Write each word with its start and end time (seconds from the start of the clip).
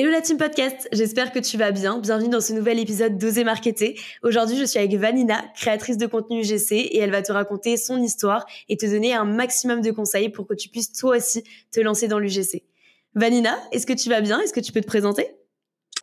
Hello 0.00 0.12
la 0.12 0.20
team 0.20 0.36
podcast, 0.38 0.88
j'espère 0.92 1.32
que 1.32 1.40
tu 1.40 1.56
vas 1.56 1.72
bien. 1.72 1.98
Bienvenue 1.98 2.28
dans 2.28 2.40
ce 2.40 2.52
nouvel 2.52 2.78
épisode 2.78 3.18
d'Oser 3.18 3.42
Marketer. 3.42 3.98
Aujourd'hui, 4.22 4.56
je 4.56 4.64
suis 4.64 4.78
avec 4.78 4.94
Vanina, 4.94 5.42
créatrice 5.56 5.98
de 5.98 6.06
contenu 6.06 6.38
UGC, 6.42 6.70
et 6.70 6.98
elle 6.98 7.10
va 7.10 7.20
te 7.20 7.32
raconter 7.32 7.76
son 7.76 8.00
histoire 8.00 8.46
et 8.68 8.76
te 8.76 8.86
donner 8.86 9.12
un 9.12 9.24
maximum 9.24 9.80
de 9.80 9.90
conseils 9.90 10.28
pour 10.28 10.46
que 10.46 10.54
tu 10.54 10.68
puisses 10.68 10.92
toi 10.92 11.16
aussi 11.16 11.42
te 11.72 11.80
lancer 11.80 12.06
dans 12.06 12.20
l'UGC. 12.20 12.62
Vanina, 13.16 13.58
est-ce 13.72 13.88
que 13.88 13.92
tu 13.92 14.08
vas 14.08 14.20
bien? 14.20 14.38
Est-ce 14.38 14.52
que 14.52 14.60
tu 14.60 14.70
peux 14.70 14.82
te 14.82 14.86
présenter? 14.86 15.26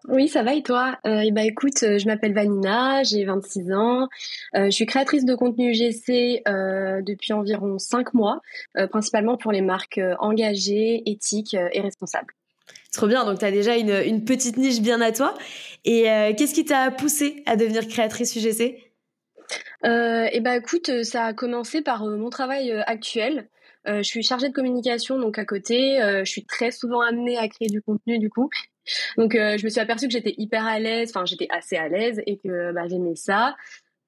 Oui, 0.09 0.27
ça 0.27 0.43
va 0.43 0.55
et 0.55 0.61
toi? 0.61 0.97
Euh, 1.05 1.19
et 1.21 1.31
bah 1.31 1.45
écoute, 1.45 1.81
euh, 1.83 1.97
je 1.97 2.05
m'appelle 2.05 2.33
Vanina, 2.33 3.01
j'ai 3.03 3.23
26 3.23 3.71
ans, 3.71 4.09
euh, 4.57 4.65
je 4.65 4.71
suis 4.71 4.85
créatrice 4.85 5.23
de 5.23 5.35
contenu 5.35 5.71
UGC 5.71 6.43
depuis 7.01 7.31
environ 7.31 7.79
5 7.79 8.13
mois, 8.13 8.41
principalement 8.89 9.37
pour 9.37 9.53
les 9.53 9.61
marques 9.61 10.01
engagées, 10.19 11.01
éthiques 11.09 11.53
et 11.53 11.79
responsables. 11.79 12.33
Trop 12.95 13.07
bien, 13.07 13.25
donc 13.25 13.39
tu 13.39 13.45
as 13.45 13.51
déjà 13.51 13.75
une, 13.75 14.23
petite 14.23 14.55
niche 14.55 14.79
bien 14.79 15.01
à 15.01 15.11
toi. 15.11 15.33
Et 15.83 16.09
euh, 16.09 16.33
qu'est-ce 16.33 16.53
qui 16.53 16.63
t'a 16.63 16.91
poussé 16.91 17.43
à 17.45 17.57
devenir 17.57 17.85
créatrice 17.89 18.33
UGC 18.37 18.77
euh, 19.83 20.29
Et 20.31 20.39
bah 20.39 20.55
écoute, 20.55 21.03
ça 21.03 21.25
a 21.25 21.33
commencé 21.33 21.81
par 21.81 22.03
euh, 22.03 22.15
mon 22.15 22.29
travail 22.29 22.71
euh, 22.71 22.81
actuel. 22.87 23.49
Euh, 23.85 23.97
je 23.97 24.03
suis 24.03 24.23
chargée 24.23 24.47
de 24.47 24.53
communication, 24.53 25.19
donc 25.19 25.37
à 25.37 25.43
côté, 25.43 25.99
je 25.99 26.31
suis 26.31 26.45
très 26.45 26.71
souvent 26.71 27.01
amenée 27.01 27.37
à 27.37 27.49
créer 27.49 27.67
du 27.67 27.81
contenu 27.81 28.17
du 28.17 28.29
coup. 28.29 28.49
Donc 29.17 29.33
je 29.33 29.63
me 29.63 29.69
suis 29.69 29.81
aperçue 29.81 30.07
que 30.07 30.13
j'étais 30.13 30.33
hyper 30.37 30.65
à 30.65 30.79
l'aise, 30.79 31.11
enfin 31.13 31.25
j'étais 31.25 31.47
assez 31.51 31.75
à 31.75 31.89
l'aise 31.89 32.21
et 32.25 32.37
que 32.37 32.71
bah, 32.71 32.87
j'aimais 32.87 33.15
ça. 33.15 33.55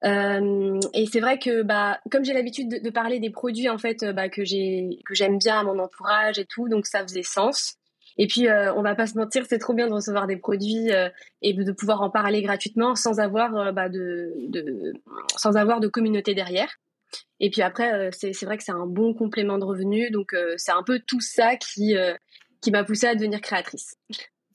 Euh, 0.03 0.79
et 0.93 1.07
c'est 1.07 1.19
vrai 1.19 1.39
que 1.39 1.63
bah 1.63 1.99
comme 2.11 2.23
j'ai 2.23 2.33
l'habitude 2.33 2.83
de, 2.83 2.89
parler 2.91 3.19
des 3.19 3.31
produits 3.31 3.67
en 3.67 3.79
fait 3.79 4.05
bah, 4.05 4.29
que 4.29 4.43
j'aime 4.45 5.39
bien 5.39 5.59
à 5.59 5.63
mon 5.63 5.79
entourage 5.79 6.37
et 6.37 6.45
tout 6.45 6.69
donc 6.69 6.85
ça 6.85 7.01
faisait 7.01 7.23
sens 7.23 7.76
et 8.17 8.27
puis, 8.27 8.47
euh, 8.47 8.73
on 8.73 8.81
va 8.81 8.95
pas 8.95 9.07
se 9.07 9.17
mentir, 9.17 9.45
c'est 9.47 9.59
trop 9.59 9.73
bien 9.73 9.87
de 9.87 9.93
recevoir 9.93 10.27
des 10.27 10.37
produits 10.37 10.91
euh, 10.91 11.09
et 11.41 11.53
de 11.53 11.71
pouvoir 11.71 12.01
en 12.01 12.09
parler 12.09 12.41
gratuitement 12.41 12.95
sans 12.95 13.19
avoir 13.19 13.55
euh, 13.55 13.71
bah, 13.71 13.89
de, 13.89 14.33
de, 14.49 14.93
sans 15.35 15.55
avoir 15.55 15.79
de 15.79 15.87
communauté 15.87 16.33
derrière. 16.33 16.69
Et 17.39 17.49
puis 17.51 17.61
après, 17.61 17.93
euh, 17.93 18.09
c'est 18.11 18.45
vrai 18.45 18.57
que 18.57 18.63
c'est 18.63 18.71
un 18.71 18.87
bon 18.87 19.13
complément 19.13 19.57
de 19.57 19.65
revenus. 19.65 20.11
Donc, 20.11 20.33
euh, 20.33 20.55
c'est 20.57 20.71
un 20.71 20.83
peu 20.83 20.99
tout 20.99 21.21
ça 21.21 21.55
qui, 21.55 21.95
qui 22.61 22.71
m'a 22.71 22.83
poussée 22.83 23.07
à 23.07 23.15
devenir 23.15 23.41
créatrice. 23.41 23.95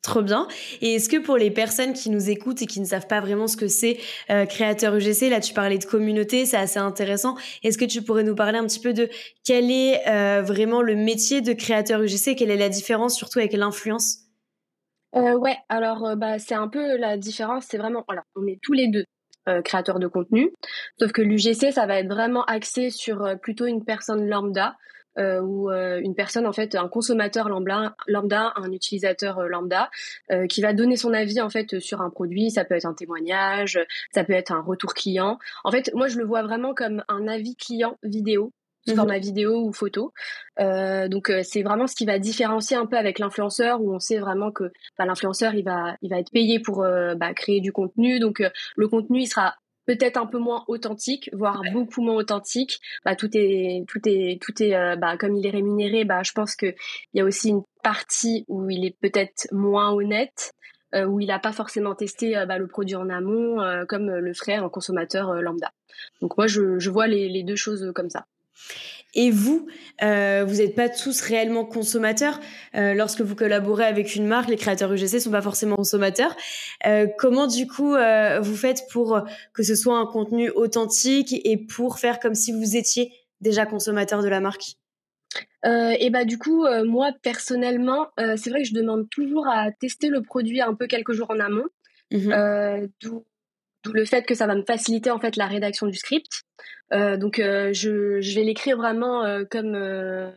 Trop 0.02 0.22
bien. 0.22 0.48
Et 0.80 0.96
est-ce 0.96 1.08
que 1.08 1.16
pour 1.16 1.36
les 1.36 1.52
personnes 1.52 1.92
qui 1.92 2.10
nous 2.10 2.28
écoutent 2.28 2.60
et 2.60 2.66
qui 2.66 2.80
ne 2.80 2.84
savent 2.84 3.06
pas 3.06 3.20
vraiment 3.20 3.46
ce 3.46 3.56
que 3.56 3.68
c'est 3.68 3.98
euh, 4.30 4.46
créateur 4.46 4.96
UGC, 4.96 5.30
là 5.30 5.40
tu 5.40 5.54
parlais 5.54 5.78
de 5.78 5.84
communauté, 5.84 6.44
c'est 6.44 6.56
assez 6.56 6.80
intéressant. 6.80 7.36
Est-ce 7.62 7.78
que 7.78 7.84
tu 7.84 8.02
pourrais 8.02 8.24
nous 8.24 8.34
parler 8.34 8.58
un 8.58 8.66
petit 8.66 8.80
peu 8.80 8.92
de 8.92 9.08
quel 9.44 9.70
est 9.70 10.02
euh, 10.08 10.42
vraiment 10.42 10.82
le 10.82 10.96
métier 10.96 11.40
de 11.40 11.52
créateur 11.52 12.02
UGC, 12.02 12.34
quelle 12.34 12.50
est 12.50 12.56
la 12.56 12.68
différence 12.68 13.14
surtout 13.14 13.38
avec 13.38 13.52
l'influence? 13.52 14.18
Euh, 15.14 15.36
Ouais, 15.38 15.56
alors 15.68 16.16
bah 16.16 16.40
c'est 16.40 16.54
un 16.56 16.66
peu 16.66 16.96
la 16.96 17.16
différence, 17.16 17.66
c'est 17.70 17.78
vraiment, 17.78 18.04
on 18.34 18.46
est 18.48 18.58
tous 18.60 18.72
les 18.72 18.88
deux 18.88 19.04
créateurs 19.64 20.00
de 20.00 20.08
contenu, 20.08 20.52
sauf 20.98 21.12
que 21.12 21.22
l'UGC 21.22 21.72
ça 21.72 21.86
va 21.86 22.00
être 22.00 22.08
vraiment 22.08 22.44
axé 22.44 22.90
sur 22.90 23.36
plutôt 23.40 23.66
une 23.66 23.84
personne 23.84 24.28
lambda 24.28 24.74
euh, 25.18 25.40
ou 25.40 25.70
euh, 25.70 26.00
une 26.02 26.14
personne 26.14 26.46
en 26.46 26.52
fait 26.52 26.74
un 26.74 26.88
consommateur 26.88 27.48
lambda, 27.48 27.94
lambda 28.06 28.52
un 28.56 28.72
utilisateur 28.72 29.38
euh, 29.38 29.48
lambda 29.48 29.90
euh, 30.30 30.46
qui 30.46 30.62
va 30.62 30.72
donner 30.72 30.96
son 30.96 31.12
avis 31.12 31.40
en 31.40 31.50
fait 31.50 31.80
sur 31.80 32.00
un 32.00 32.10
produit 32.10 32.50
ça 32.50 32.64
peut 32.64 32.74
être 32.74 32.86
un 32.86 32.94
témoignage 32.94 33.78
ça 34.12 34.24
peut 34.24 34.32
être 34.32 34.52
un 34.52 34.62
retour 34.62 34.94
client 34.94 35.38
en 35.64 35.70
fait 35.70 35.90
moi 35.94 36.08
je 36.08 36.18
le 36.18 36.24
vois 36.24 36.42
vraiment 36.42 36.74
comme 36.74 37.04
un 37.08 37.28
avis 37.28 37.56
client 37.56 37.98
vidéo 38.02 38.52
sous 38.86 38.96
format 38.96 39.18
mmh. 39.18 39.22
vidéo 39.22 39.64
ou 39.64 39.72
photo. 39.72 40.12
Euh, 40.58 41.06
donc 41.06 41.32
c'est 41.44 41.62
vraiment 41.62 41.86
ce 41.86 41.94
qui 41.94 42.04
va 42.04 42.18
différencier 42.18 42.76
un 42.76 42.86
peu 42.86 42.96
avec 42.96 43.20
l'influenceur 43.20 43.80
où 43.80 43.94
on 43.94 44.00
sait 44.00 44.18
vraiment 44.18 44.50
que 44.50 44.72
bah, 44.98 45.06
l'influenceur 45.06 45.54
il 45.54 45.64
va 45.64 45.96
il 46.02 46.10
va 46.10 46.18
être 46.18 46.32
payé 46.32 46.58
pour 46.58 46.82
euh, 46.82 47.14
bah, 47.14 47.32
créer 47.32 47.60
du 47.60 47.70
contenu 47.70 48.18
donc 48.18 48.42
le 48.74 48.88
contenu 48.88 49.20
il 49.20 49.26
sera 49.28 49.54
peut-être 49.86 50.16
un 50.16 50.26
peu 50.26 50.38
moins 50.38 50.64
authentique, 50.68 51.30
voire 51.32 51.60
ouais. 51.60 51.70
beaucoup 51.70 52.02
moins 52.02 52.14
authentique. 52.14 52.80
Bah, 53.04 53.16
tout 53.16 53.30
est, 53.34 53.84
tout 53.88 54.00
est, 54.04 54.40
tout 54.40 54.62
est, 54.62 54.74
euh, 54.74 54.96
bah, 54.96 55.16
comme 55.16 55.36
il 55.36 55.46
est 55.46 55.50
rémunéré, 55.50 56.04
bah, 56.04 56.22
je 56.22 56.32
pense 56.32 56.56
que 56.56 56.66
il 56.66 57.18
y 57.18 57.20
a 57.20 57.24
aussi 57.24 57.50
une 57.50 57.62
partie 57.82 58.44
où 58.48 58.70
il 58.70 58.84
est 58.84 58.96
peut-être 59.00 59.48
moins 59.52 59.92
honnête, 59.92 60.52
euh, 60.94 61.04
où 61.04 61.20
il 61.20 61.26
n'a 61.28 61.38
pas 61.38 61.52
forcément 61.52 61.94
testé 61.94 62.36
euh, 62.36 62.46
bah, 62.46 62.58
le 62.58 62.66
produit 62.66 62.96
en 62.96 63.08
amont, 63.08 63.58
comme 63.88 64.10
le 64.10 64.34
ferait 64.34 64.54
un 64.54 64.68
consommateur 64.68 65.34
lambda. 65.34 65.72
Donc 66.20 66.36
moi, 66.36 66.46
je, 66.46 66.78
je 66.78 66.90
vois 66.90 67.06
les, 67.06 67.28
les 67.28 67.42
deux 67.42 67.56
choses 67.56 67.92
comme 67.94 68.10
ça. 68.10 68.26
Et 69.14 69.30
vous, 69.30 69.66
euh, 70.02 70.44
vous 70.46 70.56
n'êtes 70.56 70.74
pas 70.74 70.88
tous 70.88 71.20
réellement 71.20 71.64
consommateurs. 71.64 72.40
Euh, 72.74 72.94
lorsque 72.94 73.20
vous 73.20 73.34
collaborez 73.34 73.84
avec 73.84 74.14
une 74.16 74.26
marque, 74.26 74.48
les 74.48 74.56
créateurs 74.56 74.92
UGC 74.92 75.20
sont 75.20 75.30
pas 75.30 75.42
forcément 75.42 75.76
consommateurs. 75.76 76.34
Euh, 76.86 77.06
comment 77.18 77.46
du 77.46 77.66
coup 77.66 77.94
vous 78.40 78.56
faites 78.56 78.82
pour 78.90 79.20
que 79.52 79.62
ce 79.62 79.74
soit 79.74 79.98
un 79.98 80.06
contenu 80.06 80.50
authentique 80.50 81.34
et 81.44 81.56
pour 81.56 81.98
faire 81.98 82.20
comme 82.20 82.34
si 82.34 82.52
vous 82.52 82.76
étiez 82.76 83.12
déjà 83.40 83.66
consommateur 83.66 84.22
de 84.22 84.28
la 84.28 84.40
marque? 84.40 84.76
Euh, 85.64 85.94
et 85.98 86.10
bah 86.10 86.24
du 86.24 86.38
coup, 86.38 86.64
euh, 86.64 86.84
moi 86.84 87.12
personnellement, 87.22 88.08
euh, 88.18 88.36
c'est 88.36 88.50
vrai 88.50 88.62
que 88.62 88.68
je 88.68 88.74
demande 88.74 89.08
toujours 89.10 89.46
à 89.48 89.70
tester 89.70 90.08
le 90.08 90.22
produit 90.22 90.60
un 90.60 90.74
peu 90.74 90.86
quelques 90.86 91.12
jours 91.12 91.30
en 91.30 91.40
amont, 91.40 91.66
d'où 92.10 93.24
D'où 93.84 93.92
le 93.92 94.04
fait 94.04 94.22
que 94.22 94.36
ça 94.36 94.46
va 94.46 94.54
me 94.54 94.62
faciliter 94.62 95.10
en 95.10 95.18
fait 95.18 95.34
la 95.34 95.48
rédaction 95.48 95.88
du 95.88 95.98
script. 95.98 96.44
Euh, 96.92 97.16
donc 97.16 97.38
euh, 97.38 97.72
je, 97.72 98.20
je, 98.20 98.34
vais 98.34 98.44
l'écrire 98.44 98.76
vraiment 98.76 99.24
euh, 99.24 99.44
comme 99.50 99.72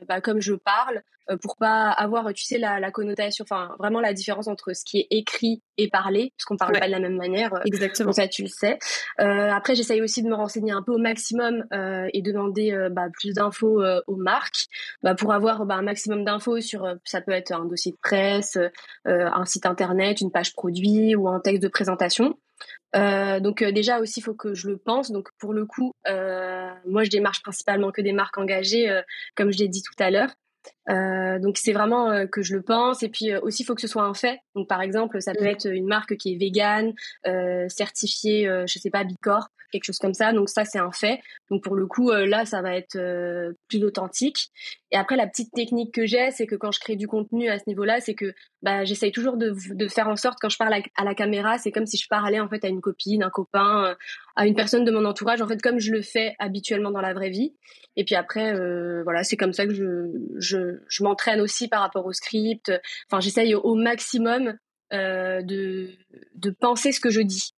bah, 0.08 0.22
comme 0.22 0.42
je 0.42 0.54
parle 0.54 1.02
pour 1.42 1.58
pas 1.58 1.90
avoir 1.90 2.32
tu 2.34 2.46
sais 2.46 2.60
la, 2.60 2.80
la 2.80 2.92
connotation 2.92 3.44
enfin 3.50 3.76
vraiment 3.80 4.00
la 4.00 4.14
différence 4.14 4.48
entre 4.48 4.74
ce 4.74 4.86
qui 4.86 5.00
est 5.00 5.08
écrit 5.10 5.64
et 5.78 5.90
parlé 5.90 6.32
parce 6.38 6.46
qu'on 6.46 6.56
parle 6.56 6.74
ouais. 6.76 6.80
pas 6.80 6.86
de 6.86 6.92
la 6.92 7.00
même 7.00 7.16
manière 7.16 7.50
exactement 7.66 8.12
ça 8.12 8.28
tu 8.28 8.44
le 8.44 8.48
sais 8.48 8.78
après 9.18 9.74
j'essaye 9.74 10.04
aussi 10.04 10.22
de 10.22 10.30
me 10.30 10.36
renseigner 10.36 10.72
un 10.72 10.84
peu 10.84 10.92
au 10.92 11.00
maximum 11.00 11.66
et 12.14 12.22
demander 12.22 12.78
bah, 12.92 13.08
plus 13.12 13.34
d'infos 13.34 13.84
aux 14.06 14.16
marques 14.18 14.68
bah, 15.02 15.16
pour 15.16 15.34
avoir 15.34 15.66
bah, 15.66 15.74
un 15.74 15.82
maximum 15.82 16.26
d'infos 16.26 16.62
sur 16.62 16.88
ça 17.06 17.22
peut 17.22 17.32
être 17.32 17.52
un 17.54 17.66
dossier 17.66 17.92
de 17.92 17.98
presse 18.04 18.60
un 19.06 19.46
site 19.46 19.66
internet 19.66 20.22
une 20.22 20.32
page 20.32 20.54
produit 20.54 21.16
ou 21.16 21.28
un 21.28 21.40
texte 21.40 21.64
de 21.64 21.70
présentation 21.70 22.38
donc 22.94 23.64
déjà 23.64 24.00
aussi, 24.00 24.20
il 24.20 24.24
faut 24.24 24.34
que 24.34 24.54
je 24.54 24.70
le 24.70 24.78
pense. 24.78 25.12
Donc 25.12 25.30
pour 25.40 25.54
le 25.54 25.66
coup, 25.66 25.92
euh, 26.08 26.45
moi 26.86 27.04
je 27.04 27.10
démarche 27.10 27.42
principalement 27.42 27.92
que 27.92 28.02
des 28.02 28.14
marques 28.14 28.38
engagées, 28.38 28.90
euh, 28.90 29.02
comme 29.36 29.52
je 29.52 29.60
l'ai 29.60 29.68
dit 29.68 29.82
tout 29.82 30.04
à 30.04 30.10
l'heure. 30.10 30.30
Euh, 30.90 31.38
donc 31.40 31.58
c'est 31.58 31.74
vraiment 31.74 32.26
que 32.28 32.42
je 32.42 32.56
le 32.56 32.62
pense. 32.62 33.04
Et 33.04 33.10
puis 33.10 33.36
aussi, 33.36 33.64
il 33.64 33.66
faut 33.66 33.76
que 33.76 33.82
ce 33.82 33.88
soit 33.88 34.04
un 34.04 34.14
fait. 34.14 34.40
Donc 34.56 34.68
par 34.68 34.82
exemple, 34.82 35.22
ça 35.22 35.34
peut 35.34 35.44
mmh. 35.44 35.48
être 35.48 35.68
une 35.68 35.86
marque 35.86 36.18
qui 36.18 36.34
est 36.34 36.38
végane, 36.38 36.94
certifiée, 37.70 38.50
je 38.68 38.80
sais 38.80 38.90
pas, 38.90 39.04
Bicorp, 39.04 39.50
quelque 39.72 39.84
chose 39.84 40.00
comme 40.00 40.16
ça. 40.16 40.34
Donc 40.34 40.50
ça, 40.50 40.66
c'est 40.66 40.80
un 40.80 40.92
fait. 40.92 41.22
Donc 41.52 41.64
pour 41.64 41.76
le 41.76 41.86
coup, 41.86 42.12
là, 42.12 42.46
ça 42.46 42.64
va 42.64 42.76
être 42.76 42.98
plus 43.68 43.84
authentique. 43.84 44.50
Et 44.96 44.98
après, 44.98 45.18
la 45.18 45.28
petite 45.28 45.52
technique 45.52 45.94
que 45.94 46.06
j'ai, 46.06 46.32
c'est 46.32 46.48
que 46.48 46.56
quand 46.56 46.72
je 46.72 46.80
crée 46.80 46.96
du 46.96 47.06
contenu 47.06 47.50
à 47.50 47.60
ce 47.60 47.66
niveau-là, 47.68 48.00
c'est 48.00 48.16
que 48.16 48.34
bah, 48.62 48.86
j'essaye 48.86 49.12
toujours 49.12 49.36
de, 49.36 49.54
de, 49.74 49.88
faire 49.90 50.08
en 50.08 50.16
sorte, 50.16 50.38
quand 50.40 50.48
je 50.48 50.58
parle 50.58 50.74
à, 50.74 50.80
à 50.96 51.04
la 51.04 51.14
caméra, 51.14 51.58
c'est 51.58 51.70
comme 51.70 51.86
si 51.86 51.98
je 51.98 52.08
parlais 52.08 52.40
en 52.40 52.48
fait 52.48 52.64
à 52.64 52.70
une 52.70 52.80
copine, 52.80 53.22
un 53.22 53.30
copain, 53.30 53.88
euh, 53.88 53.96
à 54.38 54.48
une 54.48 54.56
personne 54.56 54.86
de 54.86 54.92
mon 54.92 55.04
entourage, 55.04 55.42
en 55.42 55.50
fait, 55.50 55.62
comme 55.62 55.80
je 55.80 55.92
le 55.92 56.02
fais 56.02 56.34
habituellement 56.40 56.92
dans 56.92 57.02
la 57.02 57.14
vraie 57.14 57.30
vie. 57.30 57.54
Et 57.98 58.06
puis 58.06 58.16
après, 58.16 58.54
euh, 58.56 59.04
voilà, 59.04 59.26
c'est 59.26 59.36
comme 59.36 59.52
ça 59.52 59.66
que 59.66 59.74
je, 59.74 60.14
je, 60.38 60.80
je 60.88 61.04
m'entraîne 61.04 61.42
aussi 61.42 61.68
par 61.68 61.82
rapport 61.82 62.06
au 62.06 62.14
script. 62.14 62.72
Enfin, 63.12 63.20
j'essaye 63.20 63.54
au 63.54 63.76
maximum 63.76 64.58
euh, 64.94 65.42
de, 65.42 65.90
de 66.36 66.50
penser 66.52 66.94
ce 66.94 67.02
que 67.02 67.10
je 67.10 67.20
dis. 67.20 67.52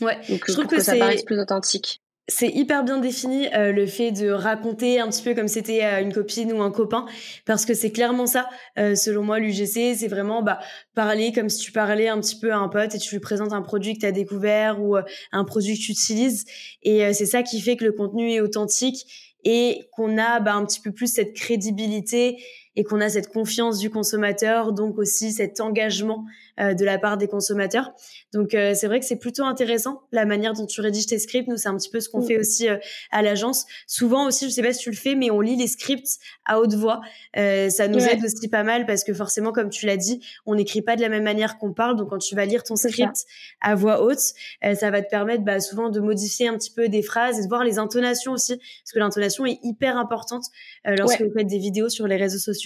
Ouais, 0.00 0.18
Donc, 0.30 0.44
je 0.48 0.52
trouve 0.54 0.66
que, 0.66 0.76
que 0.76 0.82
ça 0.82 0.96
paraisse 0.96 1.24
plus 1.24 1.38
authentique 1.38 2.00
c'est 2.30 2.48
hyper 2.48 2.84
bien 2.84 2.98
défini 2.98 3.48
euh, 3.54 3.72
le 3.72 3.86
fait 3.86 4.12
de 4.12 4.30
raconter 4.30 5.00
un 5.00 5.08
petit 5.08 5.22
peu 5.22 5.34
comme 5.34 5.48
c'était 5.48 5.84
euh, 5.84 6.00
une 6.00 6.12
copine 6.12 6.52
ou 6.52 6.62
un 6.62 6.70
copain 6.70 7.04
parce 7.44 7.66
que 7.66 7.74
c'est 7.74 7.90
clairement 7.90 8.26
ça. 8.26 8.48
Euh, 8.78 8.94
selon 8.94 9.24
moi 9.24 9.38
l'UGC 9.38 9.96
c'est 9.96 10.08
vraiment 10.08 10.42
bah 10.42 10.60
parler 10.94 11.32
comme 11.32 11.48
si 11.48 11.58
tu 11.58 11.72
parlais 11.72 12.08
un 12.08 12.20
petit 12.20 12.38
peu 12.38 12.52
à 12.52 12.58
un 12.58 12.68
pote 12.68 12.94
et 12.94 12.98
tu 12.98 13.14
lui 13.14 13.20
présentes 13.20 13.52
un 13.52 13.62
produit 13.62 13.94
que 13.94 14.00
tu 14.00 14.06
as 14.06 14.12
découvert 14.12 14.80
ou 14.80 14.96
euh, 14.96 15.02
un 15.32 15.44
produit 15.44 15.78
que 15.78 15.82
tu 15.82 15.92
utilises. 15.92 16.44
Et 16.82 17.04
euh, 17.04 17.12
c'est 17.12 17.26
ça 17.26 17.42
qui 17.42 17.60
fait 17.60 17.76
que 17.76 17.84
le 17.84 17.92
contenu 17.92 18.32
est 18.32 18.40
authentique 18.40 19.06
et 19.44 19.88
qu'on 19.92 20.18
a 20.18 20.40
bah, 20.40 20.54
un 20.54 20.64
petit 20.66 20.80
peu 20.80 20.92
plus 20.92 21.06
cette 21.06 21.34
crédibilité 21.34 22.36
et 22.76 22.84
qu'on 22.84 23.00
a 23.00 23.08
cette 23.08 23.32
confiance 23.32 23.78
du 23.78 23.90
consommateur, 23.90 24.72
donc 24.72 24.96
aussi 24.98 25.32
cet 25.32 25.60
engagement 25.60 26.24
euh, 26.60 26.72
de 26.72 26.84
la 26.84 26.98
part 26.98 27.16
des 27.16 27.26
consommateurs. 27.26 27.92
Donc 28.32 28.54
euh, 28.54 28.74
c'est 28.74 28.86
vrai 28.86 29.00
que 29.00 29.06
c'est 29.06 29.18
plutôt 29.18 29.44
intéressant 29.44 30.02
la 30.12 30.24
manière 30.24 30.52
dont 30.52 30.66
tu 30.66 30.80
rédiges 30.80 31.06
tes 31.06 31.18
scripts. 31.18 31.48
Nous 31.48 31.56
c'est 31.56 31.68
un 31.68 31.76
petit 31.76 31.90
peu 31.90 32.00
ce 32.00 32.08
qu'on 32.08 32.20
mm. 32.20 32.26
fait 32.26 32.38
aussi 32.38 32.68
euh, 32.68 32.76
à 33.10 33.22
l'agence. 33.22 33.66
Souvent 33.88 34.26
aussi, 34.26 34.44
je 34.48 34.50
sais 34.50 34.62
pas 34.62 34.72
si 34.72 34.84
tu 34.84 34.90
le 34.90 34.96
fais, 34.96 35.16
mais 35.16 35.30
on 35.30 35.40
lit 35.40 35.56
les 35.56 35.66
scripts 35.66 36.18
à 36.46 36.60
haute 36.60 36.74
voix. 36.74 37.00
ça 37.34 37.88
nous 37.88 37.98
aide 37.98 38.24
aussi 38.24 38.48
pas 38.48 38.62
mal 38.62 38.86
parce 38.86 39.02
que 39.02 39.14
forcément, 39.14 39.52
comme 39.52 39.70
tu 39.70 39.86
l'as 39.86 39.96
dit, 39.96 40.24
on 40.46 40.54
n'écrit 40.54 40.82
pas 40.82 40.94
de 40.94 41.00
la 41.00 41.08
même 41.08 41.24
manière 41.24 41.58
qu'on 41.58 41.72
parle. 41.72 41.96
Donc 41.96 42.10
quand 42.10 42.18
tu 42.18 42.36
vas 42.36 42.44
lire 42.44 42.62
ton 42.62 42.76
script 42.76 43.24
à 43.60 43.74
voix 43.74 44.02
haute, 44.02 44.20
ça 44.62 44.90
va 44.90 45.02
te 45.02 45.08
permettre 45.08 45.44
bah, 45.44 45.60
souvent 45.60 45.88
de 45.88 45.98
modifier 45.98 46.48
un 46.48 46.56
petit 46.56 46.70
peu 46.70 46.88
des 46.88 47.02
phrases 47.02 47.38
et 47.40 47.42
de 47.42 47.48
voir 47.48 47.64
les 47.64 47.78
intonations 47.78 48.32
aussi, 48.32 48.56
parce 48.56 48.92
que 48.92 48.98
l'intonation 48.98 49.44
est 49.46 49.58
hyper 49.62 49.96
importante 49.96 50.44
lorsque 50.84 51.22
vous 51.22 51.32
faites 51.32 51.46
des 51.48 51.58
vidéos 51.58 51.88
sur 51.88 52.06
les 52.06 52.16
réseaux 52.16 52.38
sociaux 52.38 52.59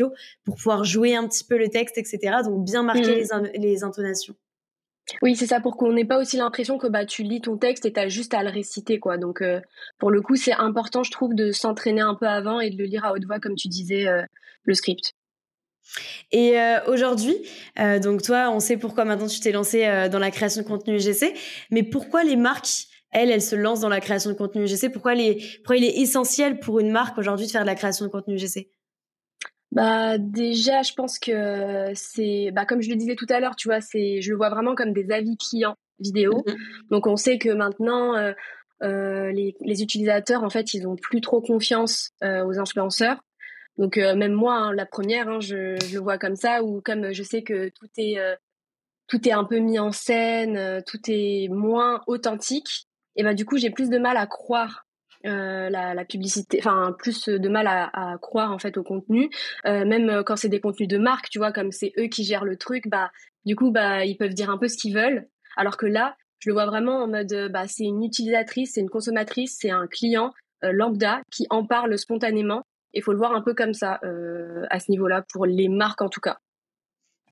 pour 0.45 0.57
pouvoir 0.57 0.85
jouer 0.85 1.15
un 1.15 1.27
petit 1.29 1.45
peu 1.45 1.59
le 1.59 1.69
texte, 1.69 1.99
etc. 1.99 2.39
Donc 2.45 2.65
bien 2.65 2.83
marquer 2.83 3.25
mm. 3.25 3.51
les, 3.55 3.59
les 3.59 3.85
intonations. 3.85 4.35
Oui, 5.23 5.37
c'est 5.37 5.47
ça, 5.47 5.61
pour 5.61 5.77
qu'on 5.77 5.93
n'ait 5.93 6.05
pas 6.05 6.19
aussi 6.19 6.37
l'impression 6.37 6.79
que 6.79 6.87
bah, 6.87 7.05
tu 7.05 7.23
lis 7.23 7.41
ton 7.41 7.57
texte 7.57 7.85
et 7.85 7.93
tu 7.93 8.01
as 8.01 8.09
juste 8.09 8.35
à 8.35 8.43
le 8.43 8.51
réciter. 8.51 8.99
quoi. 8.99 9.19
Donc, 9.19 9.43
euh, 9.43 9.61
pour 9.99 10.11
le 10.11 10.23
coup, 10.23 10.37
c'est 10.37 10.53
important, 10.53 11.03
je 11.03 11.11
trouve, 11.11 11.35
de 11.35 11.53
s'entraîner 11.53 12.01
un 12.01 12.15
peu 12.15 12.27
avant 12.27 12.61
et 12.61 12.71
de 12.71 12.79
le 12.79 12.85
lire 12.85 13.05
à 13.05 13.13
haute 13.13 13.25
voix, 13.25 13.39
comme 13.39 13.55
tu 13.55 13.69
disais, 13.69 14.07
euh, 14.07 14.23
le 14.65 14.75
script. 14.75 15.15
Et 16.33 16.59
euh, 16.59 16.83
aujourd'hui, 16.87 17.37
donc 18.03 18.23
toi, 18.23 18.51
on 18.51 18.59
sait 18.59 18.79
pourquoi 18.79 19.05
maintenant 19.05 19.27
tu 19.27 19.39
t'es 19.41 19.53
lancé 19.53 20.09
dans 20.11 20.19
la 20.19 20.31
création 20.31 20.63
de 20.63 20.67
contenu 20.67 20.97
UGC, 20.97 21.35
mais 21.71 21.83
pourquoi 21.83 22.25
les 22.25 22.37
marques, 22.37 22.87
elles, 23.11 23.31
elles 23.31 23.43
se 23.43 23.55
lancent 23.55 23.81
dans 23.81 23.91
la 23.91 24.01
création 24.01 24.31
de 24.31 24.35
contenu 24.35 24.65
UGC 24.65 24.91
pourquoi, 24.91 25.15
les, 25.15 25.45
pourquoi 25.59 25.77
il 25.77 25.85
est 25.85 25.99
essentiel 25.99 26.59
pour 26.59 26.81
une 26.81 26.91
marque 26.91 27.19
aujourd'hui 27.19 27.47
de 27.47 27.51
faire 27.51 27.61
de 27.61 27.67
la 27.67 27.75
création 27.75 28.07
de 28.07 28.11
contenu 28.11 28.37
UGC 28.37 28.71
bah 29.75 30.19
déjà, 30.19 30.83
je 30.83 30.95
pense 30.95 31.19
que 31.19 31.91
c'est, 31.95 32.51
bah 32.53 32.65
comme 32.65 32.81
je 32.81 32.89
le 32.89 32.97
disais 32.97 33.17
tout 33.17 33.27
à 33.29 33.41
l'heure, 33.41 33.57
tu 33.57 33.69
vois, 33.69 33.81
c'est, 33.81 34.21
je 34.21 34.31
le 34.31 34.37
vois 34.37 34.49
vraiment 34.49 34.77
comme 34.77 34.93
des 34.93 35.11
avis 35.11 35.37
clients 35.37 35.77
vidéo. 35.99 36.45
Mmh 36.47 36.53
Donc 36.91 37.07
on 37.07 37.17
sait 37.17 37.39
que 37.39 37.51
maintenant, 37.51 38.17
euh, 38.17 38.33
euh, 38.85 39.33
les, 39.33 39.57
les, 39.61 39.83
utilisateurs, 39.83 40.45
en 40.45 40.51
fait, 40.51 40.75
ils 40.75 40.87
ont 40.87 40.97
plus 40.97 41.21
trop 41.21 41.41
confiance 41.41 42.13
euh, 42.23 42.45
aux 42.45 42.59
influenceurs. 42.59 43.21
Donc 43.77 43.97
même 43.97 44.33
moi, 44.33 44.55
hein, 44.55 44.73
la 44.73 44.87
première, 44.87 45.29
hein, 45.29 45.41
je, 45.41 45.77
je, 45.85 45.95
le 45.95 46.01
vois 46.01 46.19
comme 46.19 46.37
ça, 46.37 46.63
ou 46.63 46.81
comme 46.81 47.13
je 47.13 47.23
sais 47.25 47.43
que 47.43 47.71
tout 47.71 47.89
est 47.97 48.19
tout 49.09 49.29
est 49.29 49.33
un 49.33 49.43
peu 49.43 49.59
mis 49.59 49.81
en 49.81 49.91
scène, 49.91 50.81
tout 50.87 51.01
est 51.09 51.49
moins 51.49 52.01
authentique. 52.07 52.87
Et 53.17 53.25
bah 53.25 53.35
du 53.35 53.45
coup, 53.45 53.59
j'ai 53.59 53.71
plus 53.71 53.91
de 53.91 53.99
mal 53.99 54.17
à 54.17 54.29
croire 54.29 54.84
euh, 55.27 55.71
la, 55.71 55.95
la, 55.95 56.05
publicité, 56.05 56.59
enfin 56.61 56.95
plus 56.99 57.29
de 57.29 57.49
mal 57.49 57.67
à, 57.67 58.17
croire 58.21 58.53
en 58.53 58.59
fait 58.59 58.77
au 58.77 58.83
contenu, 58.83 59.31
euh, 59.67 59.85
même 59.85 60.23
quand 60.25 60.37
c'est 60.37 60.49
des 60.49 60.61
contenus 60.61 60.89
de 60.89 60.99
marque, 60.99 61.29
tu 61.31 61.39
vois, 61.39 61.53
comme 61.53 61.73
c'est 61.73 61.93
eux 61.99 62.07
qui 62.07 62.25
gèrent 62.25 62.45
le 62.45 62.57
truc, 62.57 62.89
bah 62.89 63.11
du 63.45 63.57
coup 63.57 63.71
bah 63.71 64.05
ils 64.05 64.17
peuvent 64.17 64.35
dire 64.35 64.51
un 64.51 64.59
peu 64.59 64.69
ce 64.69 64.77
qu'ils 64.77 64.95
veulent, 64.95 65.29
alors 65.57 65.77
que 65.77 65.87
là 65.87 66.17
je 66.41 66.51
le 66.51 66.55
vois 66.55 66.67
vraiment 66.67 67.03
en 67.03 67.09
mode 67.09 67.51
bah 67.51 67.67
c'est 67.67 67.85
une 67.85 68.05
utilisatrice, 68.05 68.73
c'est 68.75 68.81
une 68.81 68.91
consommatrice, 68.91 69.57
c'est 69.61 69.71
un 69.71 69.87
client 69.87 70.33
euh, 70.65 70.73
lambda 70.73 71.21
qui 71.31 71.47
en 71.51 71.67
parle 71.67 71.97
spontanément. 71.99 72.63
Il 72.93 73.03
faut 73.03 73.13
le 73.13 73.19
voir 73.19 73.35
un 73.35 73.43
peu 73.43 73.55
comme 73.55 73.75
ça 73.75 73.99
euh, 74.05 74.65
à 74.71 74.79
ce 74.79 74.91
niveau-là 74.91 75.25
pour 75.33 75.47
les 75.47 75.69
marques 75.69 76.03
en 76.03 76.09
tout 76.09 76.21
cas. 76.21 76.39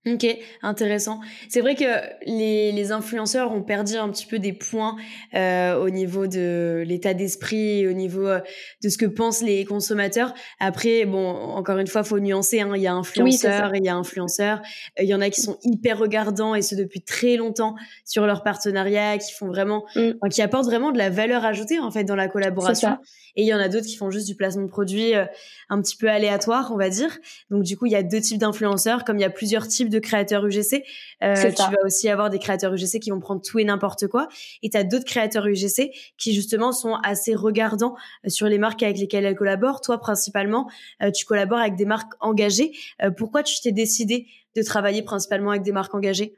Ok, 0.04 0.26
intéressant. 0.62 1.20
C'est 1.48 1.60
vrai 1.60 1.76
que 1.76 1.84
les, 2.26 2.72
les, 2.72 2.90
influenceurs 2.90 3.52
ont 3.52 3.62
perdu 3.62 3.94
un 3.94 4.08
petit 4.08 4.26
peu 4.26 4.40
des 4.40 4.52
points 4.52 4.96
euh, 5.34 5.76
au 5.76 5.90
niveau 5.90 6.26
de 6.26 6.82
l'état 6.84 7.14
d'esprit, 7.14 7.86
au 7.86 7.92
niveau 7.92 8.26
euh, 8.26 8.40
de 8.82 8.88
ce 8.88 8.98
que 8.98 9.06
pensent 9.06 9.42
les 9.42 9.64
consommateurs. 9.64 10.34
Après, 10.58 11.04
bon, 11.04 11.28
encore 11.28 11.78
une 11.78 11.86
fois, 11.86 12.02
faut 12.02 12.18
nuancer. 12.18 12.62
Hein. 12.62 12.72
Il 12.74 12.82
y 12.82 12.88
a 12.88 12.94
influenceurs, 12.94 13.76
il 13.76 13.84
y 13.84 13.88
a 13.88 13.94
influenceurs. 13.94 14.60
Il 14.98 15.06
y 15.06 15.14
en 15.14 15.20
a 15.20 15.30
qui 15.30 15.40
sont 15.40 15.56
hyper 15.62 16.00
regardants 16.00 16.56
et 16.56 16.62
ce 16.62 16.74
depuis 16.74 17.02
très 17.02 17.36
longtemps 17.36 17.76
sur 18.04 18.26
leur 18.26 18.42
partenariat, 18.42 19.18
qui 19.18 19.32
font 19.32 19.46
vraiment, 19.46 19.84
mm. 19.94 20.28
qui 20.30 20.42
apportent 20.42 20.66
vraiment 20.66 20.90
de 20.90 20.98
la 20.98 21.10
valeur 21.10 21.44
ajoutée 21.44 21.78
en 21.78 21.92
fait 21.92 22.02
dans 22.02 22.16
la 22.16 22.26
collaboration. 22.26 22.98
Et 23.36 23.42
il 23.42 23.46
y 23.46 23.54
en 23.54 23.58
a 23.58 23.68
d'autres 23.68 23.86
qui 23.86 23.96
font 23.96 24.10
juste 24.10 24.26
du 24.26 24.34
placement 24.34 24.64
de 24.64 24.68
produits 24.68 25.14
euh, 25.14 25.24
un 25.70 25.80
petit 25.80 25.96
peu 25.96 26.10
aléatoire, 26.10 26.70
on 26.72 26.76
va 26.76 26.90
dire. 26.90 27.18
Donc 27.50 27.62
du 27.62 27.76
coup, 27.76 27.86
il 27.86 27.92
y 27.92 27.96
a 27.96 28.02
deux 28.02 28.20
types 28.20 28.38
d'influenceurs, 28.38 29.04
comme 29.04 29.18
il 29.18 29.22
y 29.22 29.26
a 29.26 29.30
plusieurs 29.30 29.66
types 29.68 29.88
de 29.92 29.98
créateurs 29.98 30.44
UGC. 30.46 30.84
Euh, 31.22 31.34
tu 31.34 31.62
vas 31.62 31.84
aussi 31.84 32.08
avoir 32.08 32.30
des 32.30 32.38
créateurs 32.38 32.74
UGC 32.74 32.98
qui 33.00 33.10
vont 33.10 33.20
prendre 33.20 33.40
tout 33.40 33.58
et 33.58 33.64
n'importe 33.64 34.08
quoi. 34.08 34.28
Et 34.62 34.70
tu 34.70 34.76
as 34.76 34.84
d'autres 34.84 35.04
créateurs 35.04 35.46
UGC 35.46 35.92
qui 36.18 36.34
justement 36.34 36.72
sont 36.72 36.94
assez 37.04 37.34
regardants 37.34 37.94
euh, 38.26 38.28
sur 38.28 38.48
les 38.48 38.58
marques 38.58 38.82
avec 38.82 38.98
lesquelles 38.98 39.24
elles 39.24 39.36
collaborent. 39.36 39.80
Toi, 39.80 39.98
principalement, 39.98 40.68
euh, 41.02 41.10
tu 41.10 41.24
collabores 41.24 41.60
avec 41.60 41.76
des 41.76 41.84
marques 41.84 42.12
engagées. 42.20 42.72
pourquoi 43.16 43.42
tu 43.42 43.60
t'es 43.60 43.72
décidé 43.72 44.26
de 44.56 44.62
travailler 44.62 45.02
principalement 45.02 45.50
avec 45.50 45.62
des 45.62 45.72
marques 45.72 45.94
engagées? 45.94 46.34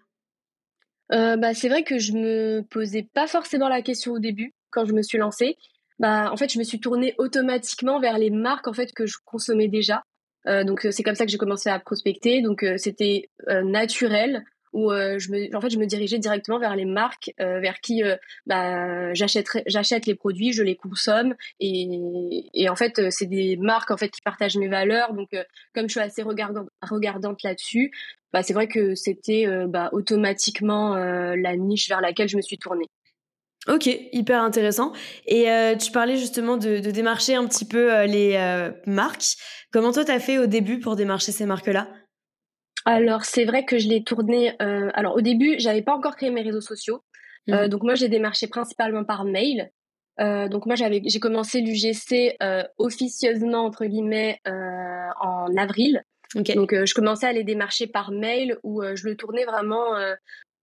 Bah, 1.11 1.55
c'est 1.55 1.69
vrai 1.69 1.85
que 1.85 1.99
je 1.99 2.13
me 2.13 2.63
posais 2.63 3.07
pas 3.15 3.27
forcément 3.27 3.69
la 3.69 3.83
question 3.83 4.13
au 4.13 4.19
début 4.19 4.53
quand 4.71 4.85
je 4.85 4.93
me 4.93 5.03
suis 5.03 5.19
lancée. 5.19 5.57
Bah, 6.01 6.31
en 6.33 6.37
fait, 6.37 6.53
je 6.53 6.59
me 6.59 6.65
suis 6.65 6.81
tournée 6.81 7.15
automatiquement 7.19 8.01
vers 8.01 8.19
les 8.19 8.31
marques 8.31 8.67
en 8.67 8.73
fait 8.73 8.93
que 8.93 9.07
je 9.07 9.17
consommais 9.25 9.69
déjà. 9.69 10.03
Euh, 10.47 10.65
donc 10.65 10.85
euh, 10.85 10.91
c'est 10.91 11.03
comme 11.03 11.15
ça 11.15 11.25
que 11.25 11.31
j'ai 11.31 11.39
commencé 11.39 11.69
à 11.69 11.79
prospecter. 11.79 12.43
Donc 12.43 12.63
euh, 12.63 12.77
c'était 12.77 13.29
naturel 13.49 14.45
où 14.73 14.91
je 14.91 15.31
me, 15.31 15.57
en 15.57 15.61
fait 15.61 15.71
je 15.71 15.79
me 15.79 15.87
dirigeais 15.87 16.19
directement 16.19 16.59
vers 16.59 16.75
les 16.75 16.85
marques 16.85 17.33
vers 17.39 17.79
qui 17.81 18.03
bah, 18.45 19.15
j'achète 19.15 20.07
les 20.07 20.17
produits, 20.17 20.53
je 20.53 20.65
les 20.65 20.75
consomme 20.75 21.37
et, 21.61 22.51
et 22.55 22.69
en 22.69 22.75
fait 22.75 23.09
c'est 23.13 23.27
des 23.27 23.57
marques 23.57 23.93
en 23.93 23.97
fait 23.97 24.09
qui 24.09 24.21
partagent 24.21 24.57
mes 24.57 24.67
valeurs. 24.67 25.15
Donc 25.15 25.29
comme 25.77 25.87
je 25.87 25.93
suis 25.93 26.01
assez 26.01 26.23
regardante, 26.23 26.69
regardante 26.83 27.45
là-dessus, 27.45 27.93
bah, 28.33 28.43
c'est 28.43 28.53
vrai 28.53 28.67
que 28.67 28.97
c'était 28.97 29.47
bah, 29.69 29.91
automatiquement 29.93 30.97
la 30.97 31.57
niche 31.57 31.89
vers 31.89 32.01
laquelle 32.01 32.29
je 32.29 32.37
me 32.37 32.43
suis 32.43 32.59
tournée. 32.59 32.89
Ok, 33.67 33.87
hyper 34.13 34.43
intéressant. 34.43 34.93
Et 35.27 35.51
euh, 35.51 35.75
tu 35.77 35.91
parlais 35.91 36.17
justement 36.17 36.57
de, 36.57 36.81
de, 36.81 36.91
démarcher 36.91 37.35
un 37.35 37.47
petit 37.47 37.65
peu 37.65 37.95
euh, 37.95 38.07
les 38.07 38.35
euh, 38.35 38.71
marques. 38.87 39.37
Comment 39.73 39.93
toi 39.93 40.05
t'as 40.05 40.19
fait 40.19 40.39
au 40.39 40.47
début 40.47 40.81
pour 40.81 40.97
démarcher 40.97 41.33
ces 41.33 41.47
marques-là? 41.47 41.89
Alors 42.85 43.25
c'est 43.25 43.47
vrai 43.47 43.65
que 43.65 43.79
je 43.79 43.89
l'ai 43.89 44.05
tourné. 44.05 44.55
alors 44.59 45.17
au 45.17 45.23
début, 45.23 45.57
j'avais 45.59 45.81
pas 45.81 45.95
encore 45.95 46.17
créé 46.17 46.31
mes 46.31 46.43
réseaux 46.43 46.61
sociaux, 46.61 47.03
mmh. 47.47 47.69
donc 47.69 47.83
moi 47.83 47.95
j'ai 47.95 48.11
démarché 48.11 48.47
principalement 48.47 49.05
par 49.05 49.25
mail. 49.25 49.71
donc 50.19 50.67
moi 50.67 50.75
j'avais 50.75 51.01
j'ai 51.03 51.19
commencé 51.19 51.63
l'UGC 51.63 52.37
officieusement 52.77 53.65
entre 53.65 53.87
guillemets 53.87 54.39
en 54.45 55.57
avril. 55.57 56.05
Donc 56.35 56.75
je 56.75 56.93
commençais 56.93 57.27
à 57.27 57.33
les 57.33 57.43
démarcher 57.43 57.87
par 57.87 58.11
mail 58.11 58.59
où 58.63 58.83
je 58.83 59.09
le 59.09 59.17
tournais 59.17 59.47
vraiment 59.47 59.97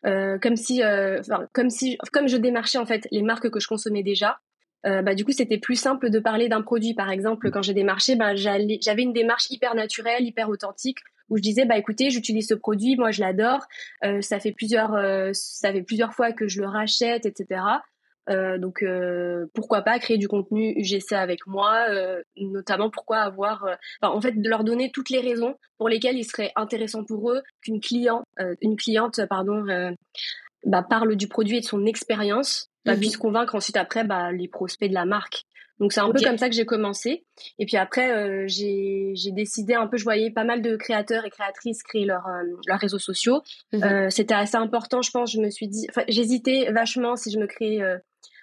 euh, 0.06 0.38
comme 0.40 0.56
si, 0.56 0.84
euh, 0.84 1.22
comme 1.54 1.70
si, 1.70 1.98
comme 2.12 2.28
je 2.28 2.38
démarchais 2.38 2.78
en 2.78 2.86
fait 2.86 3.08
les 3.12 3.22
marques 3.22 3.50
que 3.50 3.60
je 3.60 3.68
consommais 3.68 4.04
déjà. 4.04 4.40
Euh, 4.88 5.04
bah, 5.04 5.14
du 5.14 5.24
coup, 5.24 5.32
c'était 5.32 5.60
plus 5.60 5.76
simple 5.76 6.10
de 6.10 6.20
parler 6.20 6.50
d'un 6.50 6.64
produit. 6.64 6.96
Par 6.96 7.12
exemple, 7.12 7.52
quand 7.52 7.62
j'ai 7.62 7.76
démarché, 7.76 8.16
bah, 8.16 8.36
j'avais 8.36 9.04
une 9.04 9.14
démarche 9.14 9.50
hyper 9.52 9.76
naturelle, 9.76 10.24
hyper 10.24 10.50
authentique, 10.50 10.98
où 11.30 11.38
je 11.38 11.42
disais, 11.44 11.66
bah 11.66 11.78
écoutez, 11.78 12.10
j'utilise 12.10 12.48
ce 12.48 12.56
produit, 12.56 12.98
moi 12.98 13.12
je 13.12 13.22
l'adore, 13.22 13.66
euh, 14.04 14.22
ça 14.22 14.40
fait 14.40 14.52
plusieurs, 14.52 14.98
ça 15.34 15.72
fait 15.72 15.84
plusieurs 15.84 16.14
fois 16.14 16.34
que 16.34 16.48
je 16.48 16.60
le 16.60 16.68
rachète, 16.68 17.26
etc. 17.26 17.62
Euh, 18.32 18.58
donc 18.58 18.82
euh, 18.82 19.46
pourquoi 19.54 19.82
pas 19.82 20.00
créer 20.00 20.18
du 20.18 20.28
contenu 20.28 20.74
UGC 20.78 21.14
avec 21.14 21.46
moi, 21.48 21.86
euh, 21.90 22.22
notamment 22.38 22.90
pourquoi 22.90 23.20
avoir, 23.20 23.66
en 24.02 24.22
fait 24.22 24.40
de 24.40 24.50
leur 24.50 24.64
donner 24.64 24.92
toutes 24.92 25.10
les 25.10 25.20
raisons 25.20 25.56
pour 25.78 25.90
lesquelles 25.90 26.18
il 26.18 26.24
serait 26.24 26.52
intéressant 26.56 27.04
pour 27.04 27.32
eux 27.32 27.42
qu'une 27.62 27.82
client, 27.82 28.24
une 28.62 28.78
cliente 28.78 29.26
pardon, 29.28 29.66
bah, 30.66 30.86
parle 30.88 31.16
du 31.16 31.28
produit 31.28 31.58
et 31.58 31.62
de 31.62 31.66
son 31.66 31.86
expérience, 31.86 32.70
bah, 32.86 32.94
mhm. 32.94 33.00
puisse 33.00 33.18
convaincre 33.18 33.56
ensuite 33.56 33.78
après 33.78 34.04
bah, 34.04 34.32
les 34.32 34.48
prospects 34.48 34.90
de 34.90 34.94
la 34.94 35.06
marque. 35.06 35.44
Donc 35.80 35.94
c'est 35.94 36.00
un 36.00 36.12
peu 36.12 36.22
comme 36.24 36.38
ça 36.38 36.48
que 36.48 36.54
j'ai 36.54 36.66
commencé. 36.66 37.26
Et 37.58 37.66
puis 37.66 37.76
après, 37.76 38.48
j'ai 38.48 39.32
décidé 39.32 39.74
un 39.74 39.88
peu, 39.88 39.98
je 39.98 40.04
voyais 40.04 40.30
pas 40.30 40.44
mal 40.44 40.62
de 40.62 40.76
créateurs 40.76 41.26
et 41.26 41.32
créatrices 41.32 41.82
créer 41.82 42.06
leurs 42.06 42.28
leurs 42.68 42.80
réseaux 42.80 43.00
sociaux. 43.00 43.42
Mhm. 43.74 44.12
C'était 44.12 44.36
assez 44.36 44.58
important, 44.58 45.02
je 45.02 45.10
pense. 45.10 45.32
Je 45.32 45.40
me 45.40 45.50
suis 45.50 45.68
dit, 45.68 45.88
j'hésitais 46.08 46.72
vachement 46.72 47.16
si 47.16 47.32
je 47.32 47.40
me 47.40 47.48
créais 47.48 47.82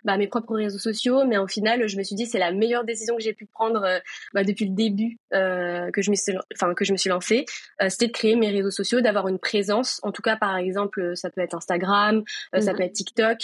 bah, 0.05 0.17
mes 0.17 0.29
propres 0.29 0.55
réseaux 0.55 0.79
sociaux, 0.79 1.25
mais 1.25 1.39
au 1.39 1.47
final, 1.47 1.89
je 1.89 1.97
me 1.97 2.03
suis 2.03 2.17
dit 2.17 2.27
c'est 2.27 2.39
la 2.39 2.53
meilleure 2.53 2.85
décision 2.85 3.17
que 3.17 3.23
j'ai 3.23 3.35
pu 3.35 3.47
prendre 3.47 3.83
euh, 3.85 3.99
bah, 4.33 4.45
depuis 4.45 4.67
le 4.67 4.75
début 4.75 5.19
euh, 5.35 5.91
que 5.91 6.03
je 6.03 6.11
me 6.11 6.17
suis, 6.17 6.33
enfin 6.55 6.75
que 6.75 6.85
je 6.85 6.93
me 6.93 6.97
suis 6.97 7.11
lancée, 7.11 7.45
euh, 7.83 7.89
c'était 7.89 8.07
de 8.07 8.13
créer 8.13 8.37
mes 8.37 8.51
réseaux 8.51 8.71
sociaux, 8.71 9.01
d'avoir 9.01 9.29
une 9.29 9.39
présence. 9.39 10.01
En 10.03 10.13
tout 10.13 10.23
cas, 10.23 10.37
par 10.37 10.57
exemple, 10.57 11.17
ça 11.17 11.31
peut 11.31 11.41
être 11.41 11.55
Instagram, 11.55 12.23
ça 12.59 12.73
mhm. 12.73 12.77
peut 12.77 12.83
être 12.85 12.93
TikTok. 12.93 13.39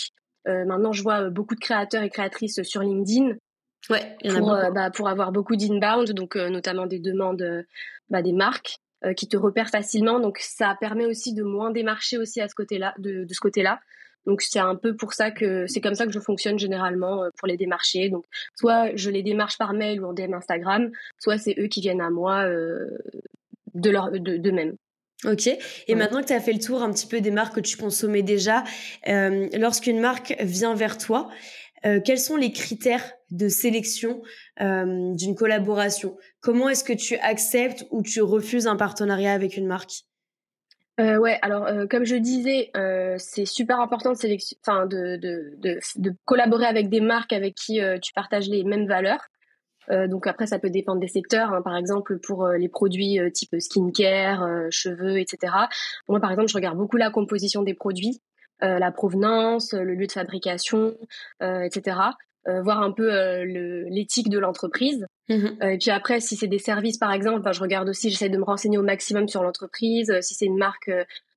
maintenant, 0.46 0.92
je 0.92 1.02
vois 1.02 1.30
beaucoup 1.30 1.54
de 1.54 1.60
créateurs 1.60 2.02
et 2.02 2.10
créatrices 2.10 2.62
sur 2.62 2.82
LinkedIn. 2.82 3.34
Ouais, 3.90 4.16
pour, 4.30 4.56
bah, 4.72 4.90
pour 4.90 5.08
avoir 5.10 5.30
beaucoup 5.30 5.56
d'inbound, 5.56 6.10
donc 6.12 6.36
notamment 6.36 6.86
des 6.86 6.98
demandes 6.98 7.66
bah, 8.08 8.22
des 8.22 8.32
marques 8.32 8.78
qui 9.16 9.28
te 9.28 9.36
repèrent 9.36 9.68
facilement. 9.68 10.20
Donc 10.20 10.38
ça 10.38 10.74
permet 10.80 11.04
aussi 11.04 11.34
de 11.34 11.42
moins 11.42 11.70
démarcher 11.70 12.16
aussi 12.16 12.40
à 12.40 12.48
ce 12.48 12.54
côté-là, 12.54 12.94
de, 12.98 13.24
de 13.24 13.34
ce 13.34 13.40
côté-là. 13.40 13.80
Donc 14.26 14.42
c'est 14.42 14.58
un 14.58 14.76
peu 14.76 14.96
pour 14.96 15.12
ça 15.12 15.30
que 15.30 15.66
c'est 15.66 15.80
comme 15.80 15.94
ça 15.94 16.06
que 16.06 16.12
je 16.12 16.20
fonctionne 16.20 16.58
généralement 16.58 17.24
euh, 17.24 17.30
pour 17.38 17.48
les 17.48 17.56
démarcher. 17.56 18.08
Donc 18.08 18.24
soit 18.54 18.94
je 18.96 19.10
les 19.10 19.22
démarche 19.22 19.58
par 19.58 19.72
mail 19.72 20.00
ou 20.00 20.06
en 20.06 20.12
DM 20.12 20.34
Instagram, 20.34 20.90
soit 21.18 21.38
c'est 21.38 21.54
eux 21.58 21.66
qui 21.66 21.80
viennent 21.80 22.00
à 22.00 22.10
moi 22.10 22.44
euh, 22.44 22.88
de 23.74 23.90
leur 23.90 24.10
de, 24.12 24.50
même. 24.50 24.76
Ok. 25.24 25.48
Et 25.88 25.94
maintenant 25.94 26.20
que 26.20 26.26
tu 26.26 26.32
as 26.32 26.40
fait 26.40 26.52
le 26.52 26.58
tour 26.58 26.82
un 26.82 26.92
petit 26.92 27.06
peu 27.06 27.20
des 27.20 27.30
marques 27.30 27.54
que 27.54 27.60
tu 27.60 27.76
consommais 27.76 28.22
déjà, 28.22 28.64
euh, 29.08 29.48
lorsqu'une 29.54 30.00
marque 30.00 30.36
vient 30.40 30.74
vers 30.74 30.98
toi, 30.98 31.30
euh, 31.86 32.00
quels 32.00 32.18
sont 32.18 32.36
les 32.36 32.52
critères 32.52 33.12
de 33.30 33.48
sélection 33.48 34.22
euh, 34.60 35.14
d'une 35.14 35.34
collaboration? 35.34 36.16
Comment 36.40 36.68
est-ce 36.68 36.84
que 36.84 36.92
tu 36.92 37.16
acceptes 37.16 37.86
ou 37.90 38.02
tu 38.02 38.22
refuses 38.22 38.66
un 38.66 38.76
partenariat 38.76 39.32
avec 39.32 39.56
une 39.56 39.66
marque? 39.66 40.04
Euh, 41.00 41.18
ouais, 41.18 41.38
alors 41.42 41.66
euh, 41.66 41.86
comme 41.88 42.04
je 42.04 42.14
disais, 42.14 42.70
euh, 42.76 43.16
c'est 43.18 43.46
super 43.46 43.80
important 43.80 44.12
de, 44.12 44.16
sélection, 44.16 44.56
de, 44.86 45.16
de, 45.16 45.54
de, 45.58 45.80
de, 45.96 46.12
collaborer 46.24 46.66
avec 46.66 46.88
des 46.88 47.00
marques 47.00 47.32
avec 47.32 47.56
qui 47.56 47.80
euh, 47.80 47.98
tu 47.98 48.12
partages 48.12 48.48
les 48.48 48.62
mêmes 48.62 48.86
valeurs. 48.86 49.26
Euh, 49.90 50.06
donc 50.06 50.28
après, 50.28 50.46
ça 50.46 50.60
peut 50.60 50.70
dépendre 50.70 51.00
des 51.00 51.08
secteurs. 51.08 51.52
Hein. 51.52 51.62
Par 51.62 51.76
exemple, 51.76 52.20
pour 52.20 52.46
les 52.48 52.68
produits 52.68 53.18
type 53.32 53.56
skincare, 53.58 54.46
cheveux, 54.70 55.18
etc. 55.18 55.52
Moi, 56.08 56.20
par 56.20 56.30
exemple, 56.30 56.48
je 56.48 56.54
regarde 56.54 56.78
beaucoup 56.78 56.96
la 56.96 57.10
composition 57.10 57.62
des 57.62 57.74
produits, 57.74 58.20
la 58.60 58.92
provenance, 58.92 59.74
le 59.74 59.94
lieu 59.94 60.06
de 60.06 60.12
fabrication, 60.12 60.96
etc. 61.40 61.98
Euh, 62.46 62.60
voir 62.60 62.82
un 62.82 62.92
peu 62.92 63.10
euh, 63.10 63.44
l'éthique 63.88 64.28
de 64.28 64.38
l'entreprise. 64.38 65.06
Mmh 65.30 65.46
euh, 65.62 65.68
et 65.70 65.78
puis 65.78 65.90
après, 65.90 66.20
si 66.20 66.36
c'est 66.36 66.46
des 66.46 66.58
services, 66.58 66.98
par 66.98 67.10
exemple, 67.10 67.40
ben, 67.40 67.52
je 67.52 67.60
regarde 67.60 67.88
aussi, 67.88 68.10
j'essaie 68.10 68.28
de 68.28 68.36
me 68.36 68.44
renseigner 68.44 68.76
au 68.76 68.82
maximum 68.82 69.28
sur 69.28 69.42
l'entreprise. 69.42 70.12
si 70.20 70.34
c'est 70.34 70.44
une 70.44 70.58
marque 70.58 70.90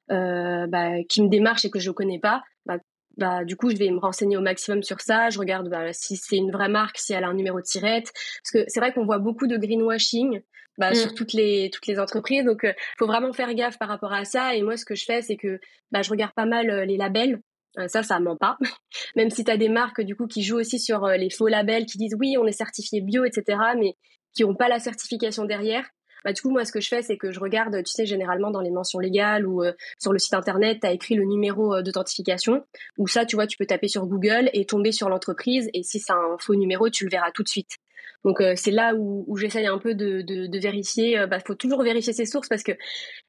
bah, 0.10 1.04
qui 1.08 1.22
me 1.22 1.30
démarche 1.30 1.64
et 1.64 1.70
que 1.70 1.80
je 1.80 1.90
ne 1.90 1.94
connais 1.94 2.20
pas, 2.20 2.44
bah, 2.66 2.78
bah, 3.16 3.46
du 3.46 3.56
coup, 3.56 3.70
je 3.70 3.78
vais 3.78 3.90
me 3.90 4.00
renseigner 4.00 4.36
au 4.36 4.42
maximum 4.42 4.84
sur 4.84 5.00
ça. 5.00 5.30
Je 5.30 5.40
regarde 5.40 5.70
bah, 5.70 5.94
si 5.94 6.18
c'est 6.18 6.36
une 6.36 6.52
vraie 6.52 6.70
marque, 6.70 6.98
si 6.98 7.14
elle 7.14 7.24
a 7.24 7.30
un 7.30 7.34
numéro 7.34 7.60
de 7.60 7.66
tirette. 7.66 8.12
Parce 8.44 8.52
que 8.52 8.70
c'est 8.70 8.82
vrai 8.82 8.92
qu'on 8.92 9.06
voit 9.06 9.20
beaucoup 9.20 9.48
de 9.48 9.56
greenwashing 9.56 10.42
bah, 10.78 10.92
mmh. 10.92 10.96
sur 10.96 11.14
toutes 11.16 11.32
les 11.32 11.70
toutes 11.72 11.88
les 11.88 12.00
entreprises. 12.00 12.44
Donc, 12.44 12.60
il 12.64 12.76
faut 13.00 13.08
vraiment 13.08 13.32
faire 13.32 13.54
gaffe 13.54 13.80
par 13.80 13.88
rapport 13.88 14.12
à 14.12 14.26
ça. 14.26 14.56
Et 14.56 14.62
moi, 14.62 14.76
ce 14.76 14.84
que 14.84 14.96
je 14.96 15.06
fais, 15.06 15.22
c'est 15.22 15.38
que 15.38 15.60
bah, 15.92 16.02
je 16.02 16.10
regarde 16.10 16.34
pas 16.34 16.46
mal 16.46 16.68
les 16.84 16.98
labels. 16.98 17.40
Euh, 17.78 17.88
ça, 17.88 18.04
ça 18.04 18.20
ment 18.20 18.36
pas. 18.36 18.58
Même 19.16 19.30
si 19.30 19.44
tu 19.44 19.52
as 19.52 19.58
des 19.58 19.70
marques 19.70 20.02
du 20.02 20.16
coup 20.16 20.28
qui 20.28 20.44
jouent 20.44 20.60
aussi 20.60 20.80
sur 20.80 21.06
euh, 21.06 21.18
les 21.18 21.30
faux 21.30 21.48
labels, 21.48 21.86
qui 21.86 21.98
disent 21.98 22.16
oui, 22.20 22.36
on 22.40 22.46
est 22.46 22.52
certifié 22.52 23.02
bio, 23.02 23.26
etc., 23.26 23.60
mais 23.78 23.96
qui 24.34 24.44
n'ont 24.44 24.56
pas 24.56 24.68
la 24.68 24.80
certification 24.80 25.46
derrière. 25.46 25.86
Bah, 26.26 26.34
du 26.34 26.42
coup, 26.42 26.50
moi, 26.50 26.66
ce 26.66 26.72
que 26.72 26.82
je 26.82 26.88
fais, 26.88 27.02
c'est 27.02 27.18
que 27.18 27.32
je 27.32 27.40
regarde, 27.40 27.76
tu 27.84 27.92
sais, 27.92 28.06
généralement 28.06 28.52
dans 28.52 28.62
les 28.62 28.72
mentions 28.72 29.00
légales 29.00 29.48
ou 29.48 29.64
euh, 29.64 29.72
sur 30.00 30.12
le 30.12 30.20
site 30.20 30.34
internet, 30.34 30.80
tu 30.82 30.88
as 30.88 30.92
écrit 30.92 31.16
le 31.16 31.24
numéro 31.24 31.82
d'authentification. 31.82 32.64
Ou 32.98 33.08
ça, 33.08 33.26
tu 33.26 33.36
vois, 33.36 33.48
tu 33.48 33.58
peux 33.58 33.66
taper 33.66 33.88
sur 33.88 34.06
Google 34.08 34.50
et 34.54 34.66
tomber 34.66 34.92
sur 34.92 35.10
l'entreprise. 35.10 35.70
Et 35.74 35.84
si 35.84 36.00
c'est 36.00 36.12
un 36.12 36.38
faux 36.40 36.56
numéro, 36.56 36.90
tu 36.90 37.06
le 37.06 37.12
verras 37.12 37.32
tout 37.32 37.44
de 37.44 37.48
suite. 37.48 37.78
Donc 38.24 38.42
euh, 38.42 38.54
c'est 38.56 38.72
là 38.72 38.94
où, 38.96 39.24
où 39.28 39.38
j'essaye 39.38 39.68
un 39.68 39.78
peu 39.78 39.96
de, 39.96 40.22
de, 40.22 40.48
de 40.48 40.60
vérifier. 40.60 41.12
Il 41.12 41.18
euh, 41.18 41.28
bah, 41.28 41.40
faut 41.40 41.56
toujours 41.56 41.82
vérifier 41.84 42.14
ses 42.14 42.26
sources 42.26 42.48
parce 42.48 42.64
que 42.64 42.74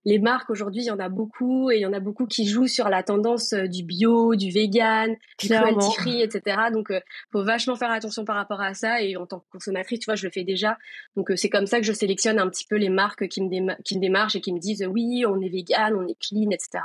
les 0.04 0.18
marques 0.18 0.50
aujourd'hui, 0.50 0.82
il 0.82 0.86
y 0.86 0.90
en 0.90 0.98
a 0.98 1.08
beaucoup 1.08 1.70
et 1.70 1.76
il 1.76 1.80
y 1.80 1.86
en 1.86 1.92
a 1.92 2.00
beaucoup 2.00 2.26
qui 2.26 2.46
jouent 2.46 2.66
sur 2.66 2.88
la 2.88 3.02
tendance 3.02 3.52
euh, 3.52 3.66
du 3.66 3.84
bio, 3.84 4.34
du 4.34 4.50
vegan, 4.50 5.14
du 5.38 5.48
cruelty 5.48 5.94
free, 5.98 6.22
etc. 6.22 6.56
Donc 6.72 6.92
faut 7.32 7.44
vachement 7.44 7.76
faire 7.76 7.90
attention 7.90 8.24
par 8.24 8.36
rapport 8.36 8.60
à 8.60 8.74
ça. 8.74 9.02
Et 9.02 9.16
en 9.16 9.26
tant 9.26 9.40
que 9.40 9.46
consommatrice, 9.50 10.00
tu 10.00 10.06
vois, 10.06 10.16
je 10.16 10.26
le 10.26 10.32
fais 10.32 10.44
déjà. 10.44 10.78
Donc 11.16 11.30
c'est 11.36 11.50
comme 11.50 11.66
ça 11.66 11.78
que 11.78 11.86
je 11.86 11.92
sélectionne 11.92 12.38
un 12.38 12.48
petit 12.48 12.66
peu 12.68 12.76
les 12.76 12.90
marques 12.90 13.28
qui 13.28 13.42
me, 13.42 13.82
qui 13.82 13.96
me 13.96 14.00
démarchent 14.00 14.36
et 14.36 14.40
qui 14.40 14.52
me 14.52 14.58
disent 14.58 14.86
oui, 14.90 15.24
on 15.26 15.40
est 15.40 15.48
vegan, 15.48 15.94
on 15.94 16.06
est 16.06 16.18
clean, 16.20 16.50
etc. 16.50 16.82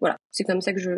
Voilà, 0.00 0.18
c'est 0.30 0.44
comme 0.44 0.60
ça 0.60 0.72
que 0.72 0.80
je, 0.80 0.90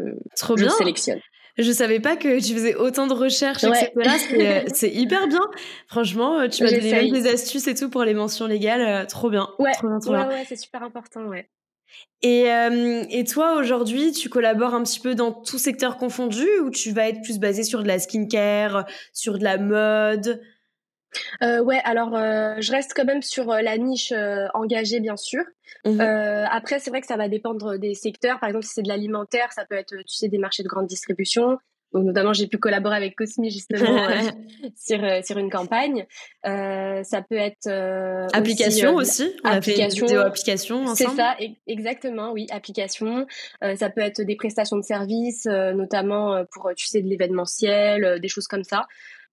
je 0.57 0.69
sélectionne. 0.69 1.21
Je 1.59 1.73
savais 1.73 2.01
pas 2.01 2.17
que 2.17 2.41
tu 2.41 2.53
faisais 2.53 2.75
autant 2.75 3.07
de 3.07 3.15
recherches, 3.15 3.65
etc. 3.65 3.91
Euh, 4.35 4.61
c'est 4.75 4.91
hyper 4.91 5.27
bien. 5.27 5.41
Franchement, 5.89 6.41
euh, 6.41 6.49
tu 6.49 6.63
m'as 6.63 6.71
donné 6.71 7.11
des 7.11 7.27
astuces 7.27 7.67
et 7.67 7.75
tout 7.75 7.89
pour 7.89 8.05
les 8.05 8.15
mentions 8.15 8.47
légales. 8.47 8.83
Euh, 8.83 9.07
trop 9.07 9.31
bien. 9.31 9.49
Ouais, 9.59 9.73
trop 9.73 9.89
bien, 9.89 9.99
trop 9.99 10.13
ouais, 10.13 10.27
ouais 10.27 10.45
c'est 10.47 10.57
super 10.57 10.83
important, 10.83 11.25
ouais. 11.27 11.49
Et, 12.23 12.47
et 13.11 13.25
toi, 13.25 13.57
aujourd'hui, 13.59 14.11
tu 14.11 14.29
collabores 14.29 14.75
un 14.75 14.83
petit 14.83 15.01
peu 15.01 15.15
dans 15.15 15.33
tout 15.33 15.59
secteur 15.59 15.97
confondu 15.97 16.47
ou 16.63 16.71
tu 16.71 16.91
vas 16.91 17.09
être 17.09 17.23
plus 17.23 17.39
basé 17.39 17.63
sur 17.63 17.83
de 17.83 17.89
la 17.89 17.99
skincare, 17.99 18.87
sur 19.13 19.39
de 19.39 19.45
la 19.45 19.59
mode? 19.59 20.41
Euh, 21.43 21.63
ouais, 21.63 21.81
alors 21.85 22.17
euh, 22.17 22.57
je 22.59 22.73
reste 22.73 22.93
quand 22.95 23.05
même 23.05 23.23
sur 23.23 23.51
euh, 23.51 23.61
la 23.61 23.77
niche 23.79 24.13
engagée, 24.55 25.01
bien 25.01 25.17
sûr. 25.17 25.43
Mmh 25.85 26.01
après, 26.01 26.79
c'est 26.79 26.91
vrai 26.91 27.01
que 27.01 27.07
ça 27.07 27.17
va 27.17 27.29
dépendre 27.29 27.79
des 27.79 27.95
secteurs. 27.95 28.39
Par 28.41 28.49
exemple, 28.49 28.65
si 28.65 28.75
c'est 28.75 28.83
de 28.83 28.89
l'alimentaire, 28.89 29.53
ça 29.53 29.65
peut 29.65 29.77
être, 29.77 29.95
tu 29.97 30.15
sais, 30.15 30.29
des 30.29 30.39
marchés 30.39 30.63
de 30.63 30.69
grande 30.69 30.87
distribution. 30.87 31.59
Donc, 31.93 32.05
notamment, 32.05 32.33
j'ai 32.33 32.47
pu 32.47 32.59
collaborer 32.59 32.97
avec 32.97 33.15
Cosmi 33.17 33.51
justement 33.51 34.07
sur 34.77 34.99
sur 35.25 35.39
une 35.39 35.51
campagne. 35.51 36.07
ça 36.45 37.23
peut 37.29 37.37
être 37.37 37.69
application 38.33 38.95
aussi. 38.95 39.33
On 39.45 39.49
application, 39.49 40.07
a 40.09 40.27
application 40.27 40.95
C'est 40.95 41.09
ça, 41.09 41.37
exactement. 41.67 42.33
Oui, 42.33 42.47
application. 42.51 43.27
ça 43.61 43.91
peut 43.91 44.03
être 44.03 44.23
des 44.23 44.37
prestations 44.37 44.77
de 44.77 44.85
services, 44.85 45.47
notamment 45.47 46.45
pour, 46.53 46.71
tu 46.77 46.87
sais, 46.87 47.03
de 47.03 47.09
l'événementiel, 47.09 48.21
des 48.21 48.29
choses 48.29 48.47
comme 48.47 48.65
ça. 48.65 48.87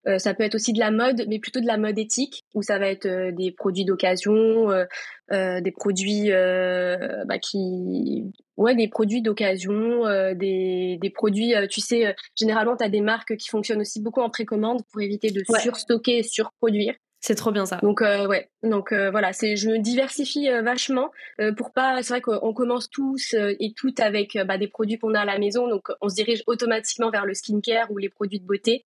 Euh, 0.08 0.18
ça 0.18 0.34
peut 0.34 0.44
être 0.44 0.56
aussi 0.56 0.74
de 0.74 0.80
la 0.80 0.92
mode, 0.92 1.26
mais 1.28 1.40
plutôt 1.40 1.62
de 1.62 1.66
la 1.66 1.78
mode 1.78 1.98
éthique, 1.98 2.44
où 2.54 2.62
ça 2.62 2.78
va 2.78 2.88
être 2.88 3.06
euh, 3.06 3.32
des 3.32 3.52
produits 3.52 3.86
d'occasion, 3.86 4.72
euh, 4.72 5.62
des 5.62 5.72
produits 5.72 6.30
bah, 6.30 7.40
qui, 7.40 8.24
ouais, 8.58 8.76
des 8.76 8.88
produits 8.88 9.22
d'occasion, 9.22 10.04
des, 10.36 11.00
des 11.02 11.10
produits, 11.10 11.54
tu 11.70 11.82
sais, 11.82 12.16
généralement 12.36 12.76
tu 12.78 12.84
as 12.84 12.90
des 12.90 13.02
marques 13.02 13.36
qui 13.38 13.50
fonctionnent 13.50 13.82
aussi 13.82 14.00
beaucoup 14.00 14.22
en 14.22 14.30
précommande 14.30 14.84
pour 14.92 15.02
éviter 15.02 15.32
de 15.32 15.44
surstocker 15.60 16.20
et 16.20 16.24
surproduire. 16.24 16.94
C'est 17.20 17.36
trop 17.36 17.52
bien 17.52 17.66
ça. 17.66 17.78
Donc 17.78 18.02
ouais, 18.02 18.50
donc 18.62 18.94
voilà, 18.94 19.34
c'est 19.34 19.56
je 19.56 19.70
me 19.70 19.80
diversifie 19.80 20.50
vachement 20.62 21.10
pour 21.58 21.72
pas. 21.72 22.04
C'est 22.04 22.14
vrai 22.14 22.22
qu'on 22.22 22.54
commence 22.54 22.92
tous 22.92 23.34
et 23.34 23.74
toutes 23.76 24.02
avec 24.02 24.38
bah, 24.46 24.60
des 24.60 24.68
produits 24.68 25.00
qu'on 25.00 25.16
a 25.16 25.22
à 25.22 25.26
la 25.26 25.40
maison, 25.40 25.68
donc 25.68 25.88
on 26.02 26.10
se 26.10 26.16
dirige 26.16 26.44
automatiquement 26.46 27.10
vers 27.10 27.26
le 27.26 27.34
skincare 27.34 27.90
ou 27.90 27.98
les 27.98 28.10
produits 28.10 28.40
de 28.40 28.46
beauté. 28.46 28.86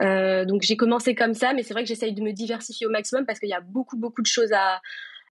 Euh, 0.00 0.44
donc 0.44 0.62
j'ai 0.62 0.76
commencé 0.76 1.14
comme 1.14 1.34
ça, 1.34 1.52
mais 1.52 1.62
c'est 1.62 1.74
vrai 1.74 1.82
que 1.82 1.88
j'essaye 1.88 2.14
de 2.14 2.22
me 2.22 2.32
diversifier 2.32 2.86
au 2.86 2.90
maximum 2.90 3.26
parce 3.26 3.38
qu'il 3.38 3.50
y 3.50 3.54
a 3.54 3.60
beaucoup 3.60 3.98
beaucoup 3.98 4.22
de 4.22 4.26
choses 4.26 4.52
à 4.52 4.80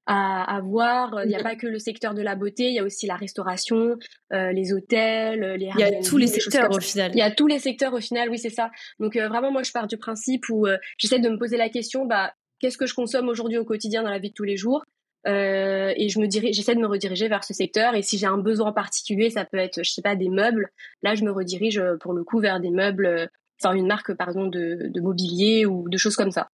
à, 0.06 0.56
à 0.56 0.62
voir. 0.62 1.22
Il 1.24 1.30
n'y 1.30 1.36
a 1.36 1.44
pas 1.44 1.56
que 1.56 1.68
le 1.68 1.80
secteur 1.80 2.14
de 2.14 2.22
la 2.22 2.36
beauté, 2.36 2.64
il 2.64 2.74
y 2.74 2.80
a 2.80 2.84
aussi 2.84 3.06
la 3.08 3.16
restauration, 3.16 3.98
euh, 4.34 4.52
les 4.52 4.74
hôtels, 4.74 5.42
les 5.56 5.70
Il 5.76 5.80
y 5.80 5.84
a 5.84 6.02
tous 6.02 6.18
les 6.18 6.28
secteurs 6.28 6.72
au 6.72 6.80
final. 6.80 7.12
Il 7.14 7.20
y 7.20 7.22
a 7.22 7.32
tous 7.32 7.48
les 7.48 7.60
secteurs 7.60 7.94
au 7.94 8.00
final, 8.00 8.30
oui 8.30 8.38
c'est 8.38 8.50
ça. 8.50 8.72
Donc 9.00 9.16
euh, 9.16 9.28
vraiment 9.28 9.52
moi 9.52 9.64
je 9.64 9.72
pars 9.72 9.88
du 9.88 9.98
principe 9.98 10.50
où 10.50 10.68
euh, 10.68 10.78
j'essaie 10.98 11.20
de 11.20 11.30
me 11.30 11.38
poser 11.38 11.58
la 11.58 11.70
question, 11.70 12.06
bah 12.06 12.34
qu'est-ce 12.60 12.78
que 12.78 12.86
je 12.86 12.94
consomme 12.94 13.30
aujourd'hui 13.30 13.58
au 13.58 13.66
quotidien 13.66 14.04
dans 14.04 14.10
la 14.10 14.20
vie 14.20 14.30
de 14.30 14.36
tous 14.36 14.44
les 14.44 14.58
jours? 14.58 14.84
Euh, 15.28 15.94
et 15.96 16.10
je 16.10 16.20
me 16.20 16.26
dirige, 16.26 16.56
j'essaie 16.56 16.74
de 16.74 16.80
me 16.80 16.88
rediriger 16.88 17.28
vers 17.28 17.44
ce 17.44 17.54
secteur. 17.54 17.94
Et 17.94 18.02
si 18.02 18.18
j'ai 18.18 18.26
un 18.26 18.40
besoin 18.40 18.72
particulier, 18.72 19.30
ça 19.30 19.46
peut 19.46 19.58
être, 19.58 19.84
je 19.84 19.92
sais 19.92 20.02
pas, 20.02 20.16
des 20.16 20.30
meubles. 20.30 20.70
Là, 21.04 21.14
je 21.14 21.24
me 21.24 21.32
redirige 21.32 21.80
pour 22.00 22.14
le 22.14 22.24
coup 22.24 22.40
vers 22.40 22.60
des 22.60 22.72
meubles 22.72 23.30
enfin 23.62 23.76
une 23.76 23.88
marque 23.88 24.14
pardon 24.14 24.48
de, 24.48 24.90
de, 24.90 25.02
mobilier 25.02 25.66
ou 25.66 25.88
de 25.90 25.98
choses 25.98 26.16
comme 26.16 26.32
ça. 26.32 26.48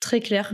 Très 0.00 0.20
clair. 0.20 0.52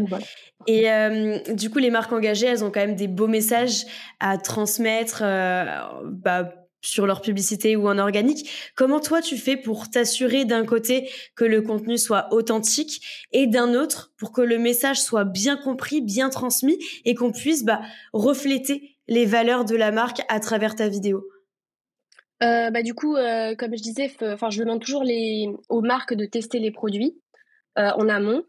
Et 0.66 0.90
euh, 0.90 1.38
du 1.54 1.68
coup, 1.68 1.78
les 1.78 1.90
marques 1.90 2.12
engagées, 2.12 2.46
elles 2.46 2.64
ont 2.64 2.70
quand 2.70 2.80
même 2.80 2.96
des 2.96 3.08
beaux 3.08 3.26
messages 3.26 3.84
à 4.20 4.38
transmettre 4.38 5.20
euh, 5.22 5.64
bah, 6.04 6.54
sur 6.80 7.06
leur 7.06 7.20
publicité 7.20 7.76
ou 7.76 7.88
en 7.88 7.98
organique. 7.98 8.48
Comment 8.76 9.00
toi, 9.00 9.20
tu 9.20 9.36
fais 9.36 9.56
pour 9.56 9.90
t'assurer 9.90 10.44
d'un 10.44 10.64
côté 10.64 11.10
que 11.36 11.44
le 11.44 11.62
contenu 11.62 11.98
soit 11.98 12.32
authentique 12.32 13.02
et 13.32 13.46
d'un 13.46 13.74
autre 13.74 14.12
pour 14.16 14.32
que 14.32 14.42
le 14.42 14.58
message 14.58 15.00
soit 15.00 15.24
bien 15.24 15.56
compris, 15.56 16.00
bien 16.00 16.28
transmis 16.28 16.78
et 17.04 17.14
qu'on 17.14 17.32
puisse 17.32 17.64
bah, 17.64 17.80
refléter 18.12 18.96
les 19.08 19.26
valeurs 19.26 19.64
de 19.64 19.76
la 19.76 19.90
marque 19.90 20.22
à 20.28 20.40
travers 20.40 20.76
ta 20.76 20.88
vidéo? 20.88 21.24
Euh, 22.42 22.70
bah, 22.70 22.82
du 22.82 22.94
coup, 22.94 23.16
euh, 23.16 23.54
comme 23.54 23.76
je 23.76 23.82
disais, 23.82 24.08
je 24.18 24.58
demande 24.58 24.80
toujours 24.80 25.04
les, 25.04 25.48
aux 25.68 25.80
marques 25.80 26.14
de 26.14 26.24
tester 26.24 26.58
les 26.58 26.70
produits 26.70 27.16
euh, 27.78 27.90
en 27.96 28.08
amont 28.08 28.42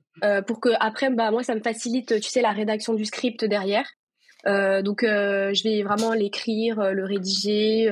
pour 0.45 0.59
que 0.59 0.69
après, 0.79 1.09
bah, 1.09 1.31
moi, 1.31 1.43
ça 1.43 1.55
me 1.55 1.61
facilite, 1.61 2.21
tu 2.21 2.29
sais, 2.29 2.41
la 2.41 2.51
rédaction 2.51 2.93
du 2.93 3.05
script 3.05 3.45
derrière. 3.45 3.89
donc, 4.45 5.01
je 5.03 5.63
vais 5.63 5.83
vraiment 5.83 6.13
l'écrire, 6.13 6.93
le 6.93 7.03
rédiger 7.03 7.89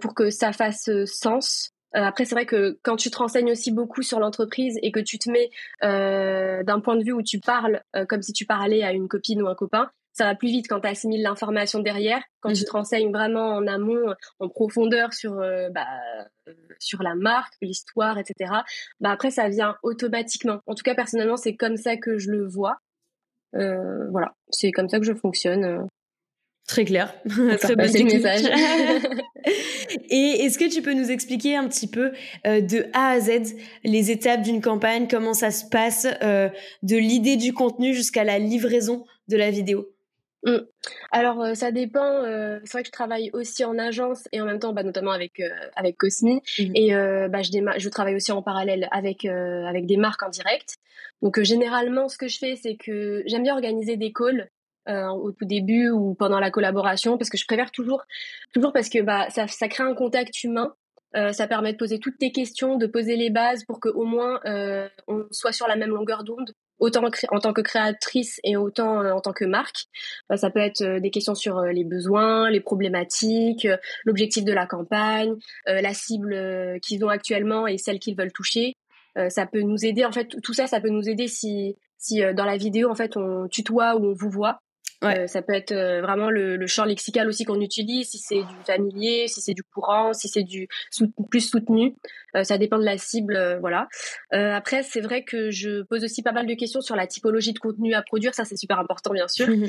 pour 0.00 0.14
que 0.14 0.30
ça 0.30 0.52
fasse 0.52 0.88
sens. 1.04 1.72
après, 1.92 2.24
c'est 2.24 2.34
vrai 2.34 2.46
que 2.46 2.78
quand 2.82 2.96
tu 2.96 3.10
te 3.10 3.18
renseignes 3.18 3.50
aussi 3.50 3.70
beaucoup 3.70 4.02
sur 4.02 4.18
l'entreprise 4.18 4.78
et 4.82 4.92
que 4.92 5.00
tu 5.00 5.18
te 5.18 5.30
mets 5.30 5.50
d'un 5.82 6.80
point 6.80 6.96
de 6.96 7.04
vue 7.04 7.12
où 7.12 7.22
tu 7.22 7.38
parles 7.38 7.82
comme 8.08 8.22
si 8.22 8.32
tu 8.32 8.46
parlais 8.46 8.82
à 8.82 8.92
une 8.92 9.08
copine 9.08 9.42
ou 9.42 9.48
un 9.48 9.54
copain, 9.54 9.90
ça 10.16 10.24
va 10.24 10.34
plus 10.34 10.48
vite 10.48 10.66
quand 10.66 10.80
tu 10.80 10.88
assimiles 10.88 11.22
l'information 11.22 11.80
derrière, 11.80 12.22
quand 12.40 12.52
tu 12.52 12.60
mhm. 12.60 12.66
te 12.66 12.72
renseignes 12.72 13.12
vraiment 13.12 13.50
en 13.50 13.66
amont, 13.66 14.14
en 14.40 14.48
profondeur 14.48 15.12
sur 15.12 15.38
euh, 15.40 15.68
bah, 15.68 15.86
euh, 16.48 16.52
sur 16.78 17.02
la 17.02 17.14
marque, 17.14 17.52
l'histoire, 17.60 18.18
etc. 18.18 18.50
Bah 18.98 19.10
après 19.10 19.30
ça 19.30 19.48
vient 19.50 19.76
automatiquement. 19.82 20.60
En 20.66 20.74
tout 20.74 20.82
cas 20.82 20.94
personnellement 20.94 21.36
c'est 21.36 21.54
comme 21.54 21.76
ça 21.76 21.98
que 21.98 22.18
je 22.18 22.30
le 22.30 22.46
vois. 22.46 22.78
Euh, 23.54 24.08
voilà, 24.10 24.34
c'est 24.48 24.72
comme 24.72 24.88
ça 24.88 24.98
que 24.98 25.04
je 25.04 25.12
fonctionne. 25.12 25.86
Très 26.66 26.84
clair, 26.84 27.14
très 27.60 27.76
bon 27.76 27.82
message. 27.82 28.42
Et 30.10 30.44
est-ce 30.44 30.58
que 30.58 30.68
tu 30.68 30.82
peux 30.82 30.94
nous 30.94 31.10
expliquer 31.10 31.56
un 31.56 31.68
petit 31.68 31.86
peu 31.86 32.10
de 32.44 32.90
A 32.92 33.10
à 33.10 33.20
Z 33.20 33.54
les 33.84 34.10
étapes 34.10 34.42
d'une 34.42 34.60
campagne, 34.60 35.06
comment 35.08 35.34
ça 35.34 35.52
se 35.52 35.64
passe, 35.64 36.06
de 36.06 36.96
l'idée 36.96 37.36
du 37.36 37.52
contenu 37.52 37.94
jusqu'à 37.94 38.24
la 38.24 38.40
livraison 38.40 39.04
de 39.28 39.36
la 39.36 39.52
vidéo? 39.52 39.95
Mmh. 40.46 40.58
Alors 41.10 41.42
euh, 41.42 41.54
ça 41.54 41.72
dépend. 41.72 42.22
Euh, 42.22 42.60
c'est 42.64 42.72
vrai 42.72 42.82
que 42.82 42.88
je 42.88 42.92
travaille 42.92 43.30
aussi 43.32 43.64
en 43.64 43.76
agence 43.78 44.28
et 44.30 44.40
en 44.40 44.44
même 44.46 44.60
temps, 44.60 44.72
bah, 44.72 44.84
notamment 44.84 45.10
avec 45.10 45.40
euh, 45.40 45.48
avec 45.74 45.96
Cosmi. 45.96 46.40
Mmh. 46.58 46.72
Et 46.74 46.92
bah, 47.28 47.42
je, 47.42 47.50
je 47.78 47.88
travaille 47.88 48.14
aussi 48.14 48.32
en 48.32 48.42
parallèle 48.42 48.88
avec 48.92 49.24
avec 49.24 49.86
des 49.86 49.96
marques 49.96 50.22
en 50.22 50.30
direct. 50.30 50.76
Donc 51.20 51.40
généralement, 51.42 52.08
ce 52.08 52.16
que 52.16 52.28
je 52.28 52.38
fais, 52.38 52.56
c'est 52.56 52.76
que 52.76 53.22
j'aime 53.26 53.42
bien 53.42 53.54
organiser 53.54 53.96
des 53.96 54.12
calls 54.12 54.48
au 54.88 55.32
tout 55.32 55.44
début 55.44 55.90
ou 55.90 56.14
pendant 56.14 56.38
la 56.38 56.52
collaboration 56.52 57.18
parce 57.18 57.28
que 57.28 57.36
je 57.36 57.44
préfère 57.44 57.72
toujours 57.72 58.04
toujours 58.54 58.72
parce 58.72 58.88
que 58.88 59.02
bah 59.02 59.28
ça 59.30 59.48
ça 59.48 59.66
crée 59.66 59.82
un 59.82 59.94
contact 59.94 60.44
humain. 60.44 60.74
ça 61.32 61.48
permet 61.48 61.72
de 61.72 61.78
poser 61.78 61.98
toutes 61.98 62.18
tes 62.18 62.30
questions, 62.30 62.76
de 62.76 62.86
poser 62.86 63.16
les 63.16 63.30
bases 63.30 63.64
pour 63.64 63.80
que 63.80 63.88
au 63.88 64.04
moins 64.04 64.38
on 65.08 65.26
soit 65.32 65.50
sur 65.50 65.66
la 65.66 65.74
même 65.74 65.90
longueur 65.90 66.22
d'onde 66.22 66.52
autant 66.78 67.02
en 67.30 67.40
tant 67.40 67.52
que 67.52 67.60
créatrice 67.60 68.40
et 68.44 68.56
autant 68.56 69.02
euh, 69.02 69.12
en 69.12 69.20
tant 69.20 69.32
que 69.32 69.44
marque. 69.44 69.86
Euh, 70.30 70.36
ça 70.36 70.50
peut 70.50 70.60
être 70.60 70.82
euh, 70.82 71.00
des 71.00 71.10
questions 71.10 71.34
sur 71.34 71.60
les 71.62 71.84
besoins, 71.84 72.50
les 72.50 72.60
problématiques, 72.60 73.66
l'objectif 74.04 74.44
de 74.44 74.52
la 74.52 74.66
campagne, 74.66 75.34
la 75.66 75.94
cible 75.94 76.78
qu'ils 76.80 77.04
ont 77.04 77.08
actuellement 77.08 77.66
et 77.66 77.78
celle 77.78 77.98
qu'ils 77.98 78.16
veulent 78.16 78.32
toucher. 78.32 78.74
ça 79.28 79.46
peut 79.46 79.62
nous 79.62 79.84
aider 79.84 80.04
en 80.04 80.12
fait 80.12 80.28
tout 80.42 80.52
ça 80.52 80.66
ça 80.66 80.80
peut 80.80 80.90
nous 80.90 81.08
aider 81.08 81.28
si 81.28 81.76
si 81.98 82.20
dans 82.34 82.44
la 82.44 82.56
vidéo 82.56 82.90
en 82.90 82.94
fait 82.94 83.16
on 83.16 83.48
tutoie 83.48 83.96
ou 83.96 84.06
on 84.06 84.14
vous 84.14 84.30
voit 84.30 84.60
Ouais. 85.02 85.28
ça 85.28 85.42
peut 85.42 85.52
être 85.52 85.74
vraiment 85.74 86.30
le, 86.30 86.56
le, 86.56 86.66
champ 86.66 86.84
lexical 86.84 87.28
aussi 87.28 87.44
qu'on 87.44 87.60
utilise, 87.60 88.08
si 88.08 88.18
c'est 88.18 88.42
du 88.42 88.54
familier, 88.66 89.28
si 89.28 89.40
c'est 89.40 89.52
du 89.52 89.62
courant, 89.62 90.12
si 90.14 90.28
c'est 90.28 90.42
du 90.42 90.68
plus 91.30 91.42
soutenu. 91.48 91.94
ça 92.42 92.56
dépend 92.56 92.78
de 92.78 92.84
la 92.84 92.96
cible, 92.96 93.58
voilà. 93.60 93.88
après, 94.32 94.82
c'est 94.82 95.00
vrai 95.00 95.22
que 95.22 95.50
je 95.50 95.82
pose 95.82 96.02
aussi 96.02 96.22
pas 96.22 96.32
mal 96.32 96.46
de 96.46 96.54
questions 96.54 96.80
sur 96.80 96.96
la 96.96 97.06
typologie 97.06 97.52
de 97.52 97.58
contenu 97.58 97.94
à 97.94 98.02
produire. 98.02 98.34
Ça, 98.34 98.44
c'est 98.44 98.56
super 98.56 98.78
important, 98.78 99.12
bien 99.12 99.28
sûr. 99.28 99.48
Mmh 99.48 99.66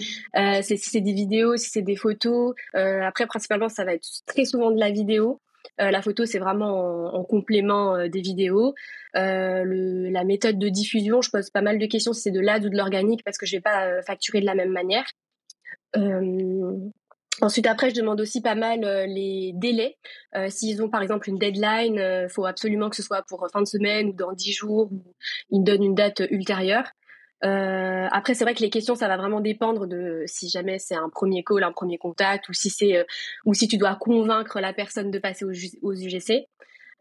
c'est 0.61 0.77
si 0.77 0.89
c'est 0.89 1.01
des 1.01 1.13
vidéos, 1.13 1.57
si 1.57 1.69
c'est 1.69 1.81
des 1.81 1.95
photos. 1.95 2.55
après, 2.73 3.27
principalement, 3.27 3.69
ça 3.69 3.83
va 3.83 3.93
être 3.93 4.07
très 4.25 4.45
souvent 4.45 4.71
de 4.71 4.79
la 4.79 4.91
vidéo. 4.91 5.41
Euh, 5.81 5.91
la 5.91 6.01
photo, 6.01 6.25
c'est 6.25 6.39
vraiment 6.39 7.13
en, 7.13 7.23
complément 7.23 7.95
euh, 7.95 8.07
des 8.07 8.21
vidéos. 8.21 8.73
Euh, 9.15 10.09
la 10.11 10.23
méthode 10.23 10.59
de 10.59 10.69
diffusion, 10.69 11.21
je 11.21 11.29
pose 11.29 11.49
pas 11.49 11.61
mal 11.61 11.79
de 11.79 11.85
questions 11.85 12.13
si 12.13 12.21
c'est 12.21 12.31
de 12.31 12.39
l'ad 12.39 12.65
ou 12.65 12.69
de 12.69 12.77
l'organique 12.77 13.23
parce 13.23 13.37
que 13.37 13.45
je 13.45 13.55
vais 13.55 13.61
pas 13.61 14.01
facturer 14.03 14.41
de 14.41 14.45
la 14.45 14.55
même 14.55 14.71
manière. 14.71 15.05
Ensuite, 17.39 17.67
après, 17.67 17.91
je 17.91 17.95
demande 17.95 18.19
aussi 18.19 18.41
pas 18.41 18.55
mal 18.55 18.81
les 18.81 19.51
délais. 19.55 19.97
S'ils 20.49 20.83
ont 20.83 20.89
par 20.89 21.01
exemple 21.01 21.29
une 21.29 21.37
deadline, 21.37 21.95
il 21.95 22.29
faut 22.29 22.45
absolument 22.45 22.89
que 22.89 22.95
ce 22.95 23.03
soit 23.03 23.23
pour 23.27 23.47
fin 23.51 23.61
de 23.61 23.67
semaine 23.67 24.09
ou 24.09 24.13
dans 24.13 24.31
dix 24.33 24.53
jours, 24.53 24.91
ou 24.91 25.15
ils 25.51 25.61
me 25.61 25.65
donnent 25.65 25.83
une 25.83 25.95
date 25.95 26.21
ultérieure. 26.29 26.91
Euh, 27.43 28.07
après, 28.11 28.33
c'est 28.33 28.43
vrai 28.43 28.55
que 28.55 28.61
les 28.61 28.69
questions, 28.69 28.95
ça 28.95 29.07
va 29.07 29.17
vraiment 29.17 29.41
dépendre 29.41 29.87
de 29.87 30.23
si 30.25 30.49
jamais 30.49 30.79
c'est 30.79 30.95
un 30.95 31.09
premier 31.09 31.43
call, 31.43 31.63
un 31.63 31.71
premier 31.71 31.97
contact, 31.97 32.49
ou 32.49 32.53
si 32.53 32.69
c'est 32.69 32.97
euh, 32.97 33.03
ou 33.45 33.53
si 33.53 33.67
tu 33.67 33.77
dois 33.77 33.95
convaincre 33.95 34.59
la 34.59 34.73
personne 34.73 35.11
de 35.11 35.19
passer 35.19 35.45
aux, 35.45 35.93
UGC. 35.93 36.47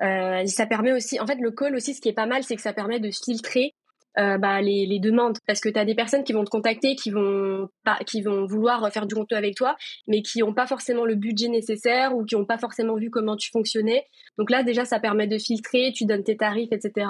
Euh, 0.02 0.45
ça 0.47 0.66
permet 0.66 0.93
aussi, 0.93 1.19
en 1.21 1.26
fait, 1.26 1.38
le 1.40 1.50
call 1.50 1.75
aussi, 1.75 1.95
ce 1.95 2.00
qui 2.00 2.09
est 2.09 2.12
pas 2.12 2.26
mal, 2.26 2.43
c'est 2.45 2.57
que 2.57 2.62
ça 2.62 2.75
permet 2.75 3.00
de 3.00 3.11
filtrer 3.11 3.75
euh, 4.19 4.38
bah, 4.38 4.62
les, 4.62 4.87
les, 4.87 4.99
demandes. 4.99 5.38
Parce 5.47 5.61
que 5.61 5.69
tu 5.69 5.78
as 5.78 5.85
des 5.85 5.95
personnes 5.95 6.25
qui 6.25 6.33
vont 6.33 6.45
te 6.45 6.49
contacter 6.49 6.97
qui 6.97 7.11
vont 7.11 7.69
pas 7.85 7.99
qui 8.07 8.23
vont 8.23 8.47
vouloir 8.47 8.90
faire 8.90 9.07
du 9.07 9.14
contenu 9.14 9.37
avec 9.37 9.57
toi 9.57 9.76
mais 10.09 10.23
qui 10.23 10.38
n'ont 10.38 10.55
pas 10.55 10.66
forcément 10.66 11.05
le 11.05 11.16
budget 11.16 11.49
nécessaire 11.49 12.16
ou 12.16 12.25
qui 12.25 12.35
n'ont 12.35 12.47
pas 12.47 12.57
forcément 12.57 12.97
vu 12.97 13.11
comment 13.11 13.37
tu 13.37 13.50
fonctionnais. 13.50 14.07
Donc 14.38 14.50
là 14.50 14.62
déjà 14.62 14.87
ça 14.87 15.00
permet 15.00 15.26
de 15.26 15.37
filtrer 15.37 15.93
tu 15.95 16.07
donnes 16.07 16.25
tes 16.25 16.37
tarifs 16.37 16.73
etc 16.73 17.07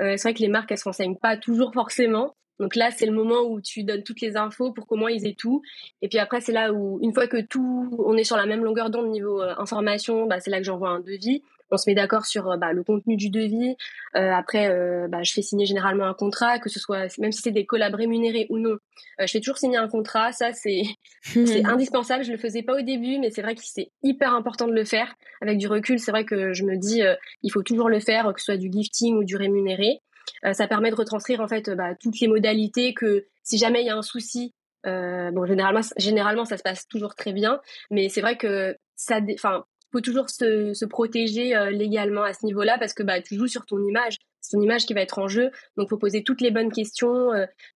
euh, 0.00 0.16
c'est 0.16 0.22
vrai 0.22 0.34
que 0.34 0.42
les 0.42 0.48
marques 0.48 0.70
elles 0.70 0.78
se 0.78 0.84
renseignent 0.84 1.16
pas 1.16 1.36
toujours 1.36 1.72
forcément 1.74 2.36
donc 2.58 2.74
là, 2.74 2.90
c'est 2.90 3.06
le 3.06 3.12
moment 3.12 3.42
où 3.42 3.60
tu 3.60 3.82
donnes 3.84 4.02
toutes 4.02 4.20
les 4.20 4.36
infos 4.36 4.72
pour 4.72 4.86
qu'au 4.86 4.96
moins 4.96 5.10
ils 5.10 5.26
aient 5.26 5.36
tout. 5.38 5.62
Et 6.00 6.08
puis 6.08 6.18
après, 6.18 6.40
c'est 6.40 6.52
là 6.52 6.72
où, 6.72 6.98
une 7.02 7.12
fois 7.12 7.26
que 7.26 7.40
tout, 7.40 7.96
on 8.04 8.16
est 8.16 8.24
sur 8.24 8.36
la 8.36 8.46
même 8.46 8.64
longueur 8.64 8.90
d'onde 8.90 9.10
niveau 9.10 9.42
euh, 9.42 9.54
information, 9.58 10.26
bah, 10.26 10.40
c'est 10.40 10.50
là 10.50 10.58
que 10.58 10.64
j'envoie 10.64 10.88
un 10.88 11.00
devis. 11.00 11.42
On 11.70 11.76
se 11.76 11.90
met 11.90 11.94
d'accord 11.94 12.24
sur 12.24 12.48
euh, 12.48 12.56
bah, 12.56 12.72
le 12.72 12.82
contenu 12.82 13.16
du 13.16 13.28
devis. 13.28 13.76
Euh, 14.14 14.32
après, 14.32 14.70
bah, 15.08 15.22
je 15.22 15.32
fais 15.32 15.42
signer 15.42 15.66
généralement 15.66 16.06
un 16.06 16.14
contrat, 16.14 16.58
que 16.58 16.70
ce 16.70 16.80
soit 16.80 17.18
même 17.18 17.32
si 17.32 17.42
c'est 17.42 17.50
des 17.50 17.66
collabs 17.66 17.94
rémunérés 17.94 18.46
ou 18.48 18.58
non. 18.58 18.76
je 19.18 19.26
fais 19.26 19.40
toujours 19.40 19.58
signer 19.58 19.76
un 19.76 19.88
contrat. 19.88 20.32
Ça, 20.32 20.52
c'est 20.54 20.82
c'est 21.22 21.64
indispensable. 21.66 22.24
Je 22.24 22.32
le 22.32 22.38
faisais 22.38 22.62
pas 22.62 22.78
au 22.78 22.82
début, 22.82 23.18
mais 23.18 23.30
c'est 23.30 23.42
vrai 23.42 23.54
que 23.54 23.60
c'est 23.62 23.90
hyper 24.02 24.32
important 24.34 24.66
de 24.66 24.72
le 24.72 24.84
faire. 24.84 25.14
Avec 25.42 25.58
du 25.58 25.66
recul, 25.66 25.98
c'est 25.98 26.10
vrai 26.10 26.24
que 26.24 26.54
je 26.54 26.64
me 26.64 26.76
dis, 26.76 27.02
il 27.42 27.52
faut 27.52 27.62
toujours 27.62 27.90
le 27.90 28.00
faire, 28.00 28.32
que 28.32 28.40
ce 28.40 28.46
soit 28.46 28.56
du 28.56 28.70
gifting 28.72 29.16
ou 29.16 29.24
du 29.24 29.36
rémunéré. 29.36 30.00
Euh, 30.44 30.52
ça 30.52 30.66
permet 30.66 30.90
de 30.90 30.96
retranscrire 30.96 31.40
en 31.40 31.48
fait 31.48 31.70
bah, 31.70 31.94
toutes 32.00 32.20
les 32.20 32.28
modalités 32.28 32.94
que 32.94 33.26
si 33.42 33.58
jamais 33.58 33.82
il 33.82 33.86
y 33.86 33.90
a 33.90 33.96
un 33.96 34.02
souci, 34.02 34.54
euh, 34.86 35.30
bon 35.30 35.46
généralement 35.46 35.80
généralement 35.96 36.44
ça 36.44 36.56
se 36.56 36.62
passe 36.62 36.86
toujours 36.88 37.14
très 37.14 37.32
bien, 37.32 37.60
mais 37.90 38.08
c'est 38.08 38.20
vrai 38.20 38.36
que 38.36 38.76
ça, 38.96 39.20
enfin 39.34 39.64
faut 39.92 40.00
toujours 40.00 40.28
se, 40.30 40.74
se 40.74 40.84
protéger 40.84 41.56
euh, 41.56 41.70
légalement 41.70 42.22
à 42.22 42.32
ce 42.32 42.44
niveau-là 42.44 42.76
parce 42.78 42.92
que 42.92 43.02
bah 43.02 43.20
tu 43.20 43.36
joues 43.36 43.48
sur 43.48 43.66
ton 43.66 43.82
image, 43.82 44.16
c'est 44.40 44.56
ton 44.56 44.62
image 44.62 44.86
qui 44.86 44.94
va 44.94 45.00
être 45.00 45.18
en 45.18 45.28
jeu, 45.28 45.50
donc 45.76 45.88
faut 45.88 45.98
poser 45.98 46.22
toutes 46.22 46.40
les 46.40 46.50
bonnes 46.50 46.72
questions 46.72 47.30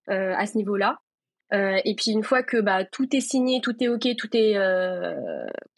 à 0.06 0.46
ce 0.46 0.56
niveau-là. 0.56 0.98
Euh, 1.52 1.78
et 1.84 1.94
puis 1.94 2.12
une 2.12 2.22
fois 2.22 2.42
que 2.42 2.56
bah, 2.58 2.84
tout 2.84 3.14
est 3.14 3.20
signé, 3.20 3.60
tout 3.60 3.74
est 3.80 3.88
ok, 3.88 4.08
tout 4.16 4.28
est 4.36 4.56
euh, 4.56 5.14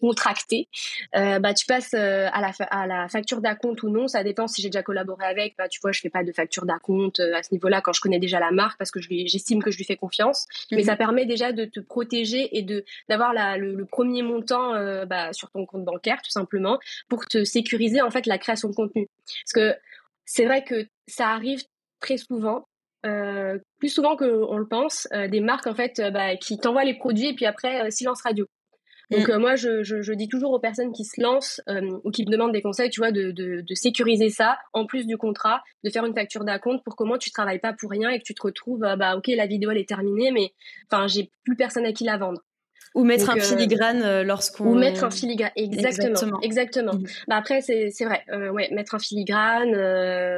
contracté, 0.00 0.68
euh, 1.14 1.38
bah, 1.38 1.54
tu 1.54 1.64
passes 1.66 1.94
euh, 1.94 2.28
à, 2.32 2.40
la 2.40 2.50
à 2.70 2.86
la 2.86 3.08
facture 3.08 3.40
d'acompte 3.40 3.82
ou 3.82 3.88
non. 3.88 4.08
Ça 4.08 4.24
dépend 4.24 4.48
si 4.48 4.60
j'ai 4.60 4.68
déjà 4.68 4.82
collaboré 4.82 5.24
avec. 5.24 5.54
Bah, 5.56 5.68
tu 5.68 5.80
vois, 5.80 5.92
je 5.92 6.00
fais 6.00 6.10
pas 6.10 6.24
de 6.24 6.32
facture 6.32 6.66
d'acompte 6.66 7.20
euh, 7.20 7.34
à 7.34 7.42
ce 7.42 7.52
niveau-là 7.52 7.80
quand 7.80 7.92
je 7.92 8.00
connais 8.00 8.18
déjà 8.18 8.40
la 8.40 8.50
marque 8.50 8.78
parce 8.78 8.90
que 8.90 9.00
j'estime 9.00 9.62
que 9.62 9.70
je 9.70 9.78
lui 9.78 9.84
fais 9.84 9.96
confiance. 9.96 10.46
Mais 10.72 10.78
mhm. 10.78 10.84
ça 10.84 10.96
permet 10.96 11.24
déjà 11.24 11.52
de 11.52 11.64
te 11.64 11.80
protéger 11.80 12.56
et 12.56 12.62
de 12.62 12.84
d'avoir 13.08 13.32
le, 13.32 13.74
le, 13.74 13.84
premier 13.86 14.22
montant 14.22 14.72
bah, 15.06 15.32
sur 15.32 15.50
ton 15.50 15.66
compte 15.66 15.84
bancaire 15.84 16.20
tout 16.22 16.30
simplement 16.30 16.78
pour 17.08 17.26
te 17.26 17.44
sécuriser 17.44 18.00
en 18.00 18.10
fait 18.10 18.26
la 18.26 18.38
création 18.38 18.68
de 18.68 18.74
contenu. 18.74 19.08
Parce 19.44 19.52
que 19.52 19.78
c'est 20.24 20.46
vrai 20.46 20.64
que 20.64 20.86
ça 21.06 21.28
arrive 21.28 21.62
très 22.00 22.16
souvent 22.16 22.64
euh, 23.04 23.58
plus 23.78 23.88
souvent 23.88 24.16
qu'on 24.16 24.56
le 24.56 24.68
pense, 24.68 25.08
euh, 25.12 25.26
des 25.26 25.40
marques 25.40 25.66
en 25.66 25.74
fait 25.74 25.98
euh, 25.98 26.10
bah, 26.10 26.36
qui 26.36 26.58
t'envoient 26.58 26.84
les 26.84 26.94
produits 26.94 27.28
et 27.28 27.34
puis 27.34 27.46
après 27.46 27.90
silence 27.90 28.22
radio. 28.22 28.46
Donc 29.10 29.28
mm. 29.28 29.38
moi 29.38 29.56
je, 29.56 29.82
je, 29.82 30.00
je, 30.00 30.12
dis 30.12 30.28
toujours 30.28 30.52
aux 30.52 30.60
personnes 30.60 30.92
qui 30.92 31.04
se 31.04 31.20
lancent 31.20 31.60
ou 32.04 32.10
qui 32.10 32.24
me 32.24 32.30
demandent 32.30 32.52
des 32.52 32.62
conseils, 32.62 32.88
tu 32.88 33.00
vois, 33.00 33.10
de, 33.10 33.30
de, 33.32 33.60
de, 33.60 33.74
sécuriser 33.74 34.30
ça 34.30 34.56
en 34.72 34.86
plus 34.86 35.06
du 35.06 35.18
contrat, 35.18 35.62
de 35.84 35.90
faire 35.90 36.06
une 36.06 36.14
facture 36.14 36.44
d'acompte 36.44 36.82
pour 36.84 36.96
comment 36.96 37.18
tu 37.18 37.30
travailles 37.30 37.58
pas 37.58 37.74
pour 37.78 37.90
rien 37.90 38.08
et 38.08 38.18
que 38.18 38.24
tu 38.24 38.34
te 38.34 38.42
retrouves 38.42 38.80
bah 38.80 39.16
ok 39.16 39.26
la 39.28 39.46
vidéo 39.46 39.70
elle 39.70 39.78
est 39.78 39.88
terminée 39.88 40.30
mais 40.30 40.52
enfin 40.90 41.08
j'ai 41.08 41.30
plus 41.44 41.56
personne 41.56 41.84
à 41.84 41.92
qui 41.92 42.04
la 42.04 42.16
vendre. 42.16 42.40
Ou 42.94 43.04
mettre 43.04 43.30
un 43.30 43.40
filigrane 43.40 44.22
lorsqu'on. 44.22 44.66
Ou 44.66 44.74
mettre 44.74 45.04
un 45.04 45.10
filigrane, 45.10 45.52
exactement, 45.56 46.40
exactement. 46.40 46.94
Mm. 46.94 47.04
Bah 47.28 47.36
après 47.36 47.60
c'est 47.60 47.90
c'est 47.90 48.04
vrai, 48.04 48.24
ouais, 48.30 48.70
mettre 48.70 48.94
un 48.94 48.98
filigrane 48.98 49.72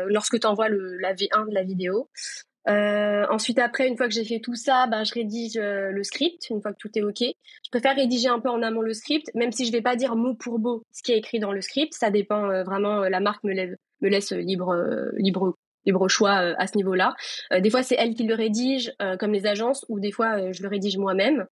lorsque 0.07 0.40
tu 0.40 0.46
envoies 0.46 0.68
le 0.68 0.96
la 0.96 1.14
V1 1.14 1.48
de 1.48 1.55
la 1.55 1.62
vidéo. 1.62 2.09
Euh, 2.68 3.27
ensuite, 3.31 3.59
après, 3.59 3.88
une 3.88 3.96
fois 3.96 4.09
que 4.09 4.14
j'ai 4.14 4.24
fait 4.24 4.40
tout 4.40 4.55
ça, 4.55 4.87
ben, 4.87 5.05
je 5.05 5.12
rédige 5.12 5.57
euh, 5.57 5.90
le 5.90 6.03
script, 6.03 6.48
une 6.50 6.62
fois 6.62 6.72
que 6.72 6.79
tout 6.79 6.90
est 6.94 7.03
OK. 7.03 7.20
Je 7.20 7.70
préfère 7.70 7.94
rédiger 7.94 8.29
un 8.29 8.40
peu 8.40 8.48
en 8.48 8.62
amont 8.62 8.81
le 8.81 8.94
script, 8.94 9.31
même 9.35 9.53
si 9.53 9.66
je 9.66 9.72
vais 9.72 9.83
pas 9.83 9.96
dire 9.96 10.16
mot 10.16 10.35
pour 10.35 10.59
mot 10.59 10.83
ce 10.92 11.03
qui 11.03 11.12
est 11.12 11.18
écrit 11.18 11.40
dans 11.40 11.53
le 11.53 11.61
script. 11.61 11.92
Ça 11.94 12.11
dépend 12.11 12.50
euh, 12.50 12.64
vraiment, 12.64 13.00
la 13.00 13.20
marque 13.20 13.44
me, 13.44 13.53
lève, 13.53 13.77
me 14.00 14.09
laisse 14.09 14.33
libre, 14.33 14.74
libre 15.16 15.57
libre 15.86 16.08
choix 16.08 16.40
euh, 16.40 16.54
à 16.58 16.66
ce 16.66 16.76
niveau-là. 16.76 17.14
Euh, 17.52 17.60
des 17.60 17.70
fois, 17.70 17.82
c'est 17.82 17.96
elle 17.98 18.14
qui 18.14 18.24
le 18.24 18.34
rédige, 18.34 18.92
euh, 19.02 19.16
comme 19.16 19.32
les 19.32 19.46
agences, 19.46 19.84
ou 19.88 20.00
des 20.00 20.12
fois, 20.12 20.52
je 20.52 20.62
le 20.62 20.68
rédige 20.68 20.96
moi-même. 20.96 21.46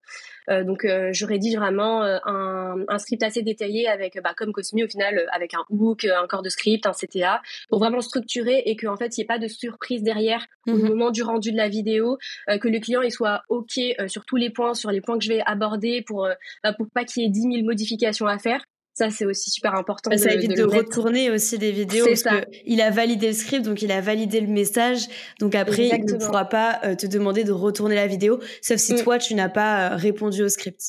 donc, 0.49 0.85
je 0.85 1.25
rédige 1.25 1.57
vraiment 1.57 2.03
un, 2.03 2.77
un, 2.89 2.99
script 2.99 3.23
assez 3.23 3.43
détaillé 3.43 3.89
avec, 3.89 4.21
bah, 4.23 4.35
comme 4.37 4.53
Cosmi, 4.53 4.83
au 4.83 4.89
final, 4.89 5.25
avec 5.33 5.55
un 5.55 5.65
hook, 5.71 6.05
un 6.05 6.27
corps 6.27 6.43
de 6.43 6.49
script, 6.49 6.85
un 6.85 6.93
CTA, 6.93 7.41
pour 7.69 7.79
vraiment 7.79 8.01
structurer 8.01 8.63
et 8.67 8.77
qu'en 8.77 8.97
fait, 8.97 9.17
il 9.17 9.21
n'y 9.21 9.25
ait 9.25 9.27
pas 9.27 9.39
de 9.39 9.47
surprise 9.47 10.03
derrière 10.03 10.45
au 10.67 10.73
mhm. 10.73 10.89
moment 10.89 11.11
du 11.11 11.23
rendu 11.23 11.53
de 11.53 11.57
la 11.57 11.69
vidéo, 11.69 12.19
que 12.49 12.69
le 12.69 12.81
client 12.81 13.03
il 13.03 13.13
soit 13.13 13.43
OK 13.49 13.79
sur 14.09 14.25
tous 14.25 14.37
les 14.37 14.51
points, 14.51 14.75
sur 14.75 14.91
les 14.91 15.01
points 15.01 15.17
que 15.17 15.25
je 15.25 15.33
vais 15.33 15.43
aborder 15.47 16.03
pour, 16.03 16.29
bah, 16.65 16.73
pour 16.73 16.89
pas 16.91 17.05
qu'il 17.05 17.23
y 17.23 17.27
ait 17.27 17.31
10 17.31 17.41
000 17.43 17.65
modifications 17.65 18.27
à 18.27 18.39
faire. 18.39 18.65
Ça, 18.95 19.09
c'est 19.09 19.25
aussi 19.25 19.51
super 19.51 19.75
important. 19.75 20.11
Bah, 20.11 20.19
ça 20.19 20.33
évite 20.33 20.55
de, 20.55 20.65
retourner 20.65 21.31
aussi 21.31 21.59
des 21.59 21.73
vidéos 21.73 22.05
parce 22.05 22.25
il 22.67 22.81
a 22.83 22.91
validé 22.91 23.29
le 23.29 23.33
script, 23.33 23.65
donc 23.65 23.81
il 23.81 23.91
a 23.91 24.03
validé 24.03 24.41
le 24.41 24.49
message. 24.49 25.07
Donc 25.41 25.55
après, 25.55 25.89
il 25.89 26.05
ne 26.05 26.19
pourra 26.19 26.45
pas 26.45 26.79
euh, 26.85 26.95
te 26.95 27.07
demander 27.07 27.45
de 27.45 27.53
retourner 27.53 27.95
la 27.95 28.07
vidéo, 28.07 28.39
sauf 28.61 28.77
si 28.77 28.95
mm. 28.95 29.03
toi, 29.03 29.19
tu 29.19 29.35
n'as 29.35 29.49
pas 29.49 29.93
euh, 29.93 29.97
répondu 29.97 30.43
au 30.43 30.49
script. 30.49 30.81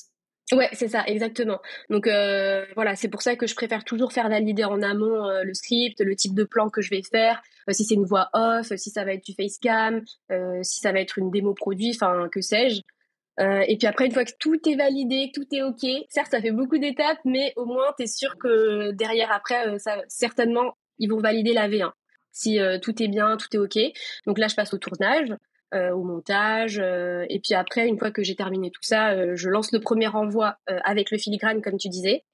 Ouais, 0.51 0.67
c'est 0.73 0.89
ça, 0.89 1.05
exactement. 1.07 1.59
Donc 1.89 2.05
euh, 2.05 2.65
voilà, 2.75 2.97
c'est 2.97 3.07
pour 3.07 3.21
ça 3.21 3.37
que 3.37 3.47
je 3.47 3.55
préfère 3.55 3.85
toujours 3.85 4.11
faire 4.11 4.27
valider 4.27 4.65
en 4.65 4.81
amont 4.81 5.29
le 5.41 5.53
script, 5.53 6.01
le 6.01 6.15
type 6.15 6.35
de 6.35 6.43
plan 6.43 6.69
que 6.69 6.81
je 6.81 6.89
vais 6.89 7.01
faire, 7.01 7.41
si 7.69 7.85
c'est 7.85 7.95
une 7.95 8.03
voix 8.03 8.29
off, 8.33 8.75
si 8.75 8.89
ça 8.89 9.05
va 9.05 9.13
être 9.13 9.23
du 9.23 9.33
facecam, 9.33 10.01
si 10.61 10.79
ça 10.81 10.91
va 10.91 10.99
être 10.99 11.17
une 11.17 11.31
démo 11.31 11.53
produit, 11.53 11.91
enfin 11.95 12.27
que 12.29 12.41
sais-je. 12.41 12.81
Euh, 13.39 13.63
et 13.67 13.77
puis 13.77 13.87
après, 13.87 14.05
une 14.05 14.11
fois 14.11 14.25
que 14.25 14.31
tout 14.39 14.59
est 14.69 14.75
validé, 14.75 15.31
tout 15.33 15.45
est 15.51 15.63
OK, 15.63 15.85
certes, 16.09 16.31
ça 16.31 16.41
fait 16.41 16.51
beaucoup 16.51 16.77
d'étapes, 16.77 17.19
mais 17.25 17.53
au 17.55 17.65
moins, 17.65 17.93
tu 17.97 18.03
es 18.03 18.07
sûr 18.07 18.37
que 18.37 18.91
derrière, 18.91 19.31
après, 19.31 19.67
euh, 19.67 19.77
ça, 19.79 20.01
certainement, 20.07 20.77
ils 20.99 21.09
vont 21.09 21.19
valider 21.19 21.53
la 21.53 21.67
V1. 21.67 21.91
Si 22.31 22.59
euh, 22.59 22.79
tout 22.79 23.01
est 23.01 23.07
bien, 23.07 23.37
tout 23.37 23.47
est 23.53 23.57
OK. 23.57 23.77
Donc 24.27 24.37
là, 24.37 24.47
je 24.47 24.55
passe 24.55 24.73
au 24.73 24.77
tournage. 24.77 25.35
au 25.73 26.03
montage. 26.03 26.77
et 26.77 27.39
puis 27.43 27.55
après, 27.55 27.87
une 27.87 27.97
fois 27.97 28.11
que 28.11 28.21
j'ai 28.21 28.35
terminé 28.35 28.69
tout 28.69 28.83
ça, 28.83 29.35
je 29.35 29.49
lance 29.49 29.71
le 29.71 29.79
premier 29.79 30.07
envoi 30.07 30.57
avec 30.67 31.09
le 31.09 31.17
filigrane, 31.17 31.63
comme 31.63 31.77
tu 31.77 31.89
disais. 31.89 32.25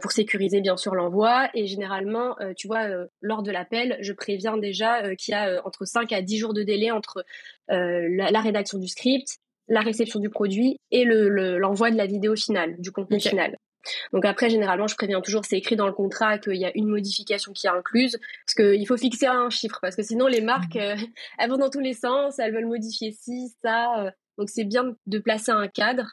pour 0.00 0.12
sécuriser 0.12 0.60
bien 0.60 0.76
sûr 0.76 0.94
l'envoi. 0.94 1.50
Et 1.54 1.66
généralement, 1.66 2.36
tu 2.56 2.68
vois, 2.68 2.86
lors 3.20 3.42
de 3.42 3.50
l'appel, 3.50 3.96
je 4.00 4.12
préviens 4.12 4.56
déjà 4.56 5.12
qu'il 5.16 5.32
y 5.32 5.34
a 5.34 5.60
entre 5.66 5.86
5 5.86 6.12
à 6.12 6.22
10 6.22 6.38
jours 6.38 6.54
de 6.54 6.62
délai 6.62 6.92
entre 6.92 7.24
la, 7.68 8.40
rédaction 8.40 8.78
du 8.78 8.86
script, 8.86 9.40
la 9.68 9.80
réception 9.80 10.20
du 10.20 10.30
produit 10.30 10.78
et 10.90 11.04
l'envoi 11.04 11.90
de 11.90 11.96
la 11.96 12.06
vidéo 12.06 12.34
finale, 12.36 12.76
du 12.78 12.90
contenu 12.90 13.20
final. 13.20 13.56
Donc 14.12 14.24
après, 14.24 14.50
généralement, 14.50 14.86
je 14.86 14.94
préviens 14.94 15.20
toujours, 15.20 15.44
c'est 15.44 15.56
écrit 15.56 15.76
dans 15.76 15.86
le 15.86 15.92
contrat 15.92 16.38
qu'il 16.38 16.56
y 16.56 16.64
a 16.64 16.72
une 16.74 16.88
modification 16.88 17.52
qui 17.52 17.66
est 17.66 17.70
incluse, 17.70 18.18
parce 18.46 18.54
qu'il 18.54 18.86
faut 18.86 18.96
fixer 18.96 19.26
un 19.26 19.50
chiffre, 19.50 19.78
parce 19.80 19.96
que 19.96 20.02
sinon 20.02 20.26
les 20.26 20.40
marques, 20.40 20.74
mmh. 20.74 20.80
euh, 20.80 20.96
elles 21.38 21.50
vont 21.50 21.56
dans 21.56 21.70
tous 21.70 21.80
les 21.80 21.94
sens, 21.94 22.38
elles 22.38 22.52
veulent 22.52 22.66
modifier 22.66 23.12
ci, 23.12 23.52
ça. 23.62 24.04
Euh. 24.04 24.10
donc 24.36 24.48
c'est 24.48 24.64
bien 24.64 24.94
de 25.06 25.18
placer 25.18 25.52
un 25.52 25.68
cadre. 25.68 26.12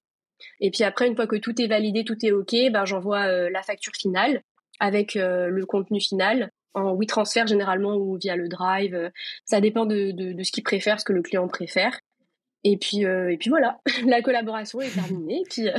Et 0.60 0.70
puis 0.70 0.84
après, 0.84 1.08
une 1.08 1.16
fois 1.16 1.28
que 1.28 1.38
tout 1.38 1.60
est 1.62 1.68
validé, 1.68 2.04
tout 2.04 2.18
est 2.26 2.32
OK, 2.32 2.54
ben, 2.72 2.86
j'envoie 2.86 3.26
euh, 3.26 3.50
la 3.50 3.64
facture 3.64 3.94
finale 3.96 4.42
avec 4.82 5.16
le 5.16 5.64
contenu 5.66 6.02
final 6.02 6.52
en 6.74 6.94
WeTransfer 6.94 7.48
généralement 7.48 7.96
ou 7.96 8.18
via 8.18 8.36
le 8.36 8.50
Drive. 8.50 9.10
ça 9.46 9.62
dépend 9.62 9.86
de, 9.86 10.12
de 10.12 10.44
ce 10.44 10.52
qu'il 10.52 10.64
préfère, 10.64 11.00
ce 11.00 11.06
que 11.06 11.14
le 11.14 11.22
client 11.22 11.48
préfère. 11.48 11.98
Et 12.68 12.78
puis, 12.78 13.06
euh, 13.06 13.32
et 13.32 13.38
puis 13.38 13.52
voilà, 13.52 13.80
la 14.08 14.24
collaboration 14.24 14.82
est 14.82 14.90
terminée. 14.90 15.42
Et 15.42 15.44
puis, 15.48 15.70
euh, 15.70 15.78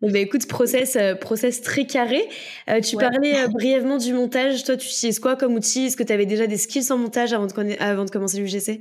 bah, 0.00 0.20
écoute, 0.20 0.46
process, 0.46 0.94
euh, 0.94 1.16
process 1.16 1.60
très 1.62 1.84
carré. 1.84 2.22
tu 2.82 2.96
parlais 2.96 3.48
brièvement 3.50 3.98
du 3.98 4.14
montage. 4.14 4.62
Toi, 4.62 4.76
tu 4.76 4.86
utilises 4.86 5.18
quoi 5.18 5.34
comme 5.34 5.54
outil? 5.54 5.86
Est-ce 5.86 5.96
que 5.96 6.04
tu 6.04 6.12
avais 6.12 6.26
déjà 6.26 6.46
des 6.46 6.56
skills 6.56 6.92
en 6.92 6.96
montage 6.96 7.32
avant 7.32 7.46
de, 7.46 7.82
avant 7.82 8.04
de 8.04 8.10
commencer 8.10 8.38
l'UGC 8.38 8.80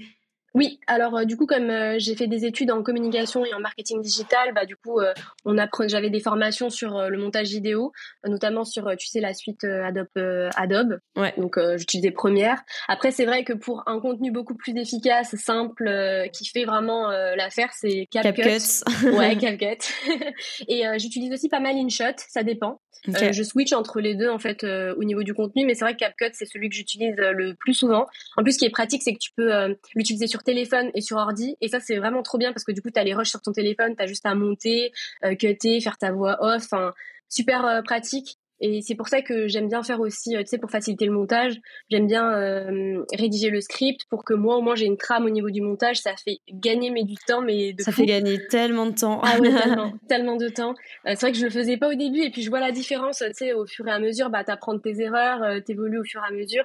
oui, 0.58 0.80
alors 0.88 1.16
euh, 1.16 1.26
du 1.26 1.38
coup, 1.38 1.46
comme 1.46 1.70
euh, 1.70 2.00
j'ai 2.00 2.16
fait 2.16 2.26
des 2.26 2.44
études 2.44 2.72
en 2.72 2.82
communication 2.82 3.46
et 3.46 3.54
en 3.54 3.60
marketing 3.60 4.02
digital, 4.02 4.56
bah 4.56 4.66
du 4.66 4.76
coup, 4.76 5.00
euh, 5.00 5.14
on 5.46 5.56
apprend, 5.60 5.88
j'avais 5.88 6.10
des 6.10 6.20
formations 6.20 6.72
sur 6.72 7.00
le 7.10 7.18
montage 7.20 7.50
vidéo, 7.50 7.92
notamment 8.26 8.64
sur, 8.64 8.90
tu 8.98 9.06
sais, 9.06 9.20
la 9.20 9.36
suite 9.36 9.64
Adobe. 9.64 10.08
Adobe. 10.56 11.00
Ouais. 11.16 11.32
Donc, 11.38 11.60
j'utilisais 11.76 12.10
Premiere. 12.10 12.58
Après, 12.88 13.12
c'est 13.12 13.26
vrai 13.26 13.44
que 13.44 13.54
pour 13.54 13.84
un 13.86 14.00
contenu 14.00 14.32
beaucoup 14.32 14.56
plus 14.56 14.76
efficace, 14.76 15.36
simple, 15.36 15.92
qui 16.34 16.48
fait 16.48 16.66
vraiment 16.66 17.12
l'affaire, 17.36 17.70
c'est 17.74 18.08
CapCut. 18.10 18.42
CapCut. 18.42 19.06
ouais, 19.16 19.38
CapCut. 19.38 19.94
et 20.68 20.84
j'utilise 20.98 21.32
aussi 21.34 21.50
pas 21.50 21.60
mal 21.60 21.76
InShot, 21.76 22.18
ça 22.30 22.42
dépend. 22.42 22.82
je 23.06 23.44
switch 23.44 23.74
entre 23.74 24.00
les 24.00 24.16
deux 24.16 24.30
en 24.30 24.40
fait 24.40 24.64
au 24.64 25.04
niveau 25.04 25.22
du 25.22 25.36
contenu, 25.36 25.66
mais 25.66 25.76
c'est 25.76 25.86
vrai 25.86 25.94
que 25.94 26.00
CapCut 26.00 26.32
c'est 26.34 26.46
celui 26.46 26.70
que 26.70 26.76
j'utilise 26.76 27.16
le 27.16 27.54
plus 27.54 27.76
souvent. 27.76 28.08
En 28.38 28.44
plus, 28.44 28.54
ce 28.54 28.58
qui 28.58 28.66
est 28.66 28.72
pratique, 28.72 29.04
c'est 29.04 29.14
que 29.14 29.20
tu 29.20 29.32
peux 29.36 29.52
l'utiliser 29.96 30.28
sur 30.28 30.44
téléphone 30.48 30.90
et 30.96 31.02
sur 31.02 31.18
ordi. 31.18 31.56
Et 31.62 31.68
ça, 31.68 31.80
c'est 31.80 31.98
vraiment 31.98 32.24
trop 32.24 32.38
bien 32.38 32.52
parce 32.52 32.64
que 32.64 32.72
du 32.72 32.82
coup, 32.82 32.90
tu 32.90 33.00
as 33.00 33.04
les 33.04 33.14
rushs 33.14 33.30
sur 33.30 33.42
ton 33.42 33.52
téléphone, 33.52 33.96
tu 33.96 34.04
as 34.04 34.08
juste 34.08 34.26
à 34.26 34.34
monter, 34.34 34.92
euh, 35.24 35.36
cutter, 35.36 35.80
faire 35.80 35.98
ta 35.98 36.12
voix 36.12 36.38
off. 36.42 36.64
Enfin, 36.66 36.94
super 37.30 37.66
euh, 37.66 37.82
pratique. 37.82 38.38
Et 38.60 38.82
c'est 38.82 38.96
pour 38.96 39.08
ça 39.08 39.22
que 39.22 39.48
j'aime 39.48 39.68
bien 39.68 39.84
faire 39.84 40.00
aussi, 40.00 40.36
euh, 40.36 40.40
tu 40.40 40.48
sais, 40.48 40.58
pour 40.58 40.72
faciliter 40.72 41.06
le 41.06 41.12
montage, 41.12 41.60
j'aime 41.92 42.08
bien 42.08 42.32
euh, 42.32 43.04
rédiger 43.14 43.52
le 43.52 43.62
script 43.62 44.02
pour 44.10 44.26
que 44.26 44.34
moi, 44.34 44.58
au 44.58 44.62
moins, 44.62 44.74
j'ai 44.74 44.88
une 44.88 44.98
trame 44.98 45.26
au 45.26 45.30
niveau 45.30 45.52
du 45.52 45.62
montage. 45.62 45.98
Ça 45.98 46.16
fait 46.16 46.40
gagner 46.52 46.90
mais 46.90 47.04
du 47.04 47.14
temps, 47.28 47.42
mais 47.42 47.74
de 47.74 47.84
Ça 47.84 47.92
fait 47.92 48.08
gagner 48.08 48.40
tellement 48.48 48.88
de 48.88 48.96
temps. 48.96 49.22
Ah 49.24 49.40
ouais, 49.40 49.52
tellement, 49.52 49.94
tellement 50.10 50.36
de 50.38 50.50
temps. 50.50 50.74
c'est 51.06 51.22
vrai 51.22 51.32
que 51.34 51.38
je 51.38 51.44
le 51.44 51.52
faisais 51.52 51.78
pas 51.78 51.90
au 51.90 51.94
début, 51.94 52.22
et 52.22 52.32
puis 52.32 52.42
je 52.42 52.50
vois 52.50 52.60
la 52.60 52.72
différence, 52.72 53.20
tu 53.20 53.34
sais, 53.34 53.54
au 53.54 53.68
fur 53.68 53.88
et 53.88 53.92
à 53.92 54.00
mesure, 54.00 54.32
bah, 54.32 54.44
t'apprends 54.44 54.80
tes 54.80 55.02
erreurs, 55.02 55.64
t'évolues 55.64 56.00
au 56.00 56.04
fur 56.04 56.24
et 56.24 56.34
à 56.34 56.36
mesure. 56.36 56.64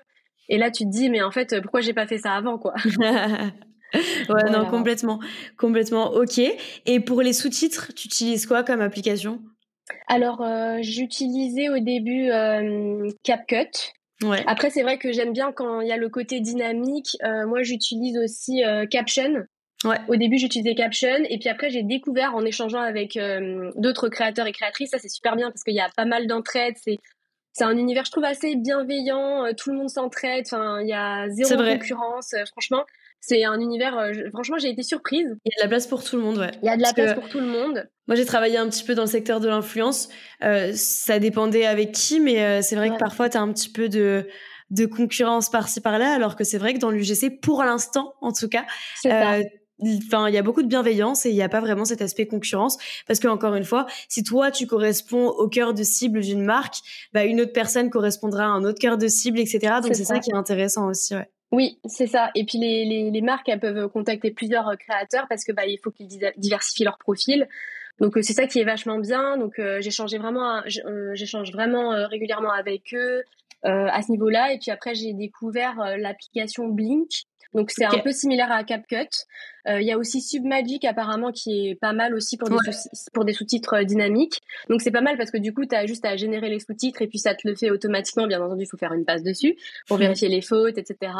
Et 0.48 0.56
là, 0.56 0.70
tu 0.70 0.84
te 0.84 0.90
dis, 0.90 1.10
mais 1.10 1.22
en 1.22 1.30
fait, 1.30 1.60
pourquoi 1.60 1.82
j'ai 1.82 1.92
pas 1.92 2.06
fait 2.06 2.18
ça 2.18 2.32
avant, 2.32 2.56
quoi? 2.56 2.72
ouais, 3.94 4.50
non, 4.50 4.66
complètement. 4.66 5.20
Complètement. 5.56 6.12
OK. 6.12 6.40
Et 6.86 7.00
pour 7.00 7.22
les 7.22 7.32
sous-titres, 7.32 7.92
tu 7.94 8.06
utilises 8.08 8.46
quoi 8.46 8.62
comme 8.62 8.80
application? 8.80 9.40
Alors, 10.08 10.42
euh, 10.42 10.78
j'utilisais 10.80 11.68
au 11.68 11.78
début 11.78 12.30
euh, 12.30 13.10
CapCut. 13.22 13.92
Ouais. 14.22 14.42
Après, 14.46 14.70
c'est 14.70 14.82
vrai 14.82 14.98
que 14.98 15.12
j'aime 15.12 15.32
bien 15.32 15.52
quand 15.52 15.80
il 15.80 15.88
y 15.88 15.92
a 15.92 15.96
le 15.96 16.08
côté 16.08 16.40
dynamique. 16.40 17.16
Euh, 17.24 17.46
moi, 17.46 17.62
j'utilise 17.62 18.18
aussi 18.18 18.62
Caption. 18.90 19.44
Ouais. 19.84 19.96
Au 20.08 20.14
début, 20.14 20.38
j'utilisais 20.38 20.76
Caption 20.76 21.24
et 21.28 21.38
puis 21.38 21.48
après, 21.48 21.70
j'ai 21.70 21.82
découvert 21.82 22.36
en 22.36 22.44
échangeant 22.44 22.80
avec 22.80 23.18
d'autres 23.76 24.08
créateurs 24.08 24.46
et 24.46 24.52
créatrices. 24.52 24.90
Ça, 24.90 24.98
c'est 24.98 25.08
super 25.08 25.34
bien 25.34 25.50
parce 25.50 25.64
qu'il 25.64 25.74
y 25.74 25.80
a 25.80 25.88
pas 25.96 26.04
mal 26.04 26.26
d'entraide. 26.26 26.74
C'est 26.82 26.98
c'est 27.54 27.64
un 27.64 27.76
univers, 27.76 28.06
je 28.06 28.12
trouve, 28.12 28.24
assez 28.24 28.56
bienveillant. 28.56 29.52
tout 29.54 29.70
le 29.70 29.76
monde 29.76 29.90
s'entraide. 29.90 30.44
Enfin, 30.46 30.80
il 30.80 30.88
y 30.88 30.94
a 30.94 31.28
zéro 31.28 31.62
concurrence. 31.62 32.34
franchement, 32.52 32.84
c'est 33.24 33.44
un 33.44 33.60
univers, 33.60 33.96
euh, 33.96 34.12
franchement, 34.32 34.58
j'ai 34.58 34.68
été 34.68 34.82
surprise. 34.82 35.28
Il 35.44 35.52
y 35.52 35.54
a 35.54 35.62
de 35.62 35.62
la 35.62 35.68
place 35.68 35.86
pour 35.86 36.02
tout 36.02 36.16
le 36.16 36.22
monde, 36.22 36.38
ouais. 36.38 36.50
Il 36.60 36.66
y 36.66 36.68
a 36.68 36.76
de 36.76 36.82
la 36.82 36.92
place 36.92 37.14
pour 37.14 37.28
tout 37.28 37.38
le 37.38 37.46
monde. 37.46 37.88
Moi, 38.08 38.16
j'ai 38.16 38.24
travaillé 38.24 38.58
un 38.58 38.68
petit 38.68 38.82
peu 38.82 38.96
dans 38.96 39.02
le 39.02 39.08
secteur 39.08 39.38
de 39.38 39.46
l'influence. 39.46 40.08
Euh, 40.42 40.72
ça 40.74 41.20
dépendait 41.20 41.64
avec 41.64 41.92
qui, 41.92 42.18
mais 42.18 42.42
euh, 42.42 42.62
c'est 42.62 42.74
vrai 42.74 42.90
que 42.90 42.98
parfois, 42.98 43.28
tu 43.28 43.36
as 43.36 43.40
un 43.40 43.52
petit 43.52 43.68
peu 43.68 43.88
de, 43.88 44.26
de 44.70 44.86
concurrence 44.86 45.50
par-ci 45.50 45.80
par-là, 45.80 46.12
alors 46.12 46.34
que 46.34 46.42
c'est 46.42 46.58
vrai 46.58 46.74
que 46.74 46.80
dans 46.80 46.90
l'UGC, 46.90 47.40
pour 47.40 47.62
l'instant, 47.62 48.14
en 48.20 48.32
tout 48.32 48.48
cas, 48.48 48.64
Enfin, 50.06 50.28
il 50.28 50.34
y 50.34 50.38
a 50.38 50.42
beaucoup 50.42 50.62
de 50.62 50.68
bienveillance 50.68 51.26
et 51.26 51.30
il 51.30 51.34
n'y 51.34 51.42
a 51.42 51.48
pas 51.48 51.60
vraiment 51.60 51.84
cet 51.84 52.02
aspect 52.02 52.26
concurrence 52.26 52.78
parce 53.08 53.18
que 53.18 53.26
encore 53.26 53.56
une 53.56 53.64
fois, 53.64 53.86
si 54.08 54.22
toi 54.22 54.52
tu 54.52 54.68
corresponds 54.68 55.26
au 55.26 55.48
cœur 55.48 55.74
de 55.74 55.82
cible 55.82 56.20
d'une 56.20 56.44
marque, 56.44 56.76
bah 57.12 57.24
une 57.24 57.40
autre 57.40 57.52
personne 57.52 57.90
correspondra 57.90 58.44
à 58.44 58.48
un 58.48 58.62
autre 58.62 58.78
cœur 58.78 58.96
de 58.96 59.08
cible, 59.08 59.40
etc. 59.40 59.80
Donc 59.82 59.96
c'est 59.96 60.04
ça. 60.04 60.14
ça. 60.14 60.20
qui 60.20 60.30
est 60.30 60.36
intéressant 60.36 60.86
aussi. 60.86 61.16
Ouais. 61.16 61.28
Oui, 61.52 61.78
c'est 61.84 62.06
ça. 62.06 62.30
Et 62.34 62.44
puis 62.44 62.56
les, 62.56 63.10
les, 63.10 63.20
marques, 63.20 63.48
elles 63.48 63.60
peuvent 63.60 63.88
contacter 63.88 64.30
plusieurs 64.30 64.68
euh, 64.68 64.76
créateurs 64.76 65.26
parce 65.28 65.44
que 65.44 65.52
bah, 65.52 65.66
il 65.66 65.78
faut 65.78 65.90
qu'ils 65.90 66.08
diversifient 66.38 66.84
leur 66.84 66.96
profil. 66.96 67.46
Donc 68.00 68.16
euh, 68.16 68.22
c'est 68.22 68.32
ça 68.32 68.46
qui 68.46 68.58
est 68.58 68.64
vachement 68.64 68.98
bien. 68.98 69.36
Donc 69.36 69.58
euh, 69.58 69.82
j'échange 69.82 70.14
vraiment, 70.14 70.62
j'échange 71.12 71.52
vraiment 71.52 71.90
régulièrement 72.08 72.52
avec 72.52 72.94
eux 72.94 73.22
à 73.64 74.02
ce 74.02 74.10
niveau-là. 74.10 74.54
Et 74.54 74.58
puis 74.58 74.70
après 74.70 74.94
j'ai 74.94 75.12
découvert 75.12 75.76
l'application 75.98 76.68
Blink. 76.68 77.10
Donc 77.54 77.70
c'est 77.70 77.84
un 77.84 77.98
peu 77.98 78.12
similaire 78.12 78.50
à 78.50 78.64
CapCut. 78.64 79.26
Il 79.66 79.82
y 79.82 79.92
a 79.92 79.98
aussi 79.98 80.20
Submagic 80.20 80.84
apparemment 80.84 81.32
qui 81.32 81.68
est 81.68 81.74
pas 81.74 81.92
mal 81.92 82.14
aussi 82.14 82.36
pour 82.36 82.48
des, 82.48 82.56
pour 83.12 83.24
des 83.24 83.32
sous-titres 83.32 83.82
dynamiques. 83.82 84.40
Donc 84.68 84.80
c'est 84.80 84.90
pas 84.90 85.02
mal 85.02 85.16
parce 85.16 85.30
que 85.30 85.38
du 85.38 85.52
coup 85.52 85.66
tu 85.66 85.74
as 85.74 85.86
juste 85.86 86.04
à 86.04 86.16
générer 86.16 86.48
les 86.48 86.60
sous-titres 86.60 87.02
et 87.02 87.06
puis 87.06 87.18
ça 87.18 87.34
te 87.34 87.46
le 87.46 87.54
fait 87.54 87.70
automatiquement. 87.70 88.26
Bien 88.26 88.42
entendu, 88.42 88.64
il 88.64 88.68
faut 88.68 88.78
faire 88.78 88.92
une 88.92 89.04
passe 89.04 89.22
dessus 89.22 89.56
pour 89.86 89.98
vérifier 89.98 90.28
les 90.28 90.40
fautes, 90.40 90.78
etc. 90.78 91.12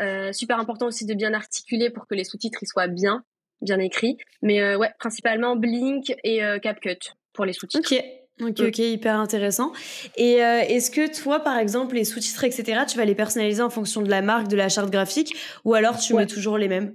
Euh, 0.00 0.32
super 0.32 0.58
important 0.58 0.86
aussi 0.86 1.06
de 1.06 1.14
bien 1.14 1.32
articuler 1.32 1.90
pour 1.90 2.06
que 2.06 2.14
les 2.14 2.24
sous-titres 2.24 2.58
ils 2.62 2.66
soient 2.66 2.88
bien, 2.88 3.24
bien 3.62 3.78
écrits. 3.78 4.18
Mais 4.42 4.60
euh, 4.60 4.76
ouais, 4.76 4.92
principalement 4.98 5.56
Blink 5.56 6.14
et 6.22 6.44
euh, 6.44 6.58
CapCut 6.58 7.14
pour 7.32 7.44
les 7.44 7.52
sous-titres. 7.52 7.92
Ok. 7.92 8.04
Ok, 8.42 8.60
ok, 8.60 8.78
hyper 8.78 9.16
intéressant. 9.16 9.72
Et 10.16 10.34
est-ce 10.34 10.90
que 10.90 11.10
toi, 11.22 11.40
par 11.40 11.58
exemple, 11.58 11.94
les 11.94 12.04
sous-titres, 12.04 12.44
etc., 12.44 12.84
tu 12.86 12.98
vas 12.98 13.04
les 13.04 13.14
personnaliser 13.14 13.62
en 13.62 13.70
fonction 13.70 14.02
de 14.02 14.10
la 14.10 14.20
marque, 14.20 14.48
de 14.48 14.56
la 14.56 14.68
charte 14.68 14.90
graphique, 14.90 15.34
ou 15.64 15.74
alors 15.74 15.98
tu 15.98 16.14
mets 16.14 16.26
toujours 16.26 16.58
les 16.58 16.68
mêmes? 16.68 16.94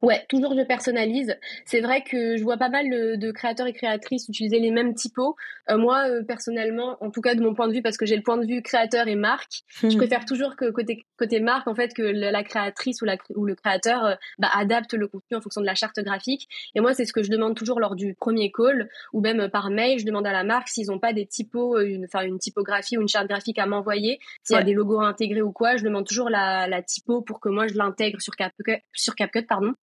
Ouais, 0.00 0.24
toujours 0.28 0.54
je 0.56 0.62
personnalise. 0.62 1.36
C'est 1.66 1.80
vrai 1.80 2.02
que 2.02 2.36
je 2.36 2.42
vois 2.42 2.56
pas 2.56 2.70
mal 2.70 2.88
de 3.18 3.30
créateurs 3.30 3.66
et 3.66 3.72
créatrices 3.72 4.28
utiliser 4.28 4.58
les 4.58 4.70
mêmes 4.70 4.94
typos. 4.94 5.36
Euh, 5.70 5.76
moi, 5.76 6.08
euh, 6.08 6.22
personnellement, 6.24 6.96
en 7.00 7.10
tout 7.10 7.20
cas 7.20 7.34
de 7.34 7.42
mon 7.42 7.54
point 7.54 7.68
de 7.68 7.72
vue, 7.72 7.82
parce 7.82 7.96
que 7.96 8.06
j'ai 8.06 8.16
le 8.16 8.22
point 8.22 8.36
de 8.36 8.46
vue 8.46 8.62
créateur 8.62 9.06
et 9.06 9.14
marque, 9.14 9.62
je 9.82 9.88
hmm. 9.88 9.96
préfère 9.96 10.24
toujours 10.24 10.56
que 10.56 10.70
côté 10.70 11.04
côté 11.16 11.40
marque, 11.40 11.68
en 11.68 11.74
fait, 11.74 11.94
que 11.94 12.02
la, 12.02 12.42
créatrice 12.42 13.02
ou, 13.02 13.04
la, 13.04 13.16
ou 13.36 13.44
le 13.44 13.54
créateur 13.54 14.04
euh, 14.04 14.14
bah, 14.38 14.48
adapte 14.54 14.94
le 14.94 15.06
contenu 15.06 15.36
en 15.36 15.40
fonction 15.40 15.60
de 15.60 15.66
la 15.66 15.74
charte 15.74 16.00
graphique. 16.00 16.48
Et 16.74 16.80
moi, 16.80 16.94
c'est 16.94 17.04
ce 17.04 17.12
que 17.12 17.22
je 17.22 17.30
demande 17.30 17.54
toujours 17.54 17.78
lors 17.78 17.94
du 17.94 18.14
premier 18.14 18.50
call 18.50 18.88
ou 19.12 19.20
même 19.20 19.48
par 19.50 19.70
mail. 19.70 19.98
Je 19.98 20.06
demande 20.06 20.26
à 20.26 20.32
la 20.32 20.44
marque 20.44 20.68
s'ils 20.68 20.90
ont 20.90 20.98
pas 20.98 21.12
des 21.12 21.26
typos, 21.26 21.80
une, 21.80 22.06
enfin 22.06 22.22
une 22.22 22.38
typographie 22.38 22.96
ou 22.96 23.02
une 23.02 23.08
charte 23.08 23.28
graphique 23.28 23.58
à 23.58 23.66
m'envoyer, 23.66 24.18
s'il 24.42 24.56
y 24.56 24.58
a 24.58 24.62
des 24.62 24.72
logos 24.72 25.00
intégrés 25.00 25.42
ou 25.42 25.52
quoi. 25.52 25.76
Je 25.76 25.84
demande 25.84 26.06
toujours 26.06 26.30
la, 26.30 26.66
la 26.66 26.82
typo 26.82 27.22
pour 27.22 27.40
que 27.40 27.48
moi 27.48 27.66
je 27.68 27.74
l'intègre 27.74 28.20
sur 28.20 28.34
CapCut, 28.34 28.82
sur 28.92 29.14
CapCut, 29.14 29.46
pardon. 29.46 29.74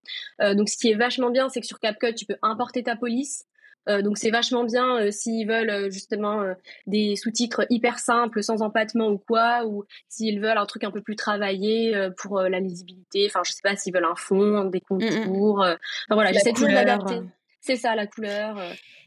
Euh, 0.41 0.55
donc, 0.55 0.69
ce 0.69 0.77
qui 0.77 0.89
est 0.89 0.95
vachement 0.95 1.29
bien, 1.29 1.49
c'est 1.49 1.61
que 1.61 1.67
sur 1.67 1.79
CapCut, 1.79 2.15
tu 2.15 2.25
peux 2.25 2.37
importer 2.41 2.83
ta 2.83 2.95
police. 2.95 3.45
Euh, 3.87 4.01
donc 4.01 4.17
c'est 4.17 4.29
vachement 4.29 4.65
bien 4.65 4.97
euh, 4.97 5.09
s'ils 5.09 5.47
veulent 5.47 5.89
justement 5.89 6.43
des 6.85 7.15
sous-titres 7.15 7.65
hyper 7.69 7.97
simples, 7.97 8.43
sans 8.43 8.61
empattement 8.61 9.07
ou 9.07 9.17
quoi, 9.17 9.65
ou 9.65 9.85
s'ils 10.09 10.41
veulent 10.41 10.57
un 10.57 10.65
truc 10.65 10.83
un 10.83 10.91
peu 10.91 11.01
plus 11.01 11.15
travaillé 11.15 12.09
pour 12.17 12.41
la 12.41 12.59
lisibilité. 12.59 13.25
Enfin, 13.25 13.39
je 13.45 13.53
sais 13.53 13.61
pas 13.63 13.75
s'ils 13.75 13.93
veulent 13.93 14.05
un 14.05 14.17
fond, 14.17 14.65
des 14.65 14.79
mm, 14.79 14.95
mm. 14.95 15.25
contours. 15.25 15.59
Enfin 15.59 15.77
voilà, 16.11 16.33
j'essaie 16.33 16.51
toujours 16.51 16.69
d'adapter. 16.69 17.21
C'est 17.61 17.75
ça, 17.75 17.95
la 17.95 18.07
couleur. 18.07 18.57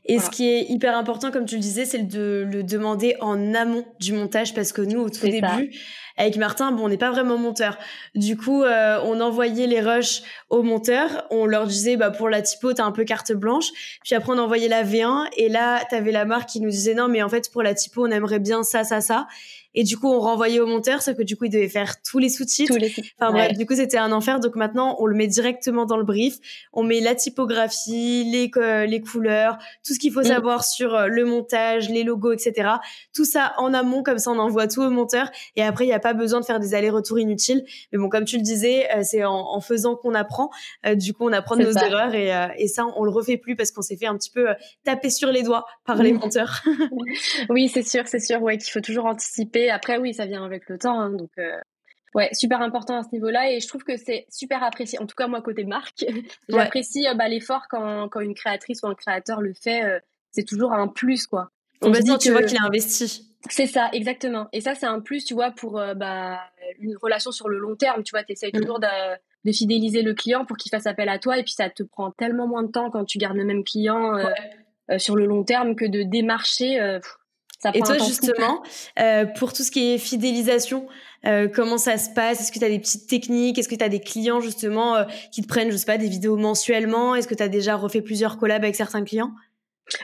Et 0.04 0.18
ce 0.18 0.30
qui 0.30 0.48
est 0.48 0.64
hyper 0.68 0.96
important, 0.96 1.30
comme 1.30 1.46
tu 1.46 1.54
le 1.54 1.60
disais, 1.60 1.84
c'est 1.84 2.02
de 2.02 2.46
le 2.50 2.64
demander 2.64 3.16
en 3.20 3.54
amont 3.54 3.84
du 4.00 4.12
montage 4.12 4.52
parce 4.52 4.72
que 4.72 4.82
nous, 4.82 5.00
au 5.00 5.10
tout 5.10 5.26
début, 5.26 5.70
avec 6.16 6.36
Martin, 6.36 6.72
bon, 6.72 6.86
on 6.86 6.88
n'est 6.88 6.98
pas 6.98 7.12
vraiment 7.12 7.38
monteur. 7.38 7.78
Du 8.16 8.36
coup, 8.36 8.64
euh, 8.64 9.00
on 9.04 9.20
envoyait 9.20 9.68
les 9.68 9.80
rushs 9.80 10.22
aux 10.50 10.64
monteurs. 10.64 11.26
On 11.30 11.46
leur 11.46 11.66
disait, 11.66 11.96
bah, 11.96 12.10
pour 12.10 12.28
la 12.28 12.42
typo, 12.42 12.72
t'as 12.72 12.84
un 12.84 12.90
peu 12.90 13.04
carte 13.04 13.32
blanche. 13.32 13.70
Puis 14.02 14.14
après, 14.14 14.32
on 14.32 14.38
envoyait 14.38 14.68
la 14.68 14.82
V1. 14.82 15.28
Et 15.36 15.48
là, 15.48 15.84
t'avais 15.88 16.12
la 16.12 16.24
marque 16.24 16.48
qui 16.48 16.60
nous 16.60 16.70
disait, 16.70 16.94
non, 16.94 17.08
mais 17.08 17.22
en 17.22 17.28
fait, 17.28 17.50
pour 17.52 17.62
la 17.62 17.72
typo, 17.72 18.06
on 18.06 18.10
aimerait 18.10 18.40
bien 18.40 18.64
ça, 18.64 18.82
ça, 18.82 19.00
ça. 19.00 19.28
Et 19.74 19.84
du 19.84 19.96
coup, 19.96 20.08
on 20.08 20.20
renvoyait 20.20 20.60
au 20.60 20.66
monteur, 20.66 21.02
sauf 21.02 21.16
que 21.16 21.22
du 21.22 21.36
coup, 21.36 21.46
il 21.46 21.50
devait 21.50 21.68
faire 21.68 22.02
tous 22.02 22.18
les 22.18 22.28
sous-titres. 22.28 22.76
Enfin 23.18 23.32
bref, 23.32 23.56
du 23.56 23.66
coup, 23.66 23.74
c'était 23.74 23.96
un 23.96 24.12
enfer. 24.12 24.38
Donc 24.40 24.54
maintenant, 24.56 24.96
on 24.98 25.06
le 25.06 25.16
met 25.16 25.26
directement 25.26 25.86
dans 25.86 25.96
le 25.96 26.04
brief. 26.04 26.36
On 26.72 26.82
met 26.82 27.00
la 27.00 27.14
typographie, 27.14 28.24
les, 28.24 28.50
les 28.86 29.00
couleurs, 29.00 29.58
tout 29.86 29.94
ce 29.94 29.98
qu'il 29.98 30.12
faut 30.12 30.20
mm. 30.20 30.24
savoir 30.24 30.64
sur 30.64 30.94
euh, 30.94 31.06
le 31.06 31.24
montage, 31.24 31.88
les 31.88 32.02
logos, 32.02 32.32
etc. 32.32 32.68
Tout 33.14 33.24
ça 33.24 33.54
en 33.56 33.72
amont, 33.72 34.02
comme 34.02 34.18
ça, 34.18 34.30
on 34.30 34.38
envoie 34.38 34.68
tout 34.68 34.82
au 34.82 34.90
monteur. 34.90 35.30
Et 35.56 35.62
après, 35.62 35.84
il 35.84 35.88
n'y 35.88 35.94
a 35.94 36.00
pas 36.00 36.14
besoin 36.14 36.40
de 36.40 36.44
faire 36.44 36.60
des 36.60 36.74
allers-retours 36.74 37.18
inutiles. 37.18 37.64
Mais 37.92 37.98
bon, 37.98 38.08
comme 38.08 38.24
tu 38.24 38.36
le 38.36 38.42
disais, 38.42 38.88
euh, 38.94 39.02
c'est 39.02 39.24
en, 39.24 39.60
faisant 39.60 39.96
qu'on 39.96 40.14
apprend. 40.14 40.50
Euh, 40.86 40.94
du 40.94 41.14
coup, 41.14 41.24
on 41.26 41.32
apprend 41.32 41.56
de 41.56 41.62
nos 41.62 41.72
erreurs 41.72 42.14
et, 42.14 42.32
et, 42.58 42.68
ça, 42.68 42.84
on 42.96 43.04
le 43.04 43.10
refait 43.10 43.36
plus 43.36 43.54
parce 43.54 43.70
qu'on 43.70 43.82
s'est 43.82 43.96
fait 43.96 44.06
un 44.06 44.16
petit 44.16 44.30
peu 44.30 44.48
taper 44.84 45.08
sur 45.08 45.30
les 45.30 45.42
doigts 45.42 45.66
par 45.86 46.02
les 46.02 46.12
monteurs. 46.12 46.62
oui, 47.48 47.68
c'est 47.68 47.86
sûr, 47.86 48.02
c'est 48.06 48.20
sûr, 48.20 48.42
ouais, 48.42 48.58
qu'il 48.58 48.70
faut 48.70 48.80
toujours 48.80 49.06
anticiper 49.06 49.61
après, 49.70 49.98
oui, 49.98 50.14
ça 50.14 50.26
vient 50.26 50.44
avec 50.44 50.68
le 50.68 50.78
temps. 50.78 51.00
Hein, 51.00 51.10
donc, 51.10 51.30
euh, 51.38 51.58
ouais, 52.14 52.30
super 52.32 52.60
important 52.62 52.98
à 52.98 53.02
ce 53.02 53.08
niveau-là. 53.12 53.50
Et 53.50 53.60
je 53.60 53.68
trouve 53.68 53.84
que 53.84 53.96
c'est 53.96 54.26
super 54.30 54.62
apprécié. 54.62 54.98
En 55.00 55.06
tout 55.06 55.14
cas, 55.16 55.26
moi, 55.26 55.42
côté 55.42 55.64
marque, 55.64 56.04
j'apprécie 56.48 57.06
euh, 57.06 57.14
bah, 57.14 57.28
l'effort 57.28 57.66
quand, 57.68 58.08
quand 58.08 58.20
une 58.20 58.34
créatrice 58.34 58.82
ou 58.82 58.86
un 58.86 58.94
créateur 58.94 59.40
le 59.40 59.52
fait. 59.54 59.84
Euh, 59.84 60.00
c'est 60.30 60.44
toujours 60.44 60.72
un 60.72 60.88
plus, 60.88 61.26
quoi. 61.26 61.50
On 61.82 61.90
va 61.90 62.00
dire, 62.00 62.16
tu 62.16 62.30
vois 62.30 62.42
qu'il 62.42 62.56
a 62.58 62.62
investi. 62.62 63.28
C'est 63.50 63.66
ça, 63.66 63.90
exactement. 63.92 64.48
Et 64.52 64.60
ça, 64.60 64.74
c'est 64.74 64.86
un 64.86 65.00
plus, 65.00 65.24
tu 65.24 65.34
vois, 65.34 65.50
pour 65.50 65.72
bah, 65.96 66.40
une 66.78 66.96
relation 66.96 67.32
sur 67.32 67.48
le 67.48 67.58
long 67.58 67.74
terme. 67.74 68.04
Tu 68.04 68.12
vois, 68.12 68.22
tu 68.22 68.32
essayes 68.32 68.52
mm. 68.54 68.60
toujours 68.60 68.78
de, 68.78 68.86
de, 69.44 69.52
fidéliser 69.52 70.02
le 70.02 70.14
client 70.14 70.44
pour 70.44 70.56
qu'il 70.56 70.70
fasse 70.70 70.86
appel 70.86 71.08
à 71.08 71.18
toi. 71.18 71.38
Et 71.38 71.42
puis, 71.42 71.52
ça 71.52 71.68
te 71.68 71.82
prend 71.82 72.12
tellement 72.12 72.46
moins 72.46 72.62
de 72.62 72.70
temps 72.70 72.88
quand 72.90 73.04
tu 73.04 73.18
gardes 73.18 73.36
le 73.36 73.44
même 73.44 73.64
client 73.64 74.16
sur 74.96 75.16
le 75.16 75.26
long 75.26 75.42
terme 75.42 75.74
que 75.74 75.84
de 75.84 76.02
démarcher 76.04 77.00
et 77.74 77.80
toi, 77.80 77.98
justement, 77.98 78.62
euh, 78.98 79.26
pour 79.26 79.52
tout 79.52 79.62
ce 79.62 79.70
qui 79.70 79.92
est 79.92 79.98
fidélisation, 79.98 80.86
euh, 81.26 81.48
comment 81.48 81.78
ça 81.78 81.98
se 81.98 82.10
passe? 82.10 82.40
Est-ce 82.40 82.52
que 82.52 82.58
tu 82.58 82.64
as 82.64 82.68
des 82.68 82.78
petites 82.78 83.08
techniques? 83.08 83.58
Est-ce 83.58 83.68
que 83.68 83.74
tu 83.74 83.84
as 83.84 83.88
des 83.88 84.00
clients, 84.00 84.40
justement, 84.40 84.96
euh, 84.96 85.04
qui 85.30 85.42
te 85.42 85.48
prennent, 85.48 85.70
je 85.70 85.76
sais 85.76 85.86
pas, 85.86 85.98
des 85.98 86.08
vidéos 86.08 86.36
mensuellement? 86.36 87.14
Est-ce 87.14 87.28
que 87.28 87.34
tu 87.34 87.42
as 87.42 87.48
déjà 87.48 87.76
refait 87.76 88.02
plusieurs 88.02 88.38
collabs 88.38 88.62
avec 88.62 88.74
certains 88.74 89.04
clients? 89.04 89.32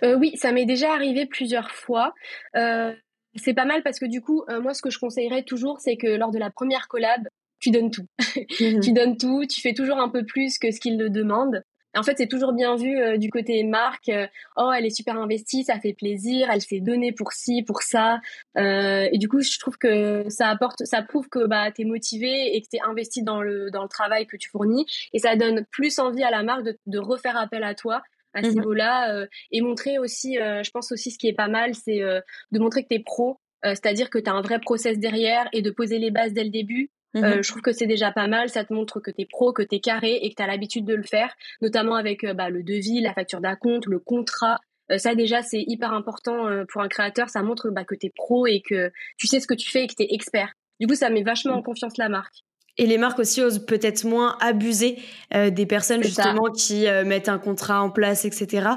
Oui, 0.02 0.32
ça 0.36 0.52
m'est 0.52 0.66
déjà 0.66 0.92
arrivé 0.92 1.26
plusieurs 1.26 1.70
fois. 1.70 2.14
c'est 2.54 3.54
pas 3.54 3.64
mal 3.64 3.82
parce 3.82 3.98
que 3.98 4.06
du 4.06 4.20
coup, 4.20 4.44
moi, 4.60 4.74
ce 4.74 4.82
que 4.82 4.90
je 4.90 4.98
conseillerais 4.98 5.44
toujours, 5.44 5.80
c'est 5.80 5.96
que 5.96 6.08
lors 6.08 6.30
de 6.30 6.38
la 6.38 6.50
première 6.50 6.88
collab, 6.88 7.28
tu 7.60 7.70
donnes 7.70 7.90
tout. 7.90 8.06
Mmh 8.60 8.80
tu 8.80 8.92
donnes 8.92 9.16
tout, 9.16 9.44
tu 9.46 9.60
fais 9.60 9.72
toujours 9.72 9.98
un 9.98 10.08
peu 10.08 10.24
plus 10.24 10.58
que 10.58 10.70
ce 10.70 10.80
qu'ils 10.80 10.98
le 10.98 11.10
demandent 11.10 11.62
en 11.98 12.02
fait, 12.02 12.14
c'est 12.16 12.28
toujours 12.28 12.52
bien 12.52 12.76
vu 12.76 12.98
euh, 12.98 13.16
du 13.16 13.30
côté 13.30 13.62
marque. 13.64 14.08
Euh, 14.08 14.26
oh, 14.56 14.70
elle 14.76 14.86
est 14.86 14.94
super 14.94 15.16
investie, 15.16 15.64
ça 15.64 15.78
fait 15.80 15.92
plaisir, 15.92 16.48
elle 16.50 16.60
s'est 16.60 16.80
donnée 16.80 17.12
pour 17.12 17.32
ci, 17.32 17.62
pour 17.62 17.82
ça. 17.82 18.20
Euh, 18.56 19.08
et 19.12 19.18
du 19.18 19.28
coup, 19.28 19.40
je 19.40 19.58
trouve 19.58 19.76
que 19.78 20.24
ça 20.28 20.48
apporte, 20.48 20.84
ça 20.84 21.02
prouve 21.02 21.28
que 21.28 21.46
bah 21.46 21.70
t'es 21.72 21.84
motivé 21.84 22.56
et 22.56 22.62
que 22.62 22.68
t'es 22.70 22.80
investi 22.86 23.22
dans 23.22 23.42
le 23.42 23.70
dans 23.70 23.82
le 23.82 23.88
travail 23.88 24.26
que 24.26 24.36
tu 24.36 24.48
fournis. 24.48 24.86
Et 25.12 25.18
ça 25.18 25.36
donne 25.36 25.64
plus 25.70 25.98
envie 25.98 26.22
à 26.22 26.30
la 26.30 26.42
marque 26.42 26.64
de, 26.64 26.78
de 26.86 26.98
refaire 26.98 27.36
appel 27.36 27.64
à 27.64 27.74
toi 27.74 28.02
à 28.34 28.42
ce 28.42 28.48
mmh 28.48 28.54
niveau-là 28.54 29.26
et 29.50 29.62
montrer 29.62 29.98
aussi, 29.98 30.34
je 30.34 30.70
pense 30.70 30.92
aussi 30.92 31.10
ce 31.10 31.18
qui 31.18 31.28
est 31.28 31.32
pas 31.32 31.48
mal, 31.48 31.74
c'est 31.74 31.98
de 31.98 32.58
montrer 32.58 32.82
que 32.82 32.88
t'es 32.88 32.98
pro. 32.98 33.40
c'est-à-dire 33.64 34.10
que 34.10 34.18
tu 34.18 34.28
as 34.28 34.34
un 34.34 34.42
vrai 34.42 34.60
process 34.60 34.98
derrière 34.98 35.48
et 35.54 35.62
de 35.62 35.70
poser 35.70 35.98
les 35.98 36.10
bases 36.10 36.34
dès 36.34 36.44
le 36.44 36.50
début 36.50 36.90
euh, 37.24 37.36
mhm. 37.36 37.42
je 37.42 37.50
trouve 37.50 37.62
que 37.62 37.72
c'est 37.72 37.86
déjà 37.86 38.12
pas 38.12 38.26
mal. 38.26 38.48
Ça 38.48 38.64
te 38.64 38.72
montre 38.72 39.00
que 39.00 39.10
tu 39.10 39.22
es 39.22 39.26
pro, 39.26 39.52
que 39.52 39.62
tu 39.62 39.76
es 39.76 39.80
carré 39.80 40.18
et 40.22 40.30
que 40.30 40.34
tu 40.36 40.42
as 40.42 40.46
l'habitude 40.46 40.84
de 40.84 40.94
le 40.94 41.02
faire, 41.02 41.34
notamment 41.60 41.94
avec 41.94 42.24
euh, 42.24 42.34
bah, 42.34 42.50
le 42.50 42.62
devis, 42.62 43.00
la 43.00 43.12
facture 43.12 43.40
d'acompte, 43.40 43.86
le 43.86 43.98
contrat. 43.98 44.58
Euh, 44.90 44.98
ça 44.98 45.14
déjà, 45.14 45.42
c'est 45.42 45.62
hyper 45.66 45.92
important 45.92 46.46
pour 46.68 46.82
un 46.82 46.88
créateur. 46.88 47.28
Ça 47.28 47.42
montre 47.42 47.70
bah, 47.70 47.84
que 47.84 47.94
tu 47.94 48.06
es 48.06 48.12
pro 48.14 48.46
et 48.46 48.62
que 48.66 48.90
tu 49.16 49.26
sais 49.26 49.40
ce 49.40 49.46
que 49.46 49.54
tu 49.54 49.70
fais 49.70 49.84
et 49.84 49.86
que 49.86 49.94
tu 49.94 50.02
es 50.02 50.14
expert. 50.14 50.52
Du 50.80 50.86
coup, 50.86 50.94
ça 50.94 51.10
met 51.10 51.22
vachement 51.22 51.54
en 51.54 51.62
confiance 51.62 51.96
la 51.98 52.08
marque. 52.08 52.34
Et 52.80 52.86
les 52.86 52.96
marques 52.96 53.18
aussi 53.18 53.42
osent 53.42 53.66
peut-être 53.66 54.04
moins 54.04 54.38
abuser 54.40 54.98
des 55.34 55.66
personnes 55.66 56.00
justement 56.00 56.52
qui 56.52 56.86
mettent 57.04 57.28
un 57.28 57.40
contrat 57.40 57.82
en 57.82 57.90
place, 57.90 58.24
etc. 58.24 58.68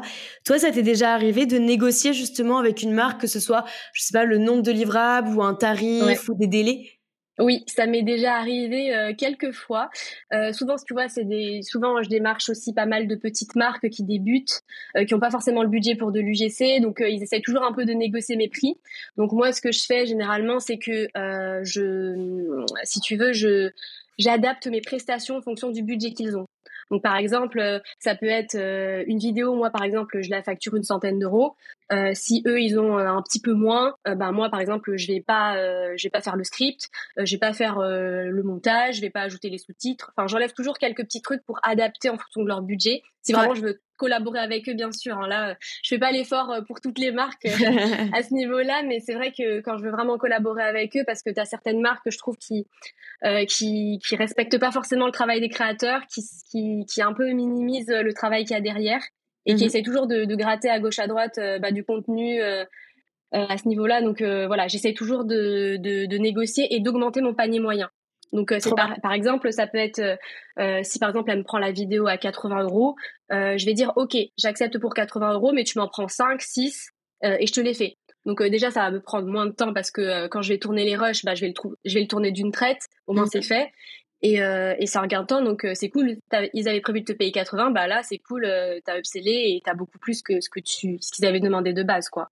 Toi, 0.43 0.57
ça 0.57 0.71
t'est 0.71 0.81
déjà 0.81 1.13
arrivé 1.13 1.45
de 1.45 1.59
négocier 1.59 2.11
justement 2.11 2.57
avec 2.57 2.81
une 2.81 2.93
marque, 2.93 3.21
que 3.21 3.27
ce 3.27 3.39
soit, 3.39 3.63
je 3.93 4.01
sais 4.01 4.11
pas, 4.11 4.25
le 4.25 4.39
nombre 4.39 4.63
de 4.63 4.71
livrables 4.71 5.29
ou 5.29 5.43
un 5.43 5.53
tarif 5.53 6.27
ou 6.29 6.33
des 6.33 6.47
délais? 6.47 7.00
Oui, 7.39 7.63
ça 7.67 7.87
m'est 7.87 8.03
déjà 8.03 8.35
arrivé 8.35 8.93
euh, 8.93 9.13
quelques 9.17 9.51
fois. 9.51 9.89
Euh, 10.33 10.51
souvent, 10.51 10.75
tu 10.75 10.93
vois, 10.93 11.07
c'est 11.07 11.23
des. 11.23 11.61
Souvent, 11.63 12.01
je 12.03 12.09
démarche 12.09 12.49
aussi 12.49 12.73
pas 12.73 12.85
mal 12.85 13.07
de 13.07 13.15
petites 13.15 13.55
marques 13.55 13.89
qui 13.89 14.03
débutent, 14.03 14.61
euh, 14.97 15.05
qui 15.05 15.13
n'ont 15.13 15.19
pas 15.19 15.31
forcément 15.31 15.63
le 15.63 15.69
budget 15.69 15.95
pour 15.95 16.11
de 16.11 16.19
l'UGC, 16.19 16.81
donc 16.81 17.01
ils 17.05 17.23
essayent 17.23 17.41
toujours 17.41 17.63
un 17.63 17.73
peu 17.73 17.85
de 17.85 17.93
négocier 17.93 18.35
mes 18.35 18.49
prix. 18.49 18.75
Donc 19.17 19.31
moi, 19.31 19.51
ce 19.53 19.61
que 19.61 19.71
je 19.71 19.83
fais 19.85 20.05
généralement, 20.05 20.59
c'est 20.59 20.77
que 20.77 21.07
je, 21.63 22.65
si 22.83 22.99
tu 22.99 23.15
veux, 23.15 23.33
je 23.33 23.71
j'adapte 24.17 24.67
mes 24.67 24.81
prestations 24.81 25.37
en 25.37 25.41
fonction 25.41 25.71
du 25.71 25.83
budget 25.83 26.11
qu'ils 26.11 26.37
ont. 26.37 26.47
Donc 26.91 27.01
par 27.01 27.15
exemple, 27.15 27.59
euh, 27.59 27.79
ça 27.99 28.15
peut 28.15 28.27
être 28.27 28.55
euh, 28.55 29.03
une 29.07 29.17
vidéo, 29.17 29.55
moi 29.55 29.69
par 29.69 29.83
exemple, 29.83 30.21
je 30.21 30.29
la 30.29 30.43
facture 30.43 30.75
une 30.75 30.83
centaine 30.83 31.17
d'euros. 31.17 31.55
Euh, 31.91 32.11
si 32.13 32.43
eux 32.45 32.61
ils 32.61 32.77
ont 32.77 32.97
un 32.97 33.21
petit 33.21 33.41
peu 33.41 33.53
moins, 33.53 33.95
ben 34.05 34.31
moi 34.31 34.49
par 34.49 34.59
exemple, 34.59 34.95
je 34.95 35.07
vais 35.07 35.21
pas, 35.21 35.55
je 35.97 36.03
vais 36.03 36.09
pas 36.09 36.21
faire 36.21 36.37
le 36.37 36.43
script, 36.43 36.89
je 37.17 37.35
vais 37.35 37.39
pas 37.39 37.51
faire 37.51 37.79
le 37.79 38.43
montage, 38.43 38.95
je 38.95 39.01
vais 39.01 39.09
pas 39.09 39.21
ajouter 39.21 39.49
les 39.49 39.57
sous-titres. 39.57 40.13
Enfin, 40.15 40.27
j'enlève 40.27 40.53
toujours 40.53 40.77
quelques 40.77 41.03
petits 41.03 41.21
trucs 41.21 41.43
pour 41.43 41.59
adapter 41.63 42.09
en 42.09 42.17
fonction 42.17 42.43
de 42.43 42.47
leur 42.47 42.61
budget. 42.61 43.01
Si 43.23 43.33
vraiment 43.33 43.55
je 43.55 43.61
veux 43.61 43.81
collaborer 44.01 44.39
avec 44.39 44.67
eux, 44.67 44.73
bien 44.73 44.91
sûr. 44.91 45.15
Hein. 45.15 45.27
Là, 45.27 45.55
je 45.83 45.89
fais 45.89 45.99
pas 45.99 46.11
l'effort 46.11 46.49
euh, 46.49 46.61
pour 46.61 46.81
toutes 46.81 46.97
les 46.97 47.11
marques 47.11 47.45
euh, 47.45 47.51
à 48.13 48.23
ce 48.23 48.33
niveau-là, 48.33 48.81
mais 48.83 48.99
c'est 48.99 49.13
vrai 49.13 49.31
que 49.31 49.61
quand 49.61 49.77
je 49.77 49.83
veux 49.83 49.91
vraiment 49.91 50.17
collaborer 50.17 50.63
avec 50.63 50.97
eux, 50.97 51.03
parce 51.05 51.21
que 51.21 51.29
tu 51.29 51.39
as 51.39 51.45
certaines 51.45 51.79
marques 51.79 52.03
que 52.03 52.09
je 52.09 52.17
trouve 52.17 52.35
qui, 52.37 52.65
euh, 53.23 53.45
qui, 53.45 53.99
qui 54.05 54.15
respectent 54.15 54.57
pas 54.57 54.71
forcément 54.71 55.05
le 55.05 55.11
travail 55.11 55.39
des 55.39 55.49
créateurs, 55.49 56.01
qui, 56.07 56.23
qui, 56.49 56.85
qui 56.91 57.01
un 57.03 57.13
peu 57.13 57.29
minimisent 57.31 57.91
le 57.91 58.13
travail 58.13 58.43
qu'il 58.43 58.55
y 58.55 58.59
a 58.59 58.61
derrière 58.61 59.03
et 59.45 59.53
qui 59.53 59.61
mhm. 59.61 59.67
essaient 59.67 59.83
toujours 59.83 60.07
de, 60.07 60.25
de, 60.25 60.35
gratter 60.35 60.69
à 60.69 60.79
gauche 60.79 60.99
à 60.99 61.05
droite 61.05 61.39
bah, 61.61 61.71
du 61.71 61.83
contenu. 61.83 62.41
à 62.41 63.57
ce 63.57 63.67
niveau-là, 63.67 64.01
donc 64.01 64.21
voilà, 64.21 64.67
j'essaie 64.67 64.93
toujours 64.93 65.25
de, 65.25 65.77
de, 65.77 66.07
de 66.07 66.17
négocier 66.17 66.73
et 66.73 66.79
d'augmenter 66.79 67.21
mon 67.21 67.33
panier 67.33 67.59
moyen. 67.59 67.89
Donc, 68.31 68.51
euh, 68.51 68.57
c'est 68.59 68.73
par, 68.75 68.99
par, 69.01 69.13
exemple, 69.13 69.51
ça 69.51 69.67
peut 69.67 69.77
être, 69.77 69.99
euh, 69.99 70.15
euh, 70.59 70.79
si 70.83 70.99
par 70.99 71.09
exemple 71.09 71.31
elle 71.31 71.39
me 71.39 71.43
prend 71.43 71.57
la 71.57 71.71
vidéo 71.71 72.07
à 72.07 72.17
80 72.17 72.63
euros, 72.63 72.95
je 73.29 73.65
vais 73.65 73.73
dire, 73.73 73.93
ok, 73.95 74.17
j'accepte 74.37 74.77
pour 74.77 74.93
80 74.93 75.33
euros, 75.33 75.51
mais 75.53 75.63
tu 75.63 75.77
m'en 75.77 75.87
prends 75.87 76.07
5, 76.07 76.41
6, 76.41 76.89
et 77.23 77.45
je 77.45 77.53
te 77.53 77.61
les 77.61 77.73
fais. 77.73 77.97
Donc 78.25 78.43
déjà, 78.43 78.71
ça 78.71 78.81
va 78.81 78.91
me 78.91 79.01
prendre 79.01 79.27
moins 79.27 79.45
de 79.45 79.51
temps 79.51 79.73
parce 79.73 79.89
que 79.89 80.27
quand 80.27 80.41
je 80.41 80.49
vais 80.49 80.59
tourner 80.59 80.85
les 80.85 80.95
rushs, 80.95 81.23
bah, 81.23 81.33
je 81.33 81.41
vais 81.41 81.47
le 81.47 81.71
je 81.85 81.93
vais 81.93 82.01
le 82.01 82.07
tourner 82.07 82.31
d'une 82.31 82.51
traite. 82.51 82.87
Au 83.07 83.13
moins, 83.13 83.25
c'est 83.25 83.41
fait. 83.41 83.71
Et, 84.21 84.35
et 84.35 84.85
ça 84.85 85.01
regarde 85.01 85.27
temps, 85.27 85.41
donc 85.41 85.65
c'est 85.73 85.89
cool. 85.89 86.17
Ils 86.53 86.67
avaient 86.67 86.81
prévu 86.81 87.01
de 87.01 87.05
te 87.05 87.13
payer 87.13 87.31
80, 87.31 87.71
bah 87.71 87.87
là, 87.87 88.01
c'est 88.03 88.19
cool. 88.19 88.45
t'as 88.83 88.97
upsellé 88.99 89.31
et 89.31 89.61
t'as 89.63 89.73
beaucoup 89.73 89.97
plus 89.97 90.21
que 90.21 90.41
ce 90.41 90.49
que 90.49 90.59
tu, 90.59 90.97
ce 90.99 91.11
qu'ils 91.11 91.25
avaient 91.25 91.39
demandé 91.39 91.73
de 91.73 91.83
base, 91.83 92.09
quoi. 92.09 92.29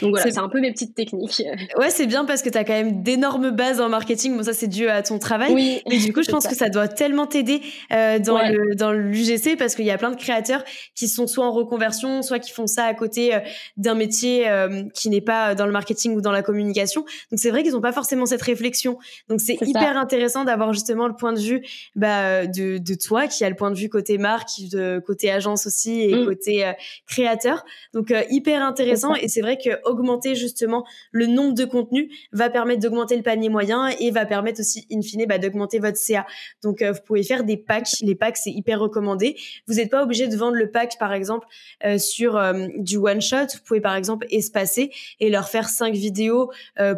Donc 0.00 0.10
voilà, 0.10 0.30
c'est 0.30 0.38
un 0.38 0.48
peu 0.48 0.60
mes 0.60 0.72
petites 0.72 0.94
techniques. 0.94 1.42
Ouais, 1.76 1.90
c'est 1.90 2.06
bien 2.06 2.24
parce 2.24 2.42
que 2.42 2.48
tu 2.48 2.58
as 2.58 2.64
quand 2.64 2.72
même 2.72 3.02
d'énormes 3.02 3.50
bases 3.50 3.80
en 3.80 3.88
marketing. 3.88 4.36
Bon, 4.36 4.42
ça, 4.42 4.52
c'est 4.52 4.68
dû 4.68 4.88
à 4.88 5.02
ton 5.02 5.18
travail. 5.18 5.52
Oui, 5.52 5.80
Mais 5.88 5.98
du 5.98 6.12
coup, 6.12 6.22
je 6.22 6.30
pense 6.30 6.46
que 6.48 6.54
ça 6.54 6.68
doit 6.68 6.88
tellement 6.88 7.26
t'aider 7.26 7.60
euh, 7.92 8.18
dans 8.18 8.38
le 8.38 8.74
dans 8.74 8.92
l'UGC 8.92 9.56
parce 9.58 9.74
qu'il 9.74 9.84
y 9.84 9.90
a 9.90 9.98
plein 9.98 10.10
de 10.10 10.16
créateurs 10.16 10.64
qui 10.94 11.08
sont 11.08 11.26
soit 11.26 11.46
en 11.46 11.52
reconversion, 11.52 12.22
soit 12.22 12.38
qui 12.38 12.52
font 12.52 12.66
ça 12.66 12.84
à 12.84 12.94
côté 12.94 13.34
euh, 13.34 13.40
d'un 13.76 13.94
métier 13.94 14.48
euh, 14.48 14.84
qui 14.94 15.08
n'est 15.08 15.20
pas 15.20 15.54
dans 15.54 15.66
le 15.66 15.72
marketing 15.72 16.14
ou 16.14 16.20
dans 16.20 16.32
la 16.32 16.42
communication. 16.42 17.02
Donc, 17.30 17.40
c'est 17.40 17.50
vrai 17.50 17.62
qu'ils 17.62 17.72
n'ont 17.72 17.80
pas 17.80 17.92
forcément 17.92 18.26
cette 18.26 18.42
réflexion. 18.42 18.98
Donc, 19.28 19.40
c'est 19.40 19.58
hyper 19.62 19.96
intéressant 19.96 20.44
d'avoir 20.44 20.72
justement 20.72 21.08
le 21.08 21.14
point 21.14 21.32
de 21.32 21.40
vue 21.40 21.62
bah, 21.96 22.46
de, 22.46 22.78
de 22.78 22.94
toi 22.94 23.26
qui 23.26 23.44
a 23.44 23.50
le 23.50 23.56
point 23.56 23.70
de 23.70 23.76
vue 23.76 23.88
côté 23.88 24.18
marque, 24.18 24.48
de 24.70 25.02
côté 25.04 25.30
agence 25.30 25.66
aussi 25.66 26.02
et 26.02 26.14
mm. 26.14 26.26
côté 26.26 26.72
créateur. 27.06 27.64
Donc, 27.92 28.12
hyper 28.30 28.62
intéressant. 28.62 29.14
Et 29.14 29.28
c'est 29.28 29.40
vrai 29.40 29.58
que 29.58 29.70
augmenter 29.84 30.34
justement 30.34 30.84
le 31.10 31.26
nombre 31.26 31.54
de 31.54 31.64
contenus 31.64 32.10
va 32.32 32.50
permettre 32.50 32.80
d'augmenter 32.80 33.16
le 33.16 33.22
panier 33.22 33.48
moyen 33.48 33.88
et 34.00 34.10
va 34.10 34.26
permettre 34.26 34.60
aussi, 34.60 34.86
in 34.92 35.02
fine, 35.02 35.26
bah, 35.26 35.38
d'augmenter 35.38 35.78
votre 35.78 35.96
CA. 35.96 36.26
Donc, 36.62 36.82
euh, 36.82 36.92
vous 36.92 37.00
pouvez 37.04 37.22
faire 37.22 37.44
des 37.44 37.56
packs. 37.56 38.00
Les 38.02 38.14
packs, 38.14 38.36
c'est 38.36 38.50
hyper 38.50 38.80
recommandé. 38.80 39.36
Vous 39.66 39.74
n'êtes 39.74 39.90
pas 39.90 40.02
obligé 40.02 40.28
de 40.28 40.36
vendre 40.36 40.56
le 40.56 40.70
pack, 40.70 40.98
par 40.98 41.12
exemple, 41.12 41.46
euh, 41.84 41.98
sur 41.98 42.36
euh, 42.36 42.66
du 42.76 42.96
one 42.96 43.20
shot. 43.20 43.46
Vous 43.54 43.60
pouvez, 43.64 43.80
par 43.80 43.94
exemple, 43.94 44.26
espacer 44.30 44.90
et 45.20 45.30
leur 45.30 45.48
faire 45.48 45.68
cinq 45.68 45.94
vidéos 45.94 46.50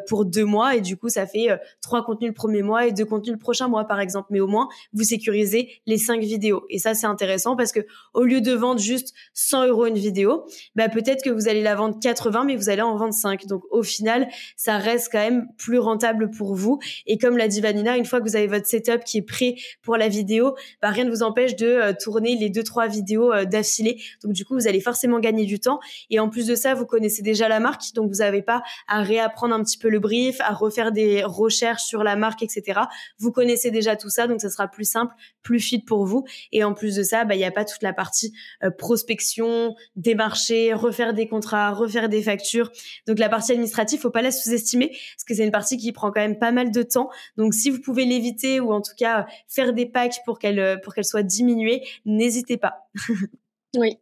pour 0.09 0.25
deux 0.25 0.45
mois. 0.45 0.77
Et 0.77 0.81
du 0.81 0.97
coup, 0.97 1.09
ça 1.09 1.27
fait 1.27 1.49
trois 1.83 2.05
contenus 2.05 2.29
le 2.29 2.35
premier 2.35 2.63
mois 2.63 2.87
et 2.87 2.93
deux 2.93 3.05
contenus 3.05 3.33
le 3.33 3.39
prochain 3.39 3.69
mois, 3.69 3.85
par 3.85 4.01
exemple. 4.01 4.29
Mais 4.31 4.41
au 4.41 4.47
moins, 4.47 4.69
vous 4.93 5.05
sécurisez 5.05 5.81
les 5.87 5.99
cinq 5.99 6.21
vidéos. 6.21 6.65
Et 6.71 6.79
ça, 6.79 6.95
c'est 6.95 7.07
intéressant 7.07 7.57
parce 7.57 7.73
que 7.73 7.81
au 8.13 8.25
lieu 8.25 8.41
de 8.41 8.53
vendre 8.53 8.81
juste 8.81 9.15
100 9.35 9.67
euros 9.69 9.87
une 9.87 9.99
vidéo, 9.99 10.47
bah, 10.75 10.89
peut-être 10.89 11.23
que 11.23 11.31
vous 11.31 11.49
allez 11.49 11.63
la 11.63 11.75
vendre 11.75 11.99
80, 12.01 12.45
mais 12.45 12.57
vous 12.57 12.69
allez 12.69 12.74
en 12.83 12.97
vendre 12.97 13.15
5. 13.15 13.47
Donc 13.47 13.63
au 13.71 13.83
final, 13.83 14.29
ça 14.57 14.79
reste 14.79 15.09
quand 15.13 15.19
même 15.19 15.47
plus 15.57 15.79
rentable 15.79 16.31
pour 16.31 16.55
vous. 16.55 16.79
Et 17.07 17.19
comme 17.19 17.37
l'a 17.37 17.49
dit 17.49 17.61
Vanina, 17.61 17.97
une 17.97 18.05
fois 18.05 18.21
que 18.21 18.25
vous 18.29 18.37
avez 18.37 18.47
votre 18.47 18.67
setup 18.67 19.05
qui 19.05 19.19
est 19.19 19.23
prêt 19.23 19.57
pour 19.83 19.97
la 19.97 20.09
vidéo, 20.09 20.55
bah, 20.83 20.91
rien 20.91 21.05
ne 21.05 21.11
vous 21.11 21.23
empêche 21.23 21.57
de 21.57 21.67
euh, 21.67 21.93
tourner 21.99 22.37
les 22.37 22.51
deux 22.51 22.63
trois 22.63 22.87
vidéos 22.87 23.33
euh, 23.33 23.45
d'affilée. 23.45 24.01
Donc 24.23 24.33
du 24.33 24.45
coup, 24.45 24.55
vous 24.55 24.69
allez 24.69 24.81
forcément 24.81 25.19
gagner 25.19 25.45
du 25.45 25.61
temps. 25.61 25.81
Et 26.11 26.21
en 26.21 26.29
plus 26.29 26.47
de 26.47 26.55
ça, 26.55 26.75
vous 26.75 26.87
connaissez 26.87 27.23
déjà 27.23 27.49
la 27.49 27.61
marque, 27.61 27.83
donc 27.95 28.11
vous 28.11 28.19
n'avez 28.19 28.43
pas 28.43 28.63
à 28.89 29.03
réapprendre 29.03 29.55
un 29.55 29.63
petit 29.63 29.79
peu 29.79 29.89
le 29.89 30.01
brief, 30.01 30.41
à 30.41 30.53
refaire 30.53 30.93
des 30.93 31.23
recherches 31.25 31.83
sur 31.83 32.03
la 32.05 32.17
marque, 32.17 32.43
etc. 32.43 32.81
Vous 33.19 33.33
connaissez 33.33 33.71
déjà 33.71 33.97
tout 33.97 34.11
ça, 34.11 34.27
donc 34.27 34.41
ça 34.41 34.51
sera 34.51 34.69
plus 34.69 34.89
simple, 34.89 35.15
plus 35.43 35.61
fit 35.61 35.81
pour 35.81 36.07
vous. 36.07 36.25
Et 36.53 36.65
en 36.65 36.75
plus 36.75 36.97
de 36.97 37.03
ça, 37.03 37.25
bah, 37.25 37.35
il 37.35 37.39
n'y 37.39 37.45
a 37.45 37.51
pas 37.51 37.65
toute 37.65 37.83
la 37.83 37.93
partie 37.93 38.33
euh, 38.63 38.71
prospection, 38.71 39.75
démarcher, 39.97 40.75
refaire 40.75 41.15
des 41.15 41.29
contrats, 41.29 41.73
refaire 41.73 42.09
des 42.09 42.23
factures. 42.23 42.64
Donc 43.07 43.19
la 43.19 43.29
partie 43.29 43.53
administrative, 43.53 44.01
faut 44.01 44.11
pas 44.11 44.23
la 44.23 44.31
sous-estimer 44.31 44.89
parce 44.89 45.25
que 45.27 45.35
c'est 45.35 45.45
une 45.45 45.53
partie 45.53 45.77
qui 45.77 45.93
prend 45.93 46.11
quand 46.11 46.21
même 46.21 46.39
pas 46.39 46.53
mal 46.53 46.71
de 46.71 46.83
temps. 46.83 47.11
Donc 47.37 47.55
si 47.55 47.71
vous 47.71 47.81
pouvez 47.81 48.05
l'éviter 48.05 48.61
ou 48.61 48.73
en 48.73 48.81
tout 48.81 48.95
cas 48.97 49.27
faire 49.49 49.73
des 49.73 49.87
packs 49.87 50.21
pour 50.25 50.39
qu'elle 50.39 50.59
euh, 50.59 50.77
pour 50.77 50.95
qu'elle 50.95 51.05
soit 51.05 51.23
diminuée, 51.23 51.83
n'hésitez 52.05 52.57
pas. 52.57 52.89
oui, 53.77 53.99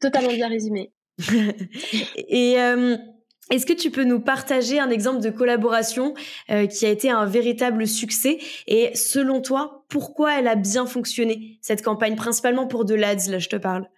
totalement 0.00 0.32
bien 0.32 0.48
résumé. 0.48 0.92
Et 2.16 2.58
euh, 2.58 2.96
est-ce 3.50 3.66
que 3.66 3.72
tu 3.72 3.90
peux 3.90 4.04
nous 4.04 4.20
partager 4.20 4.78
un 4.78 4.88
exemple 4.88 5.20
de 5.20 5.30
collaboration 5.30 6.14
euh, 6.50 6.66
qui 6.66 6.86
a 6.86 6.88
été 6.88 7.10
un 7.10 7.26
véritable 7.26 7.86
succès? 7.86 8.38
Et 8.66 8.94
selon 8.94 9.42
toi, 9.42 9.84
pourquoi 9.88 10.38
elle 10.38 10.48
a 10.48 10.54
bien 10.54 10.86
fonctionné 10.86 11.58
cette 11.60 11.82
campagne, 11.82 12.16
principalement 12.16 12.66
pour 12.66 12.84
de 12.84 12.94
l'ADS, 12.94 13.28
là 13.28 13.38
je 13.38 13.48
te 13.48 13.56
parle 13.56 13.88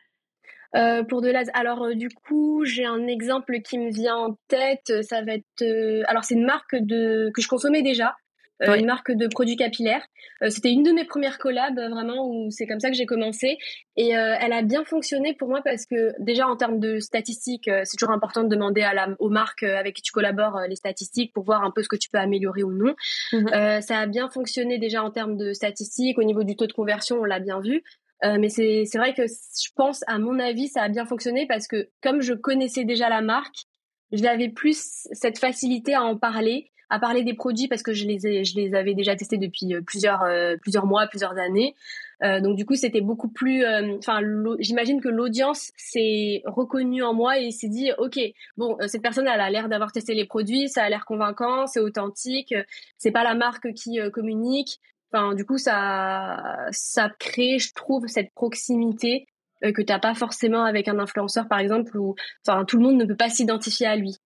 euh, 0.74 1.02
pour 1.04 1.20
de 1.22 1.30
l'ADS, 1.30 1.50
alors 1.54 1.84
euh, 1.84 1.94
du 1.94 2.08
coup, 2.08 2.64
j'ai 2.64 2.84
un 2.84 3.06
exemple 3.06 3.60
qui 3.60 3.78
me 3.78 3.90
vient 3.90 4.16
en 4.16 4.38
tête. 4.48 4.92
Ça 5.02 5.22
va 5.22 5.34
être, 5.34 6.04
alors 6.08 6.24
c'est 6.24 6.34
une 6.34 6.46
marque 6.46 6.76
de 6.76 7.30
que 7.34 7.42
je 7.42 7.48
consommais 7.48 7.82
déjà, 7.82 8.14
euh, 8.62 8.76
une 8.76 8.87
marque 8.87 9.10
de 9.10 9.26
produits 9.26 9.56
capillaires. 9.56 10.06
Euh, 10.42 10.48
c'était 10.48 10.70
une 10.70 10.84
de 10.84 10.92
mes 10.92 11.04
premières 11.04 11.38
collabs, 11.38 11.78
euh, 11.78 11.88
vraiment, 11.88 12.28
où 12.28 12.50
c'est 12.50 12.66
comme 12.66 12.78
ça 12.78 12.88
que 12.88 12.96
j'ai 12.96 13.06
commencé. 13.06 13.58
Et 13.96 14.10
elle 14.10 14.52
a 14.52 14.62
bien 14.62 14.84
fonctionné 14.84 15.34
pour 15.34 15.48
moi 15.48 15.60
parce 15.64 15.87
que 15.87 16.12
déjà 16.18 16.48
en 16.48 16.56
termes 16.56 16.80
de 16.80 16.98
statistiques, 16.98 17.70
c'est 17.84 17.96
toujours 17.96 18.12
important 18.12 18.42
de 18.42 18.48
demander 18.48 18.82
à 18.82 18.92
la, 18.92 19.08
aux 19.20 19.28
marques 19.28 19.62
avec 19.62 19.94
qui 19.94 20.02
tu 20.02 20.10
collabores 20.10 20.62
les 20.68 20.74
statistiques 20.74 21.32
pour 21.32 21.44
voir 21.44 21.62
un 21.62 21.70
peu 21.70 21.80
ce 21.80 21.88
que 21.88 21.94
tu 21.94 22.10
peux 22.10 22.18
améliorer 22.18 22.64
ou 22.64 22.72
non. 22.72 22.96
Mhm. 23.32 23.80
ça 23.82 23.98
a 24.00 24.06
bien 24.06 24.28
fonctionné 24.28 24.78
déjà 24.78 25.04
en 25.04 25.12
termes 25.12 25.37
de 25.37 25.52
statistiques. 25.52 26.18
Au 26.18 26.24
niveau 26.24 26.42
du 26.42 26.56
taux 26.56 26.66
de 26.66 26.72
conversion, 26.72 27.20
on 27.20 27.24
l'a 27.24 27.38
bien 27.38 27.60
vu. 27.60 27.84
Mais 28.24 28.48
c'est 28.48 28.96
vrai 28.96 29.14
que 29.14 29.26
je 29.26 29.68
pense, 29.76 30.02
à 30.06 30.18
mon 30.18 30.38
avis, 30.38 30.68
ça 30.68 30.82
a 30.82 30.88
bien 30.88 31.04
fonctionné 31.04 31.46
parce 31.46 31.66
que 31.66 31.88
comme 32.02 32.22
je 32.22 32.34
connaissais 32.34 32.84
déjà 32.84 33.08
la 33.08 33.20
marque, 33.20 33.66
j'avais 34.12 34.48
plus 34.48 35.06
cette 35.12 35.38
facilité 35.38 35.94
à 35.94 36.02
en 36.02 36.16
parler 36.16 36.70
à 36.90 36.98
parler 36.98 37.24
des 37.24 37.34
produits 37.34 37.68
parce 37.68 37.82
que 37.82 37.92
je 37.92 38.06
les 38.06 38.74
avais 38.74 38.94
déjà 38.94 39.16
testés 39.16 39.38
depuis 39.38 39.74
euh, 39.74 39.80
plusieurs 39.80 40.22
euh, 40.22 40.56
plusieurs 40.60 40.87
mois, 40.87 41.06
plusieurs 41.06 41.37
années. 41.38 41.74
Euh, 42.22 42.40
donc 42.40 42.56
du 42.56 42.64
coup, 42.64 42.74
c'était 42.74 43.00
beaucoup 43.00 43.28
plus. 43.28 43.64
Enfin, 43.98 44.20
j'imagine 44.60 45.00
que 45.00 45.08
l'audience 45.08 45.72
s'est 45.76 46.42
reconnue 46.46 47.02
en 47.02 47.12
moi 47.12 47.38
et 47.38 47.50
s'est 47.50 47.68
dit, 47.68 47.90
ok, 47.98 48.18
bon, 48.56 48.76
cette 48.87 49.02
personne, 49.02 49.26
elle 49.26 49.40
a 49.40 49.50
l'air 49.50 49.68
d'avoir 49.68 49.92
testé 49.92 50.14
les 50.14 50.24
produits, 50.24 50.68
ça 50.68 50.84
a 50.84 50.88
l'air 50.88 51.04
convaincant, 51.04 51.66
c'est 51.66 51.80
authentique, 51.80 52.54
c'est 52.96 53.10
pas 53.10 53.24
la 53.24 53.34
marque 53.34 53.72
qui 53.74 53.98
communique. 54.12 54.78
Enfin, 55.14 55.35
du 55.35 55.46
coup, 55.46 55.59
ça 55.59 56.66
ça 56.72 57.09
crée, 57.18 57.59
je 57.59 57.72
trouve, 57.72 58.07
cette 58.09 58.33
proximité 58.35 59.27
que 59.62 59.81
t'as 59.81 59.98
pas 59.98 60.14
forcément 60.14 60.64
avec 60.64 60.88
un 60.88 60.98
influenceur, 60.98 61.48
par 61.48 61.61
exemple, 61.61 61.96
où 61.96 62.16
enfin 62.46 62.64
tout 62.64 62.77
le 62.77 62.83
monde 62.83 62.96
ne 62.96 63.05
peut 63.05 63.16
pas 63.16 63.31
s'identifier 63.31 63.87
à 63.87 63.96
lui. 63.96 64.18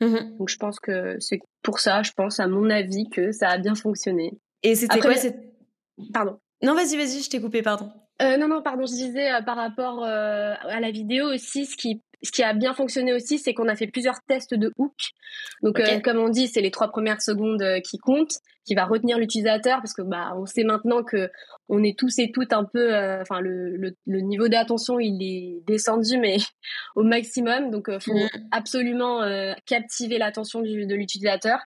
Mmh 0.00 0.38
Donc 0.38 0.48
je 0.48 0.56
pense 0.56 0.80
que 0.80 1.16
c'est 1.20 1.40
pour 1.62 1.78
ça, 1.78 2.02
je 2.02 2.12
pense 2.12 2.40
à 2.40 2.48
mon 2.48 2.70
avis 2.70 3.08
que 3.10 3.32
ça 3.32 3.50
a 3.50 3.58
bien 3.58 3.74
fonctionné. 3.74 4.32
Et 4.62 4.74
c'était 4.74 5.00
quoi 5.00 5.14
cette... 5.14 5.38
Pardon. 6.12 6.38
Non, 6.62 6.74
vas-y, 6.74 6.96
vas-y, 6.96 7.22
je 7.22 7.30
t'ai 7.30 7.40
coupé, 7.40 7.62
pardon. 7.62 7.90
Euh, 8.20 8.36
non, 8.36 8.48
non, 8.48 8.62
pardon, 8.62 8.84
je 8.84 8.92
disais 8.92 9.32
euh, 9.32 9.42
par 9.42 9.56
rapport 9.56 10.04
euh, 10.04 10.54
à 10.60 10.80
la 10.80 10.90
vidéo 10.90 11.32
aussi, 11.32 11.64
ce 11.66 11.76
qui 11.76 12.02
ce 12.22 12.30
qui 12.30 12.42
a 12.42 12.52
bien 12.52 12.74
fonctionné 12.74 13.14
aussi, 13.14 13.38
c'est 13.38 13.54
qu'on 13.54 13.68
a 13.68 13.76
fait 13.76 13.86
plusieurs 13.86 14.20
tests 14.22 14.54
de 14.54 14.72
hook. 14.76 14.94
Donc, 15.62 15.80
euh, 15.80 16.00
comme 16.00 16.18
on 16.18 16.28
dit, 16.28 16.48
c'est 16.48 16.60
les 16.60 16.70
trois 16.70 16.88
premières 16.88 17.22
secondes 17.22 17.62
euh, 17.62 17.80
qui 17.80 17.98
comptent, 17.98 18.34
qui 18.66 18.74
va 18.74 18.84
retenir 18.84 19.18
l'utilisateur, 19.18 19.78
parce 19.78 19.94
que 19.94 20.02
bah, 20.02 20.34
on 20.36 20.44
sait 20.44 20.64
maintenant 20.64 21.02
que 21.02 21.30
on 21.68 21.82
est 21.82 21.98
tous 21.98 22.18
et 22.18 22.30
toutes 22.30 22.52
un 22.52 22.64
peu, 22.64 22.94
euh, 22.94 23.22
enfin, 23.22 23.40
le, 23.40 23.76
le, 23.76 23.96
le, 24.06 24.20
niveau 24.20 24.48
d'attention 24.48 24.98
il 25.00 25.22
est 25.22 25.62
descendu, 25.66 26.18
mais 26.18 26.36
au 26.94 27.02
maximum. 27.02 27.70
Donc, 27.70 27.90
faut 28.00 28.14
mm. 28.14 28.28
absolument 28.50 29.20
captiver 29.66 30.18
l'attention 30.18 30.60
de 30.60 30.94
l'utilisateur. 30.94 31.58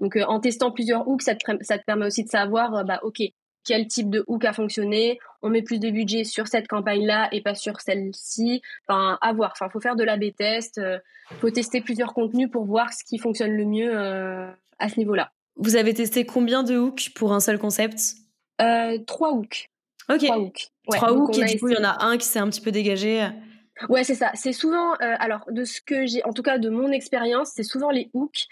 Donc, 0.00 0.16
en 0.16 0.40
testant 0.40 0.72
plusieurs 0.72 1.08
hooks, 1.08 1.22
ça 1.22 1.34
te, 1.34 1.40
ça 1.62 1.78
te 1.78 1.84
permet 1.84 2.06
aussi 2.06 2.24
de 2.24 2.28
savoir, 2.28 2.84
bah, 2.84 3.00
ok, 3.02 3.22
quel 3.64 3.86
type 3.86 4.10
de 4.10 4.24
hook 4.26 4.44
a 4.44 4.52
fonctionné, 4.52 5.18
on 5.42 5.48
met 5.48 5.62
plus 5.62 5.78
de 5.78 5.90
budget 5.90 6.24
sur 6.24 6.46
cette 6.46 6.68
campagne-là 6.68 7.28
et 7.32 7.40
pas 7.40 7.54
sur 7.54 7.80
celle-ci. 7.80 8.62
Enfin, 8.86 9.18
à 9.20 9.32
voir. 9.32 9.52
Enfin, 9.52 9.68
faut 9.68 9.80
faire 9.80 9.96
de 9.96 10.04
l'A/B 10.04 10.34
test, 10.36 10.78
euh, 10.78 10.98
faut 11.40 11.50
tester 11.50 11.80
plusieurs 11.80 12.14
contenus 12.14 12.50
pour 12.50 12.64
voir 12.64 12.92
ce 12.92 13.04
qui 13.04 13.18
fonctionne 13.18 13.52
le 13.52 13.64
mieux 13.64 13.90
euh, 13.92 14.48
à 14.78 14.88
ce 14.88 14.98
niveau-là. 14.98 15.32
Vous 15.56 15.76
avez 15.76 15.94
testé 15.94 16.24
combien 16.24 16.62
de 16.62 16.76
hooks 16.76 17.10
pour 17.14 17.32
un 17.32 17.40
seul 17.40 17.58
concept? 17.58 18.00
Euh, 18.60 18.98
Trois 19.06 19.32
hooks. 19.32 19.70
Ok. 20.10 20.24
Trois 20.24 20.38
hooks. 20.38 20.68
trois 20.90 21.12
hooks 21.12 21.38
et 21.38 21.44
du 21.44 21.58
coup, 21.58 21.68
il 21.68 21.74
y 21.74 21.78
en 21.78 21.84
a 21.84 22.04
un 22.04 22.16
qui 22.16 22.26
s'est 22.26 22.38
un 22.38 22.48
petit 22.48 22.60
peu 22.60 22.72
dégagé. 22.72 23.28
Ouais, 23.88 24.04
c'est 24.04 24.14
ça. 24.14 24.30
C'est 24.34 24.52
souvent, 24.52 24.94
alors 24.94 25.44
de 25.50 25.64
ce 25.64 25.80
que 25.80 26.06
j'ai, 26.06 26.24
en 26.24 26.32
tout 26.32 26.42
cas 26.42 26.58
de 26.58 26.70
mon 26.70 26.90
expérience, 26.90 27.52
c'est 27.54 27.62
souvent 27.62 27.90
les 27.90 28.10
hooks 28.12 28.46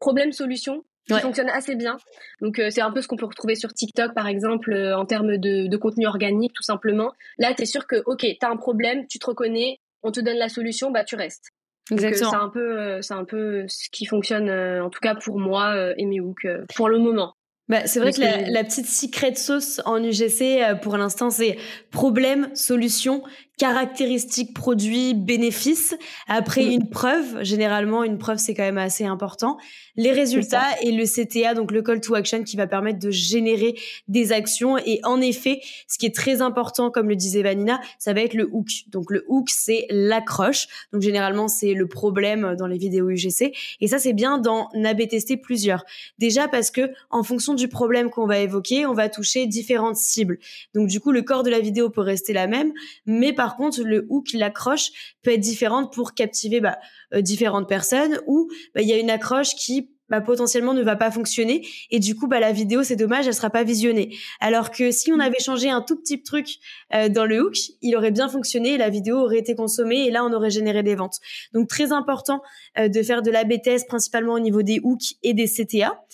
problème-solution 0.00 0.84
qui 1.14 1.20
fonctionne 1.20 1.48
assez 1.48 1.74
bien. 1.74 1.96
Donc 2.40 2.58
euh, 2.58 2.70
c'est 2.70 2.80
un 2.80 2.90
peu 2.90 3.00
ce 3.00 3.08
qu'on 3.08 3.16
peut 3.16 3.26
retrouver 3.26 3.54
sur 3.54 3.72
TikTok 3.72 4.14
par 4.14 4.26
exemple 4.26 4.72
euh, 4.72 4.96
en 4.96 5.04
termes 5.04 5.36
de, 5.36 5.66
de, 5.66 5.76
contenu 5.76 6.06
organique 6.06 6.52
tout 6.52 6.62
simplement. 6.62 7.12
Là, 7.38 7.54
tu 7.54 7.62
es 7.62 7.66
sûr 7.66 7.86
que 7.86 8.02
OK, 8.06 8.20
tu 8.20 8.36
as 8.42 8.50
un 8.50 8.56
problème, 8.56 9.06
tu 9.06 9.18
te 9.18 9.26
reconnais, 9.26 9.80
on 10.02 10.12
te 10.12 10.20
donne 10.20 10.36
la 10.36 10.48
solution, 10.48 10.90
bah 10.90 11.04
tu 11.04 11.16
restes. 11.16 11.48
Euh, 11.90 11.94
Exactement. 11.94 12.30
C'est 12.30 12.36
un 12.36 12.48
peu 12.48 13.02
c'est 13.02 13.14
un 13.14 13.24
peu 13.24 13.64
ce 13.68 13.88
qui 13.90 14.06
fonctionne 14.06 14.50
en 14.50 14.90
tout 14.90 15.00
cas 15.00 15.14
pour 15.14 15.38
moi 15.38 15.92
et 15.96 16.04
mes 16.04 16.20
hooks 16.20 16.46
pour 16.74 16.88
le 16.88 16.98
moment. 16.98 17.34
Bah, 17.68 17.86
c'est 17.86 18.00
vrai 18.00 18.14
que 18.14 18.20
la, 18.20 18.48
la, 18.48 18.64
petite 18.64 18.86
secret 18.86 19.34
sauce 19.34 19.82
en 19.84 20.02
UGC 20.02 20.80
pour 20.80 20.96
l'instant 20.96 21.28
c'est 21.28 21.58
problème, 21.90 22.48
solution, 22.54 23.22
caractéristiques 23.58 24.54
produits, 24.54 25.14
bénéfices. 25.14 25.96
Après 26.28 26.64
mm. 26.64 26.70
une 26.70 26.88
preuve, 26.88 27.42
généralement 27.42 28.04
une 28.04 28.16
preuve 28.16 28.38
c'est 28.38 28.54
quand 28.54 28.62
même 28.62 28.78
assez 28.78 29.04
important. 29.04 29.58
Les 29.96 30.12
résultats 30.12 30.66
et 30.80 30.92
le 30.92 31.04
CTA, 31.04 31.54
donc 31.54 31.72
le 31.72 31.82
call 31.82 32.00
to 32.00 32.14
action 32.14 32.44
qui 32.44 32.56
va 32.56 32.68
permettre 32.68 33.00
de 33.00 33.10
générer 33.10 33.74
des 34.06 34.30
actions. 34.30 34.78
Et 34.78 35.00
en 35.02 35.20
effet, 35.20 35.60
ce 35.88 35.98
qui 35.98 36.06
est 36.06 36.14
très 36.14 36.40
important, 36.40 36.92
comme 36.92 37.08
le 37.08 37.16
disait 37.16 37.42
Vanina, 37.42 37.80
ça 37.98 38.12
va 38.12 38.20
être 38.20 38.34
le 38.34 38.48
hook. 38.50 38.68
Donc 38.88 39.10
le 39.10 39.24
hook 39.26 39.50
c'est 39.50 39.86
l'accroche. 39.90 40.68
Donc 40.92 41.02
généralement 41.02 41.48
c'est 41.48 41.74
le 41.74 41.88
problème 41.88 42.54
dans 42.56 42.68
les 42.68 42.78
vidéos 42.78 43.10
UGC. 43.10 43.52
Et 43.80 43.88
ça 43.88 43.98
c'est 43.98 44.12
bien 44.12 44.38
d'en 44.38 44.68
AB 44.72 45.08
tester 45.08 45.36
plusieurs. 45.36 45.84
Déjà 46.18 46.46
parce 46.46 46.70
que 46.70 46.92
en 47.10 47.24
fonction 47.24 47.54
du 47.54 47.66
problème 47.66 48.08
qu'on 48.08 48.26
va 48.26 48.38
évoquer, 48.38 48.86
on 48.86 48.94
va 48.94 49.08
toucher 49.08 49.46
différentes 49.46 49.96
cibles. 49.96 50.38
Donc 50.74 50.86
du 50.86 51.00
coup 51.00 51.10
le 51.10 51.22
corps 51.22 51.42
de 51.42 51.50
la 51.50 51.58
vidéo 51.58 51.90
peut 51.90 52.02
rester 52.02 52.32
la 52.32 52.46
même, 52.46 52.72
mais 53.04 53.32
par 53.32 53.47
par 53.48 53.56
contre, 53.56 53.80
le 53.82 54.06
hook, 54.10 54.34
l'accroche 54.34 54.90
peut 55.22 55.32
être 55.32 55.40
différente 55.40 55.90
pour 55.90 56.12
captiver 56.12 56.60
bah, 56.60 56.76
euh, 57.14 57.22
différentes 57.22 57.66
personnes 57.66 58.20
ou 58.26 58.46
bah, 58.74 58.82
il 58.82 58.88
y 58.88 58.92
a 58.92 58.98
une 58.98 59.08
accroche 59.08 59.54
qui 59.54 59.88
bah, 60.10 60.20
potentiellement 60.20 60.74
ne 60.74 60.82
va 60.82 60.96
pas 60.96 61.10
fonctionner 61.10 61.66
et 61.90 61.98
du 61.98 62.14
coup 62.14 62.26
bah 62.26 62.40
la 62.40 62.52
vidéo 62.52 62.82
c'est 62.82 62.96
dommage 62.96 63.26
elle 63.26 63.32
sera 63.32 63.48
pas 63.48 63.64
visionnée. 63.64 64.14
Alors 64.40 64.70
que 64.70 64.90
si 64.90 65.10
on 65.12 65.16
mm. 65.16 65.20
avait 65.20 65.38
changé 65.38 65.70
un 65.70 65.80
tout 65.80 65.96
petit 65.96 66.22
truc 66.22 66.58
euh, 66.92 67.08
dans 67.08 67.24
le 67.24 67.42
hook 67.42 67.56
il 67.80 67.96
aurait 67.96 68.10
bien 68.10 68.28
fonctionné 68.28 68.74
et 68.74 68.76
la 68.76 68.90
vidéo 68.90 69.16
aurait 69.16 69.38
été 69.38 69.54
consommée 69.54 70.06
et 70.06 70.10
là 70.10 70.26
on 70.26 70.32
aurait 70.34 70.50
généré 70.50 70.82
des 70.82 70.94
ventes. 70.94 71.16
Donc 71.54 71.68
très 71.68 71.90
important 71.90 72.42
euh, 72.78 72.88
de 72.88 73.02
faire 73.02 73.22
de 73.22 73.30
la 73.30 73.44
BTS 73.44 73.86
principalement 73.88 74.34
au 74.34 74.40
niveau 74.40 74.60
des 74.60 74.78
hooks 74.82 75.14
et 75.22 75.32
des 75.32 75.46
CTA 75.46 76.04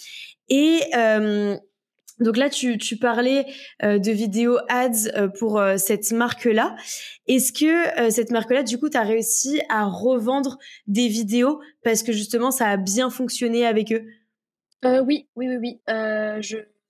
et 0.50 0.82
donc 2.20 2.36
là, 2.36 2.48
tu, 2.48 2.78
parlais 2.96 3.44
euh, 3.82 3.98
de 3.98 4.12
vidéos 4.12 4.58
ads 4.68 5.08
euh, 5.16 5.28
pour 5.28 5.58
euh, 5.58 5.76
cette 5.76 6.12
marque-là. 6.12 6.76
Est-ce 7.26 7.52
que 7.52 8.10
cette 8.10 8.30
marque-là, 8.30 8.62
du 8.62 8.78
coup, 8.78 8.88
tu 8.88 8.98
réussi 8.98 9.60
à 9.68 9.84
revendre 9.86 10.58
des 10.86 11.08
vidéos 11.08 11.60
parce 11.82 12.02
que 12.02 12.12
justement, 12.12 12.50
ça 12.50 12.68
a 12.68 12.76
bien 12.76 13.10
fonctionné 13.10 13.66
avec 13.66 13.92
eux? 13.92 14.04
Oui, 14.84 15.28
oui, 15.34 15.48
oui, 15.48 15.56
oui. 15.56 15.80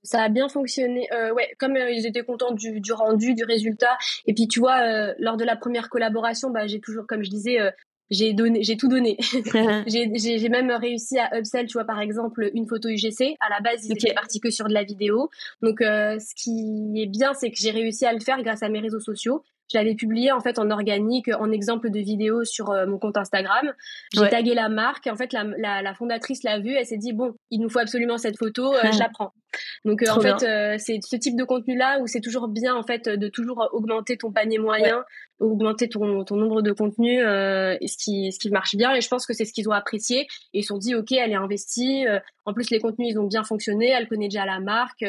ça 0.03 0.23
a 0.23 0.29
bien 0.29 0.49
fonctionné. 0.49 1.07
ouais, 1.35 1.55
comme 1.59 1.77
ils 1.77 2.05
étaient 2.07 2.25
contents 2.25 2.53
du, 2.53 2.81
du, 2.81 2.93
rendu, 2.93 3.35
du 3.35 3.45
résultat. 3.45 3.97
Et 4.27 4.35
puis, 4.35 4.49
tu 4.49 4.59
vois, 4.59 5.15
lors 5.19 5.37
de 5.37 5.45
la 5.45 5.55
première 5.55 5.89
collaboration, 5.89 6.51
bah, 6.51 6.67
j'ai 6.67 6.81
toujours, 6.81 7.07
comme 7.07 7.23
je 7.23 7.31
disais, 7.31 7.59
j'ai 8.11 8.33
donné, 8.33 8.62
j'ai 8.62 8.77
tout 8.77 8.88
donné. 8.88 9.17
j'ai 9.87 10.49
même 10.49 10.71
réussi 10.71 11.19
à 11.19 11.38
upsell, 11.38 11.67
tu 11.67 11.75
vois, 11.75 11.85
par 11.85 12.00
exemple, 12.00 12.50
une 12.55 12.67
photo 12.67 12.88
UGC. 12.88 13.37
À 13.40 13.48
la 13.48 13.61
base, 13.61 13.85
ils 13.87 13.92
étaient 13.92 14.15
partis 14.15 14.40
que 14.40 14.50
sur 14.50 14.67
de 14.67 14.75
la 14.75 14.85
vidéo. 14.85 15.31
Donc, 15.63 15.81
euh, 15.81 16.19
ce 16.19 16.35
qui 16.35 17.02
est 17.02 17.07
bien, 17.07 17.35
c'est 17.35 17.50
que 17.50 17.57
j'ai 17.59 17.71
réussi 17.71 18.07
à 18.07 18.13
le 18.13 18.21
faire 18.21 18.42
grâce 18.42 18.63
à 18.63 18.69
mes 18.69 18.81
réseaux 18.81 19.00
sociaux. 19.00 19.42
Je 19.73 19.79
l'avais 19.79 19.94
publié 19.94 20.33
en 20.33 20.40
fait 20.40 20.58
en 20.58 20.71
organique, 20.71 21.29
en 21.29 21.50
exemple 21.50 21.90
de 21.90 21.98
vidéo 21.98 22.44
sur 22.44 22.73
mon 22.87 22.98
compte 22.98 23.17
Instagram. 23.17 23.73
J'ai 24.12 24.29
tagué 24.29 24.54
la 24.54 24.69
marque. 24.69 25.06
Et 25.06 25.10
en 25.10 25.17
fait, 25.17 25.33
la, 25.33 25.83
la, 25.83 25.94
fondatrice 25.94 26.42
l'a 26.42 26.58
vue. 26.58 26.75
Elle 26.75 26.87
s'est 26.87 26.98
dit 26.98 27.12
bon, 27.12 27.35
il 27.50 27.60
nous 27.60 27.69
faut 27.69 27.79
absolument 27.79 28.19
cette 28.19 28.38
photo. 28.38 28.75
je 28.83 28.98
la 28.98 29.08
prends. 29.08 29.33
Donc 29.85 30.02
en 30.08 30.21
fait, 30.21 30.79
c'est 30.79 30.98
ce 31.02 31.17
type 31.17 31.37
de 31.37 31.44
contenu 31.44 31.77
là 31.77 31.98
où 32.00 32.06
c'est 32.06 32.21
toujours 32.21 32.48
bien 32.48 32.75
en 32.75 32.83
fait 32.83 33.08
de 33.08 33.29
toujours 33.29 33.69
augmenter 33.73 34.17
ton 34.17 34.33
panier 34.33 34.58
moyen, 34.58 35.04
augmenter 35.38 35.88
ton, 35.88 36.25
ton 36.25 36.37
nombre 36.37 36.62
de 36.62 36.73
contenus, 36.73 37.21
ce 37.21 37.96
qui 37.96 38.33
ce 38.33 38.38
qui 38.38 38.50
marche 38.50 38.77
bien. 38.77 38.94
Et 38.94 39.00
je 39.00 39.08
pense 39.08 39.27
que 39.27 39.33
c'est 39.33 39.44
ce 39.44 39.52
qu'ils 39.52 39.69
ont 39.69 39.73
apprécié 39.73 40.23
et 40.52 40.58
ils 40.58 40.62
se 40.62 40.69
sont 40.69 40.79
dit 40.79 40.94
ok, 40.94 41.12
elle 41.12 41.33
est 41.33 41.37
investie. 41.37 42.04
en 42.44 42.52
plus, 42.52 42.71
les 42.71 42.81
contenus 42.81 43.08
ils 43.12 43.19
ont 43.19 43.27
bien 43.27 43.44
fonctionné. 43.44 43.88
Elle 43.88 44.08
connaît 44.08 44.29
déjà 44.29 44.44
la 44.44 44.60
marque 44.60 45.04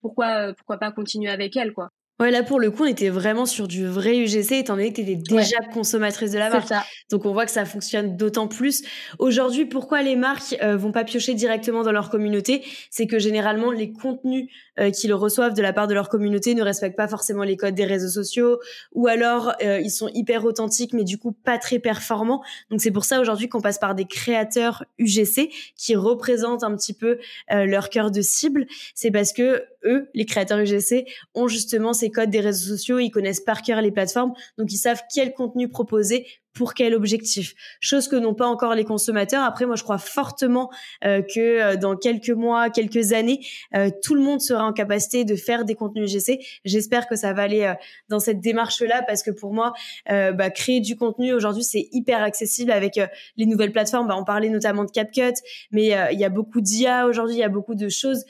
pourquoi 0.00 0.54
pourquoi 0.54 0.78
pas 0.78 0.92
continuer 0.92 1.30
avec 1.30 1.56
elle 1.56 1.72
quoi. 1.72 1.90
Ouais, 2.18 2.30
là 2.30 2.42
pour 2.42 2.58
le 2.60 2.70
coup, 2.70 2.84
on 2.84 2.86
était 2.86 3.10
vraiment 3.10 3.44
sur 3.44 3.68
du 3.68 3.86
vrai 3.86 4.16
UGC, 4.16 4.52
étant 4.52 4.76
donné 4.76 4.90
que 4.90 4.96
tu 4.96 5.02
étais 5.02 5.16
déjà 5.16 5.58
consommatrice 5.74 6.30
de 6.30 6.38
la 6.38 6.48
marque. 6.48 6.66
Ça. 6.68 6.82
Donc 7.10 7.26
on 7.26 7.32
voit 7.32 7.44
que 7.44 7.50
ça 7.50 7.66
fonctionne 7.66 8.16
d'autant 8.16 8.48
plus. 8.48 8.82
Aujourd'hui, 9.18 9.66
pourquoi 9.66 10.00
les 10.00 10.16
marques 10.16 10.56
euh, 10.62 10.78
vont 10.78 10.92
pas 10.92 11.04
piocher 11.04 11.34
directement 11.34 11.82
dans 11.82 11.92
leur 11.92 12.08
communauté? 12.08 12.64
C'est 12.90 13.06
que 13.06 13.18
généralement, 13.18 13.70
les 13.70 13.92
contenus 13.92 14.48
euh, 14.80 14.90
qu'ils 14.90 15.12
reçoivent 15.12 15.52
de 15.52 15.60
la 15.60 15.74
part 15.74 15.88
de 15.88 15.94
leur 15.94 16.08
communauté 16.08 16.54
ne 16.54 16.62
respectent 16.62 16.96
pas 16.96 17.08
forcément 17.08 17.42
les 17.42 17.58
codes 17.58 17.74
des 17.74 17.84
réseaux 17.84 18.08
sociaux, 18.08 18.60
ou 18.92 19.08
alors 19.08 19.52
euh, 19.62 19.78
ils 19.80 19.90
sont 19.90 20.08
hyper 20.14 20.46
authentiques, 20.46 20.94
mais 20.94 21.04
du 21.04 21.18
coup 21.18 21.32
pas 21.32 21.58
très 21.58 21.78
performants. 21.78 22.42
Donc 22.70 22.80
c'est 22.80 22.90
pour 22.90 23.04
ça 23.04 23.20
aujourd'hui 23.20 23.50
qu'on 23.50 23.60
passe 23.60 23.78
par 23.78 23.94
des 23.94 24.06
créateurs 24.06 24.86
UGC 24.98 25.50
qui 25.76 25.96
représentent 25.96 26.64
un 26.64 26.74
petit 26.74 26.94
peu 26.94 27.18
leur 27.50 27.90
cœur 27.90 28.10
de 28.10 28.22
cible. 28.22 28.66
C'est 28.94 29.10
parce 29.10 29.32
que 29.32 29.62
eux, 29.86 30.08
les 30.14 30.24
créateurs 30.24 30.58
UGC, 30.58 31.06
ont 31.34 31.48
justement 31.48 31.92
ces 31.92 32.10
codes 32.10 32.30
des 32.30 32.40
réseaux 32.40 32.76
sociaux, 32.76 32.98
ils 32.98 33.10
connaissent 33.10 33.40
par 33.40 33.62
cœur 33.62 33.80
les 33.80 33.90
plateformes, 33.92 34.32
donc 34.58 34.72
ils 34.72 34.78
savent 34.78 35.02
quel 35.14 35.32
contenu 35.32 35.68
proposer 35.68 36.26
pour 36.56 36.72
quel 36.74 36.94
objectif 36.94 37.54
Chose 37.80 38.08
que 38.08 38.16
n'ont 38.16 38.34
pas 38.34 38.46
encore 38.46 38.74
les 38.74 38.84
consommateurs. 38.84 39.44
Après, 39.44 39.66
moi, 39.66 39.76
je 39.76 39.82
crois 39.82 39.98
fortement 39.98 40.70
euh, 41.04 41.20
que 41.22 41.40
euh, 41.40 41.76
dans 41.76 41.96
quelques 41.96 42.30
mois, 42.30 42.70
quelques 42.70 43.12
années, 43.12 43.40
euh, 43.74 43.90
tout 44.02 44.14
le 44.14 44.22
monde 44.22 44.40
sera 44.40 44.64
en 44.64 44.72
capacité 44.72 45.24
de 45.24 45.36
faire 45.36 45.64
des 45.64 45.74
contenus 45.74 46.10
GC. 46.10 46.40
J'espère 46.64 47.06
que 47.06 47.14
ça 47.14 47.34
va 47.34 47.42
aller 47.42 47.74
dans 48.08 48.18
cette 48.18 48.40
démarche-là 48.40 49.02
parce 49.06 49.22
que 49.22 49.30
pour 49.30 49.52
moi, 49.52 49.74
bah, 50.08 50.50
créer 50.50 50.80
du 50.80 50.96
contenu 50.96 51.34
aujourd'hui, 51.34 51.62
c'est 51.62 51.88
hyper 51.92 52.22
accessible 52.22 52.70
avec 52.70 52.98
les 53.36 53.46
nouvelles 53.46 53.72
plateformes. 53.72 54.08
Bah, 54.08 54.16
on 54.18 54.24
parlait 54.24 54.48
notamment 54.48 54.84
de 54.84 54.90
CapCut, 54.90 55.34
mais 55.70 55.94
il 56.12 56.18
y 56.18 56.24
a 56.24 56.28
beaucoup 56.28 56.60
d'IA 56.60 57.06
aujourd'hui, 57.06 57.36
il 57.36 57.40
y 57.40 57.44
a 57.44 57.48
beaucoup 57.48 57.74
de 57.74 57.88
choses 57.88 58.24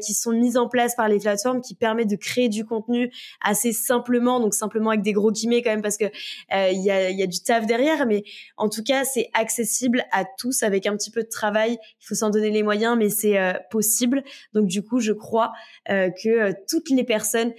qui 0.00 0.14
sont 0.14 0.32
mises 0.32 0.56
en 0.56 0.68
place 0.68 0.94
par 0.94 1.08
les 1.08 1.18
plateformes 1.18 1.60
qui 1.60 1.74
permettent 1.74 2.10
de 2.10 2.16
créer 2.16 2.48
du 2.48 2.64
contenu 2.64 3.10
assez 3.42 3.72
simplement, 3.72 4.38
donc 4.40 4.54
simplement 4.54 4.90
avec 4.90 5.02
des 5.02 5.12
gros 5.12 5.32
guillemets 5.32 5.62
quand 5.62 5.70
même 5.70 5.82
parce 5.82 5.96
que 5.96 6.06
il 6.52 6.82
y 6.82 6.90
a, 6.90 7.10
y 7.10 7.22
a 7.22 7.26
du 7.26 7.40
taf 7.40 7.66
mais 8.06 8.24
en 8.56 8.68
tout 8.68 8.82
cas, 8.82 9.04
c'est 9.04 9.30
accessible 9.34 10.04
à 10.12 10.24
tous 10.24 10.62
avec 10.62 10.86
un 10.86 10.96
petit 10.96 11.10
peu 11.10 11.22
de 11.22 11.28
travail. 11.28 11.78
Il 12.00 12.06
faut 12.06 12.14
s'en 12.14 12.30
donner 12.30 12.50
les 12.50 12.62
moyens, 12.62 12.96
mais 12.96 13.08
c'est 13.08 13.38
euh, 13.38 13.52
possible. 13.70 14.22
Donc 14.52 14.66
du 14.66 14.82
coup, 14.82 15.00
je 15.00 15.12
crois 15.12 15.52
euh, 15.90 16.10
que 16.10 16.28
euh, 16.28 16.52
toutes 16.68 16.90
les 16.90 17.04
personnes 17.04 17.52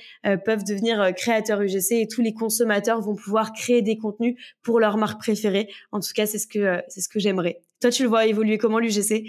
peuvent 0.46 0.64
devenir 0.64 1.14
créateurs 1.16 1.62
UGC 1.62 1.92
et 1.94 2.08
tous 2.08 2.22
les 2.22 2.34
consommateurs 2.34 3.02
vont 3.02 3.16
pouvoir 3.16 3.54
créer 3.54 3.82
des 3.82 3.98
contenus 3.98 4.36
pour 4.62 4.80
leur 4.80 4.98
marque 4.98 5.20
préférée. 5.20 5.70
En 5.92 6.00
tout 6.00 6.12
cas, 6.16 6.26
c'est 6.26 6.40
ce 6.40 6.48
que 6.48 6.82
c'est 6.88 7.02
ce 7.02 7.10
que 7.10 7.20
j'aimerais. 7.20 7.62
Toi, 7.82 7.92
tu 7.92 8.04
le 8.04 8.10
vois 8.10 8.26
évoluer 8.26 8.58
comment 8.58 8.80
l'UGC 8.80 9.26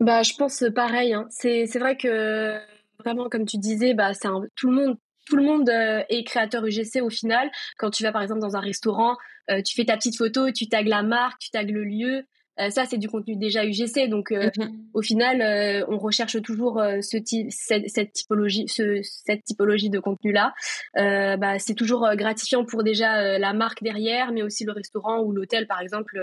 Bah, 0.00 0.22
je 0.22 0.34
pense 0.34 0.64
pareil. 0.74 1.14
Hein. 1.14 1.26
C'est 1.30 1.66
c'est 1.66 1.78
vrai 1.78 1.96
que 1.96 2.58
vraiment, 2.98 3.28
comme 3.28 3.46
tu 3.46 3.58
disais, 3.58 3.94
bah 3.94 4.14
c'est 4.14 4.28
tout 4.56 4.70
le 4.70 4.74
monde 4.74 4.96
tout 5.24 5.36
le 5.36 5.42
monde 5.42 5.68
est 5.68 6.24
créateur 6.24 6.64
UGC 6.64 7.02
au 7.02 7.10
final. 7.10 7.50
Quand 7.78 7.90
tu 7.90 8.02
vas 8.02 8.12
par 8.12 8.22
exemple 8.22 8.40
dans 8.40 8.56
un 8.56 8.60
restaurant, 8.60 9.16
euh, 9.50 9.62
tu 9.62 9.74
fais 9.74 9.84
ta 9.84 9.96
petite 9.96 10.16
photo, 10.16 10.50
tu 10.50 10.68
tags 10.68 10.82
la 10.82 11.02
marque, 11.02 11.38
tu 11.38 11.50
tags 11.50 11.62
le 11.62 11.84
lieu. 11.84 12.24
Euh, 12.60 12.70
ça, 12.70 12.84
c'est 12.84 12.98
du 12.98 13.08
contenu 13.08 13.36
déjà 13.36 13.64
UGC. 13.64 14.08
Donc, 14.08 14.30
euh, 14.30 14.50
mhm. 14.56 14.86
au 14.94 15.02
final, 15.02 15.84
on 15.88 15.98
recherche 15.98 16.40
toujours 16.42 16.80
ce 17.00 17.18
cette, 17.50 18.12
typologie, 18.12 18.68
ce, 18.68 19.00
cette 19.02 19.44
typologie 19.44 19.90
de 19.90 19.98
contenu-là. 19.98 20.54
bah, 20.94 21.58
c'est 21.58 21.74
toujours 21.74 22.08
gratifiant 22.14 22.64
pour 22.64 22.84
déjà 22.84 23.38
la 23.38 23.52
marque 23.52 23.82
derrière, 23.82 24.32
mais 24.32 24.42
aussi 24.42 24.64
le 24.64 24.72
restaurant 24.72 25.20
ou 25.22 25.32
l'hôtel, 25.32 25.66
par 25.66 25.80
exemple, 25.80 26.18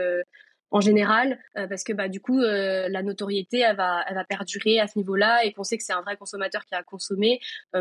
en 0.72 0.82
général, 0.82 1.38
parce 1.53 1.84
que 1.84 1.93
bah, 1.93 2.07
du 2.07 2.22
coup, 2.22 2.39
la 2.39 3.03
notoriété, 3.03 3.59
elle 3.59 3.76
va, 3.76 4.03
elle 4.07 4.15
va 4.15 4.24
perdurer 4.24 4.80
à 4.80 4.88
ce 4.88 4.97
niveau-là 4.97 5.43
et 5.45 5.51
qu'on 5.53 5.63
sait 5.63 5.78
que 5.78 5.84
c'est 5.84 5.93
un 5.93 6.01
vrai 6.01 6.17
consommateur 6.17 6.65
qui 6.65 6.76
a 6.76 6.84
consommé. 6.84 7.39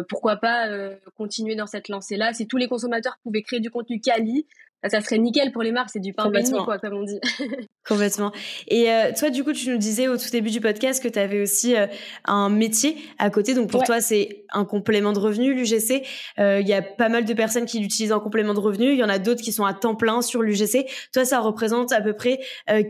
pourquoi 0.09 0.37
pas 0.37 0.69
continuer 1.17 1.55
dans 1.55 1.67
cette 1.67 1.89
lancée-là 1.89 2.33
Si 2.33 2.47
tous 2.49 2.57
les 2.57 2.69
consommateurs 2.69 3.19
pouvaient 3.23 3.43
créer 3.43 3.61
du 3.61 3.71
contenu 3.71 4.01
quali, 4.01 4.47
ça 4.89 5.01
serait 5.03 5.19
nickel 5.19 5.53
pour 5.53 5.63
les 5.63 5.73
marques, 5.73 5.91
c'est 5.93 6.01
du 6.01 6.15
pain 6.15 6.31
béni, 6.31 6.53
quoi, 6.65 6.79
comme 6.79 6.95
on 6.95 7.03
dit. 7.03 7.21
Complètement. 7.87 8.33
Et 8.69 8.91
euh, 8.91 9.13
toi, 9.17 9.29
du 9.29 9.45
coup, 9.45 9.53
tu 9.53 9.69
nous 9.69 9.77
disais 9.77 10.09
au 10.09 10.17
tout 10.17 10.31
début 10.31 10.51
du 10.51 10.61
podcast 10.61 11.03
que 11.03 11.09
tu 11.09 11.19
avais 11.19 11.43
aussi 11.43 11.77
euh, 11.77 11.87
un 12.25 12.49
métier 12.49 12.97
à 13.19 13.29
côté. 13.29 13.55
Donc, 13.55 13.71
pour 13.71 13.83
toi, 13.83 14.01
c'est 14.01 14.45
un 14.53 14.65
complément 14.65 15.13
de 15.13 15.19
revenu, 15.19 15.53
l'UGC. 15.55 16.03
Euh, 16.39 16.61
il 16.61 16.69
y 16.69 16.73
a 16.73 16.81
pas 16.81 17.11
mal 17.11 17.27
de 17.27 17.35
personnes 17.35 17.67
qui 17.67 17.79
l'utilisent 17.79 18.13
en 18.13 18.21
complément 18.21 18.55
de 18.55 18.61
revenu. 18.61 18.93
Il 18.93 18.99
y 18.99 19.05
en 19.05 19.11
a 19.11 19.19
d'autres 19.19 19.43
qui 19.43 19.53
sont 19.53 19.65
à 19.65 19.75
temps 19.75 19.97
plein 19.97 20.23
sur 20.23 20.41
l'UGC. 20.41 20.87
Toi, 21.13 21.27
ça 21.27 21.41
représente 21.41 21.93
à 21.93 22.01
peu 22.01 22.15
près 22.15 22.41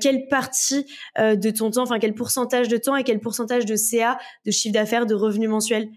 quelle 0.01 0.29
partie 0.29 0.87
de 1.19 1.51
ton 1.51 1.71
temps, 1.71 1.83
enfin, 1.83 1.99
quel 1.99 2.15
pourcentage 2.15 2.69
de 2.69 2.77
temps 2.77 2.97
et 2.97 3.05
quel 3.05 3.21
pourcentage 3.21 3.67
de 3.67 3.77
CA, 3.77 4.19
de 4.47 4.51
chiffre 4.51 4.75
d'affaires, 4.75 5.07
de 5.07 5.15
revenus 5.15 5.49
mensuels? 5.49 5.89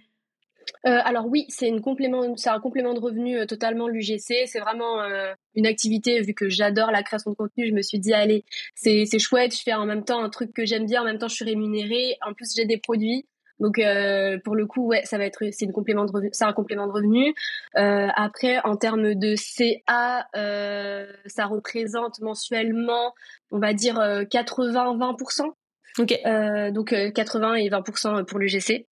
Euh, 0.86 1.00
alors 1.04 1.28
oui, 1.28 1.46
c'est 1.50 1.68
une 1.68 1.82
complément, 1.82 2.36
c'est 2.36 2.50
un 2.50 2.60
complément 2.60 2.94
de 2.94 3.00
revenu 3.00 3.38
euh, 3.38 3.46
totalement 3.46 3.88
l'UGC. 3.88 4.48
C'est 4.48 4.60
vraiment 4.60 5.02
euh, 5.02 5.34
une 5.56 5.66
activité 5.66 6.22
vu 6.22 6.34
que 6.34 6.50
j'adore 6.50 6.92
la 6.92 7.04
création 7.04 7.32
de 7.32 7.36
contenu. 7.36 7.68
Je 7.68 7.74
me 7.74 7.82
suis 7.82 8.00
dit 8.00 8.14
allez, 8.14 8.44
c'est 8.76 9.06
c'est 9.06 9.20
chouette. 9.20 9.56
Je 9.56 9.62
fais 9.62 9.74
en 9.74 9.86
même 9.86 10.04
temps 10.04 10.24
un 10.24 10.30
truc 10.30 10.54
que 10.54 10.66
j'aime 10.66 10.86
bien. 10.86 11.02
En 11.02 11.06
même 11.06 11.18
temps, 11.18 11.28
je 11.28 11.36
suis 11.36 11.46
rémunérée. 11.46 12.18
En 12.26 12.34
plus, 12.34 12.54
j'ai 12.56 12.66
des 12.66 12.78
produits. 12.78 13.26
Donc 13.60 13.80
pour 14.44 14.56
le 14.56 14.66
coup, 14.66 14.88
ouais, 14.88 15.06
ça 15.06 15.18
va 15.18 15.26
être 15.26 15.44
c'est 15.52 15.66
une 15.66 15.72
complément 15.72 16.06
de 16.06 16.12
revenu, 16.12 16.30
c'est 16.34 16.44
un 16.44 16.54
complément 16.54 16.88
de 16.88 16.92
revenu. 16.92 17.34
après, 17.76 18.60
en 18.66 18.76
termes 18.76 19.14
de 19.14 19.36
CA, 19.36 20.28
ça 21.28 21.46
représente 21.46 22.20
mensuellement, 22.20 23.14
on 23.52 23.60
va 23.60 23.74
dire 23.74 23.96
80-20%. 23.96 25.52
Ok. 26.00 26.74
donc 26.74 26.96
80 27.14 27.54
et 27.56 27.70
20% 27.70 28.26
pour 28.26 28.40
l'UGC. 28.40 28.88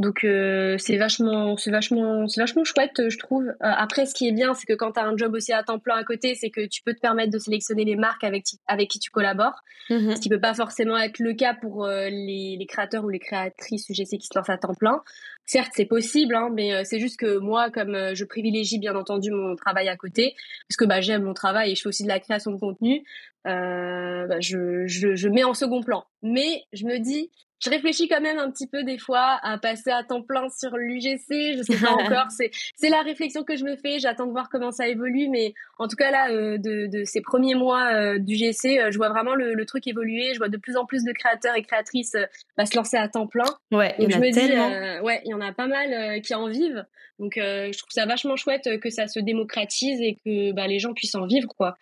Donc 0.00 0.24
euh, 0.24 0.76
c'est 0.78 0.96
vachement, 0.96 1.58
c'est 1.58 1.70
vachement, 1.70 2.26
c'est 2.26 2.40
vachement 2.40 2.64
chouette, 2.64 3.10
je 3.10 3.18
trouve. 3.18 3.44
Euh, 3.44 3.54
après, 3.60 4.06
ce 4.06 4.14
qui 4.14 4.26
est 4.26 4.32
bien, 4.32 4.54
c'est 4.54 4.64
que 4.64 4.72
quand 4.72 4.92
tu 4.92 5.00
as 5.00 5.04
un 5.04 5.14
job 5.14 5.34
aussi 5.34 5.52
à 5.52 5.62
temps 5.62 5.78
plein 5.78 5.96
à 5.96 6.04
côté, 6.04 6.34
c'est 6.34 6.48
que 6.48 6.66
tu 6.66 6.82
peux 6.82 6.94
te 6.94 7.00
permettre 7.00 7.30
de 7.30 7.38
sélectionner 7.38 7.84
les 7.84 7.96
marques 7.96 8.24
avec 8.24 8.46
avec 8.66 8.88
qui 8.88 8.98
tu 8.98 9.10
collabores, 9.10 9.60
mm-hmm. 9.90 10.16
ce 10.16 10.20
qui 10.22 10.30
peut 10.30 10.40
pas 10.40 10.54
forcément 10.54 10.96
être 10.96 11.18
le 11.18 11.34
cas 11.34 11.52
pour 11.52 11.84
euh, 11.84 12.08
les, 12.08 12.56
les, 12.58 12.66
créateurs 12.66 13.04
ou 13.04 13.10
les 13.10 13.18
créatrices 13.18 13.90
UGC 13.90 14.16
qui 14.16 14.26
se 14.26 14.38
lancent 14.38 14.48
à 14.48 14.56
temps 14.56 14.74
plein. 14.74 15.02
Certes, 15.44 15.72
c'est 15.74 15.84
possible, 15.84 16.34
hein, 16.34 16.48
mais 16.50 16.82
c'est 16.84 16.98
juste 16.98 17.18
que 17.18 17.36
moi, 17.36 17.70
comme 17.70 18.14
je 18.14 18.24
privilégie 18.24 18.78
bien 18.78 18.94
entendu 18.94 19.32
mon 19.32 19.54
travail 19.56 19.88
à 19.88 19.96
côté, 19.96 20.34
parce 20.68 20.76
que 20.76 20.84
bah, 20.86 21.00
j'aime 21.02 21.24
mon 21.24 21.34
travail 21.34 21.72
et 21.72 21.74
je 21.74 21.82
fais 21.82 21.88
aussi 21.88 22.04
de 22.04 22.08
la 22.08 22.20
création 22.20 22.52
de 22.52 22.56
contenu, 22.56 23.04
bah, 23.44 24.40
je, 24.40 24.86
je, 24.86 25.14
je 25.14 25.28
mets 25.28 25.42
en 25.42 25.52
second 25.52 25.82
plan. 25.82 26.04
Mais 26.22 26.62
je 26.72 26.86
me 26.86 26.98
dis, 26.98 27.30
je 27.60 27.70
réfléchis 27.70 28.08
quand 28.08 28.20
même 28.20 28.38
un 28.38 28.50
petit 28.50 28.66
peu 28.66 28.82
des 28.84 28.98
fois 28.98 29.38
à 29.42 29.58
passer 29.58 29.90
à 29.90 30.02
temps 30.02 30.22
plein 30.22 30.48
sur 30.48 30.76
l'UGC. 30.76 31.56
Je 31.56 31.62
sais 31.62 31.76
pas 31.76 31.92
encore. 31.92 32.30
C'est 32.30 32.50
c'est 32.74 32.88
la 32.88 33.02
réflexion 33.02 33.44
que 33.44 33.56
je 33.56 33.64
me 33.64 33.76
fais. 33.76 33.98
J'attends 33.98 34.26
de 34.26 34.32
voir 34.32 34.48
comment 34.50 34.72
ça 34.72 34.88
évolue, 34.88 35.28
mais 35.28 35.54
en 35.78 35.86
tout 35.86 35.96
cas 35.96 36.10
là, 36.10 36.30
euh, 36.30 36.58
de, 36.58 36.86
de 36.86 37.04
ces 37.04 37.20
premiers 37.20 37.54
mois 37.54 37.92
euh, 37.92 38.18
d'UGC, 38.18 38.78
euh, 38.78 38.90
je 38.90 38.96
vois 38.96 39.10
vraiment 39.10 39.34
le, 39.34 39.54
le, 39.54 39.66
truc 39.66 39.86
évoluer. 39.86 40.32
Je 40.32 40.38
vois 40.38 40.48
de 40.48 40.56
plus 40.56 40.76
en 40.76 40.86
plus 40.86 41.04
de 41.04 41.12
créateurs 41.12 41.54
et 41.54 41.62
créatrices 41.62 42.16
bah, 42.56 42.64
se 42.64 42.76
lancer 42.76 42.96
à 42.96 43.08
temps 43.08 43.26
plein. 43.26 43.44
Ouais, 43.70 43.94
il 43.98 44.10
y 44.10 44.14
en 44.14 44.22
a 44.22 44.30
tellement. 44.30 45.02
ouais, 45.02 45.20
il 45.24 45.30
y 45.30 45.34
en 45.34 45.40
a 45.40 45.52
pas 45.52 45.66
mal 45.66 46.20
qui 46.22 46.34
en 46.34 46.48
vivent. 46.48 46.84
Donc 47.18 47.34
je 47.36 47.76
trouve 47.76 47.90
ça 47.90 48.06
vachement 48.06 48.36
chouette 48.36 48.80
que 48.80 48.88
ça 48.88 49.06
se 49.06 49.20
démocratise 49.20 50.00
et 50.00 50.16
que 50.24 50.52
bah, 50.52 50.66
les 50.66 50.78
gens 50.78 50.94
puissent 50.94 51.14
en 51.14 51.26
vivre 51.26 51.48
quoi. 51.48 51.76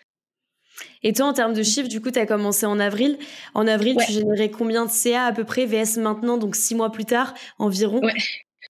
Et 1.03 1.13
toi, 1.13 1.27
en 1.27 1.33
termes 1.33 1.55
de 1.55 1.63
chiffres, 1.63 1.89
du 1.89 2.01
coup, 2.01 2.11
tu 2.11 2.19
as 2.19 2.27
commencé 2.27 2.67
en 2.67 2.79
avril. 2.81 3.19
En 3.55 3.67
avril, 3.67 3.97
tu 4.05 4.13
générais 4.13 4.51
combien 4.51 4.85
de 4.85 4.91
CA 4.91 5.27
à 5.27 5.33
peu 5.33 5.45
près, 5.45 5.67
VS 5.67 5.99
maintenant, 5.99 6.37
donc 6.37 6.57
six 6.57 6.75
mois 6.75 6.91
plus 6.91 7.05
tard 7.05 7.35
environ? 7.59 8.01
Ouais. 8.01 8.15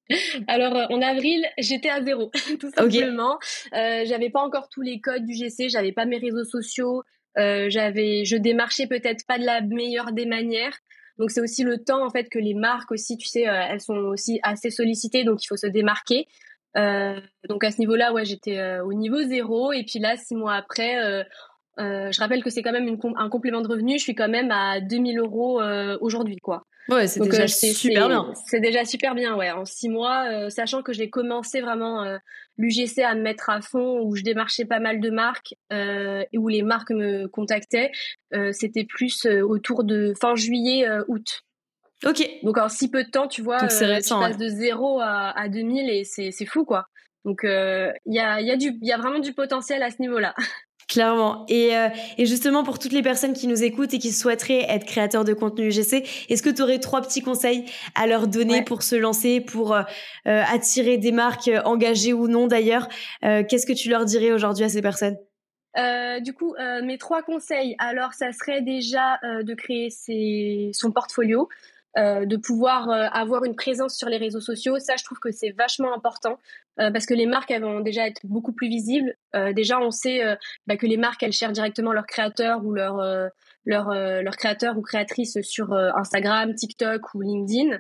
Alors 0.47 0.75
euh, 0.75 0.87
en 0.91 1.03
avril, 1.03 1.45
j'étais 1.59 1.91
à 1.91 2.03
zéro, 2.03 2.31
tout 2.61 2.71
simplement. 2.71 3.39
Euh, 3.75 4.05
j'avais 4.07 4.31
pas 4.31 4.41
encore 4.41 4.69
tous 4.69 4.83
les 4.83 5.01
codes 5.01 5.25
du 5.25 5.35
GC, 5.35 5.69
j'avais 5.69 5.93
pas 5.93 6.07
mes 6.07 6.19
réseaux 6.19 6.45
sociaux, 6.45 7.03
euh, 7.39 7.67
j'avais, 7.69 8.25
je 8.25 8.37
démarchais 8.37 8.87
peut-être 8.87 9.27
pas 9.27 9.39
de 9.39 9.45
la 9.45 9.61
meilleure 9.61 10.13
des 10.13 10.27
manières. 10.27 10.77
Donc 11.19 11.31
c'est 11.31 11.41
aussi 11.41 11.65
le 11.65 11.83
temps 11.83 12.05
en 12.05 12.11
fait 12.11 12.29
que 12.29 12.39
les 12.39 12.55
marques 12.55 12.93
aussi, 12.93 13.17
tu 13.17 13.27
sais, 13.27 13.49
euh, 13.49 13.63
elles 13.69 13.81
sont 13.81 13.97
aussi 13.97 14.39
assez 14.43 14.71
sollicitées, 14.71 15.25
donc 15.25 15.43
il 15.43 15.47
faut 15.47 15.57
se 15.57 15.67
démarquer. 15.67 16.27
donc 16.75 17.65
à 17.65 17.71
ce 17.71 17.79
niveau-là, 17.81 18.13
ouais, 18.13 18.25
j'étais 18.25 18.79
au 18.81 18.93
niveau 18.93 19.21
zéro. 19.25 19.73
Et 19.73 19.85
puis 19.85 19.99
là, 19.99 20.17
six 20.17 20.37
mois 20.37 20.55
après, 20.55 21.25
euh, 21.79 22.11
je 22.13 22.21
rappelle 22.21 22.43
que 22.43 22.51
c'est 22.51 22.63
quand 22.63 22.73
même 22.73 22.89
une 22.89 22.99
un 23.17 23.29
complément 23.29 23.61
de 23.61 23.69
revenu. 23.69 23.99
Je 23.99 24.03
suis 24.03 24.15
quand 24.15 24.29
même 24.29 24.51
à 24.51 24.81
2000 24.81 25.19
euros 25.19 25.61
euh, 25.61 25.97
aujourd'hui, 26.01 26.37
quoi. 26.37 26.65
Ouais, 26.89 27.07
c'est 27.07 27.21
déjà 27.21 27.47
super 27.47 28.09
bien. 28.09 28.33
C'est 28.47 28.61
déjà 28.61 28.85
super 28.85 29.15
bien, 29.15 29.37
ouais. 29.37 29.51
En 29.51 29.65
six 29.67 29.89
mois, 29.91 30.49
sachant 30.51 30.83
que 30.83 30.95
j'ai 30.95 31.11
commencé 31.11 31.61
vraiment 31.61 32.03
l'UGC 32.57 33.01
à 33.01 33.15
me 33.15 33.21
mettre 33.21 33.51
à 33.51 33.61
fond, 33.61 34.01
où 34.01 34.17
je 34.17 34.23
démarchais 34.23 34.65
pas 34.65 34.81
mal 34.81 34.99
de 34.99 35.11
marques 35.11 35.55
et 35.71 36.39
où 36.39 36.49
les 36.49 36.63
marques 36.63 36.93
me 36.93 37.29
contactaient, 37.29 37.93
c'était 38.53 38.85
plus 38.85 39.27
autour 39.27 39.85
de 39.85 40.15
fin 40.19 40.35
juillet, 40.35 40.89
août. 41.09 41.43
Ok. 42.07 42.29
Donc 42.43 42.59
en 42.59 42.69
si 42.69 42.91
peu 42.91 43.05
de 43.05 43.11
temps, 43.11 43.27
tu 43.27 43.43
vois, 43.43 43.63
euh, 43.63 44.01
tu 44.01 44.09
passes 44.11 44.39
de 44.39 44.49
0 44.49 45.01
à, 45.01 45.31
à 45.39 45.49
2000 45.49 45.91
et 45.91 46.05
c'est 46.05 46.47
fou 46.47 46.65
quoi. 46.65 46.87
Donc 47.25 47.41
il 47.43 47.49
euh, 47.49 47.93
y, 48.07 48.21
a, 48.21 48.41
y, 48.41 48.51
a 48.51 48.57
du, 48.57 48.79
y 48.81 48.93
a 48.93 48.99
vraiment 48.99 49.19
du 49.19 49.35
potentiel 49.35 49.83
à 49.83 49.91
ce 49.91 50.01
niveau-là. 50.01 50.35
Clairement. 50.89 51.45
Et, 51.49 51.77
euh, 51.77 51.89
et, 52.17 52.25
justement, 52.25 52.65
pour 52.65 52.79
toutes 52.79 52.93
les 52.93 53.03
personnes 53.03 53.35
qui 53.35 53.47
nous 53.47 53.63
écoutent 53.63 53.93
et 53.93 53.99
qui 53.99 54.11
souhaiteraient 54.11 54.65
être 54.71 54.87
créateurs 54.87 55.25
de 55.25 55.35
contenu 55.35 55.69
UGC, 55.69 56.05
est-ce 56.31 56.43
que 56.43 56.49
tu 56.49 56.63
aurais 56.63 56.79
trois 56.79 57.03
petits 57.03 57.21
conseils 57.21 57.67
à 57.95 58.07
leur 58.07 58.27
donner 58.27 58.63
pour 58.63 58.83
se 58.83 58.97
lancer, 58.97 59.43
pour 59.43 59.75
euh, 59.75 59.83
attirer 60.25 60.97
des 60.97 61.13
marques 61.13 61.51
engagées 61.67 62.15
ou 62.15 62.27
non 62.27 62.47
d'ailleurs? 62.47 62.89
Qu'est-ce 63.21 63.67
que 63.67 63.75
tu 63.75 63.91
leur 63.91 64.07
dirais 64.07 64.33
aujourd'hui 64.33 64.65
à 64.65 64.71
ces 64.71 64.81
personnes? 64.81 65.19
Euh, 65.77 66.21
du 66.21 66.33
coup, 66.33 66.55
euh, 66.59 66.83
mes 66.83 66.99
trois 66.99 67.23
conseils, 67.23 67.77
alors 67.79 68.13
ça 68.13 68.33
serait 68.33 68.63
déjà 68.63 69.19
euh, 69.23 69.43
de 69.43 69.55
créer 69.55 69.91
ses, 69.91 70.71
son 70.73 70.91
portfolio, 70.91 71.49
euh, 71.97 72.27
de 72.27 72.37
pouvoir 72.37 72.91
euh, 72.91 73.07
avoir 73.13 73.45
une 73.45 73.57
présence 73.57 73.97
sur 73.97 74.09
les 74.09 74.19
réseaux 74.19 74.43
sociaux. 74.43 74.79
Ça, 74.79 74.97
je 74.97 75.05
trouve 75.05 75.19
que 75.19 75.31
c'est 75.31 75.51
vachement 75.53 75.95
important 75.95 76.39
euh, 76.79 76.91
parce 76.91 77.07
que 77.07 77.15
les 77.15 77.25
marques, 77.25 77.51
elles 77.51 77.63
vont 77.63 77.81
déjà 77.81 78.07
être 78.07 78.21
beaucoup 78.25 78.53
plus 78.53 78.69
visibles. 78.69 79.17
déjà, 79.55 79.81
on 79.81 79.91
sait 79.91 80.21
bah, 80.67 80.77
que 80.77 80.87
les 80.87 80.99
marques, 80.99 81.23
elles 81.23 81.33
cherchent 81.33 81.55
directement 81.55 81.93
leurs 81.93 82.07
créateurs 82.07 82.65
ou 82.65 82.73
leurs 82.73 83.03
leur, 83.65 83.93
leur 83.93 84.37
créateurs 84.37 84.79
ou 84.79 84.83
créatrices 84.83 85.41
sur 85.43 85.73
Instagram, 85.73 86.55
TikTok 86.55 87.15
ou 87.15 87.23
LinkedIn. 87.23 87.79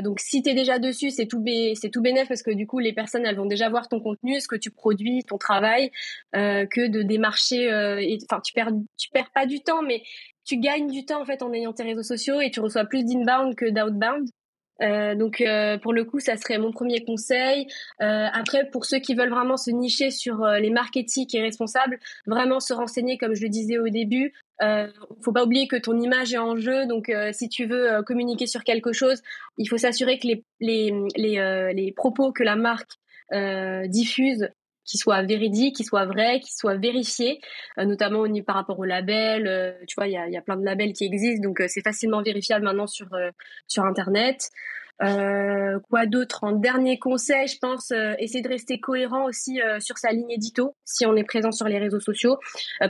donc, 0.00 0.20
si 0.20 0.42
tu 0.42 0.50
es 0.50 0.54
déjà 0.54 0.78
dessus, 0.78 1.10
c'est 1.10 1.26
tout, 1.26 1.44
c'est 1.74 1.90
tout 1.90 2.02
parce 2.28 2.42
que 2.42 2.50
du 2.52 2.66
coup, 2.66 2.78
les 2.78 2.92
personnes, 2.92 3.26
elles 3.26 3.36
vont 3.36 3.46
déjà 3.46 3.68
voir 3.68 3.88
ton 3.88 4.00
contenu, 4.00 4.40
ce 4.40 4.48
que 4.48 4.56
tu 4.56 4.70
produis, 4.70 5.24
ton 5.24 5.38
travail, 5.38 5.90
que 6.32 6.88
de 6.88 7.02
démarcher. 7.02 7.68
Enfin, 8.30 8.40
tu 8.42 8.52
perds, 8.52 8.72
tu 8.96 9.10
perds 9.10 9.30
pas 9.34 9.46
du 9.46 9.60
temps, 9.60 9.82
mais 9.82 10.02
tu 10.46 10.58
gagnes 10.58 10.90
du 10.90 11.04
temps 11.04 11.20
en 11.20 11.24
fait 11.24 11.42
en 11.42 11.52
ayant 11.52 11.72
tes 11.72 11.82
réseaux 11.82 12.02
sociaux 12.02 12.40
et 12.40 12.50
tu 12.50 12.60
reçois 12.60 12.84
plus 12.84 13.04
d'inbound 13.04 13.54
que 13.54 13.66
d'outbound. 13.66 14.28
Euh, 14.82 15.14
donc 15.14 15.40
euh, 15.40 15.78
pour 15.78 15.92
le 15.92 16.04
coup, 16.04 16.20
ça 16.20 16.36
serait 16.36 16.58
mon 16.58 16.70
premier 16.70 17.02
conseil. 17.04 17.66
Euh, 18.02 18.26
après, 18.32 18.68
pour 18.70 18.84
ceux 18.84 18.98
qui 18.98 19.14
veulent 19.14 19.30
vraiment 19.30 19.56
se 19.56 19.70
nicher 19.70 20.10
sur 20.10 20.44
euh, 20.44 20.58
les 20.58 20.70
marques 20.70 20.96
éthiques 20.96 21.34
et 21.34 21.40
responsables, 21.40 21.98
vraiment 22.26 22.60
se 22.60 22.74
renseigner, 22.74 23.16
comme 23.18 23.34
je 23.34 23.42
le 23.42 23.48
disais 23.48 23.78
au 23.78 23.88
début. 23.88 24.32
Euh, 24.62 24.86
faut 25.24 25.32
pas 25.32 25.44
oublier 25.44 25.66
que 25.66 25.76
ton 25.76 25.98
image 25.98 26.32
est 26.32 26.38
en 26.38 26.56
jeu. 26.56 26.86
Donc 26.86 27.10
si 27.32 27.48
tu 27.48 27.66
veux 27.66 28.02
communiquer 28.02 28.46
sur 28.46 28.64
quelque 28.64 28.92
chose, 28.92 29.22
il 29.58 29.66
faut 29.66 29.78
s'assurer 29.78 30.18
que 30.18 30.26
les 30.26 30.44
les 30.60 30.92
les, 31.16 31.72
les 31.74 31.92
propos 31.92 32.32
que 32.32 32.42
la 32.42 32.56
marque 32.56 32.92
diffuse 33.88 34.48
qui 34.86 34.98
soit 34.98 35.22
véridique, 35.22 35.76
qui 35.76 35.84
soit 35.84 36.06
vrai, 36.06 36.40
qui 36.40 36.54
soit 36.54 36.76
vérifié, 36.76 37.40
euh, 37.78 37.84
notamment 37.84 38.20
au, 38.20 38.42
par 38.42 38.56
rapport 38.56 38.78
au 38.78 38.84
label. 38.84 39.46
Euh, 39.46 39.72
tu 39.86 39.94
vois, 39.96 40.06
il 40.06 40.12
y 40.12 40.16
a, 40.16 40.28
y 40.28 40.36
a, 40.36 40.42
plein 40.42 40.56
de 40.56 40.64
labels 40.64 40.92
qui 40.92 41.04
existent, 41.04 41.46
donc 41.46 41.60
euh, 41.60 41.66
c'est 41.68 41.82
facilement 41.82 42.22
vérifiable 42.22 42.64
maintenant 42.64 42.86
sur 42.86 43.08
sur 43.66 43.84
Internet. 43.84 44.50
quoi 44.98 46.06
d'autre? 46.06 46.44
En 46.44 46.52
dernier 46.52 46.98
conseil, 46.98 47.48
je 47.48 47.58
pense 47.58 47.90
essayer 48.18 48.42
de 48.42 48.48
rester 48.48 48.80
cohérent 48.80 49.26
aussi 49.26 49.60
sur 49.80 49.98
sa 49.98 50.10
ligne 50.10 50.30
édito 50.30 50.74
si 50.84 51.04
on 51.06 51.16
est 51.16 51.24
présent 51.24 51.52
sur 51.52 51.68
les 51.68 51.78
réseaux 51.78 52.00
sociaux. 52.00 52.38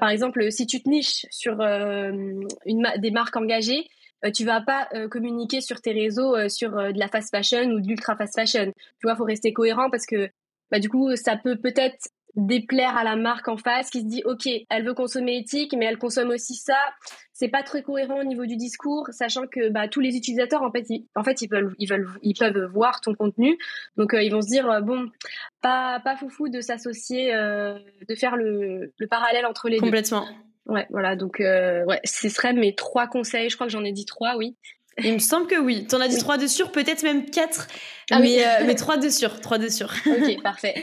par 0.00 0.10
exemple, 0.10 0.52
si 0.52 0.66
tu 0.66 0.82
te 0.82 0.88
niches 0.88 1.26
sur 1.30 1.60
une 1.60 2.86
des 2.98 3.10
marques 3.10 3.36
engagées, 3.36 3.88
tu 4.34 4.44
vas 4.44 4.60
pas 4.60 4.88
communiquer 5.10 5.60
sur 5.60 5.80
tes 5.80 5.92
réseaux 5.92 6.48
sur 6.48 6.70
de 6.70 6.98
la 6.98 7.08
fast 7.08 7.30
fashion 7.30 7.70
ou 7.70 7.80
de 7.80 7.88
l'ultra 7.88 8.16
fast 8.16 8.34
fashion. 8.36 8.72
Tu 9.00 9.04
vois, 9.06 9.16
faut 9.16 9.24
rester 9.24 9.52
cohérent 9.52 9.90
parce 9.90 10.06
que 10.06 10.30
bah, 10.70 10.78
du 10.78 10.88
coup, 10.88 11.14
ça 11.16 11.36
peut 11.36 11.56
peut-être 11.56 12.08
déplaire 12.36 12.98
à 12.98 13.04
la 13.04 13.16
marque 13.16 13.48
en 13.48 13.56
face 13.56 13.88
qui 13.88 14.02
se 14.02 14.06
dit 14.06 14.22
ok 14.26 14.46
elle 14.68 14.84
veut 14.84 14.92
consommer 14.92 15.38
éthique 15.38 15.74
mais 15.76 15.86
elle 15.86 15.96
consomme 15.96 16.28
aussi 16.28 16.54
ça. 16.54 16.76
C'est 17.32 17.48
pas 17.48 17.62
très 17.62 17.82
cohérent 17.82 18.20
au 18.20 18.24
niveau 18.24 18.44
du 18.44 18.56
discours 18.56 19.08
sachant 19.10 19.46
que 19.46 19.70
bah, 19.70 19.88
tous 19.88 20.00
les 20.00 20.16
utilisateurs 20.16 20.62
en 20.62 20.70
fait 20.70 20.84
ils, 20.90 21.06
en 21.14 21.24
fait 21.24 21.40
ils 21.40 21.48
veulent 21.48 21.74
ils 21.78 21.88
veulent 21.88 22.06
ils 22.22 22.34
peuvent 22.34 22.70
voir 22.74 23.00
ton 23.00 23.14
contenu. 23.14 23.56
Donc 23.96 24.12
euh, 24.12 24.22
ils 24.22 24.30
vont 24.30 24.42
se 24.42 24.48
dire 24.48 24.70
euh, 24.70 24.80
bon 24.82 25.08
pas 25.62 25.98
pas 26.04 26.16
foufou 26.16 26.50
de 26.50 26.60
s'associer 26.60 27.34
euh, 27.34 27.78
de 28.06 28.14
faire 28.14 28.36
le, 28.36 28.92
le 28.98 29.06
parallèle 29.08 29.46
entre 29.46 29.70
les 29.70 29.78
deux. 29.78 29.86
Complètement. 29.86 30.28
Ouais 30.66 30.86
voilà. 30.90 31.16
Donc 31.16 31.38
ouais 31.38 32.00
ce 32.04 32.28
seraient 32.28 32.52
mes 32.52 32.74
trois 32.74 33.06
conseils. 33.06 33.48
Je 33.48 33.54
crois 33.54 33.66
que 33.66 33.72
j'en 33.72 33.84
ai 33.84 33.92
dit 33.92 34.04
trois 34.04 34.36
oui. 34.36 34.56
Il 35.04 35.12
me 35.12 35.18
semble 35.18 35.46
que 35.46 35.58
oui. 35.58 35.86
T'en 35.86 36.00
as 36.00 36.08
dit 36.08 36.18
trois 36.18 36.38
de 36.38 36.46
sûr, 36.46 36.72
peut-être 36.72 37.02
même 37.02 37.26
quatre. 37.26 37.68
Ah 38.10 38.20
mais, 38.20 38.44
euh, 38.44 38.64
mais 38.66 38.74
trois 38.76 38.98
de 38.98 39.08
sûr, 39.08 39.40
trois 39.40 39.58
de 39.58 39.68
sûr. 39.68 39.92
Ok, 40.06 40.40
parfait. 40.42 40.74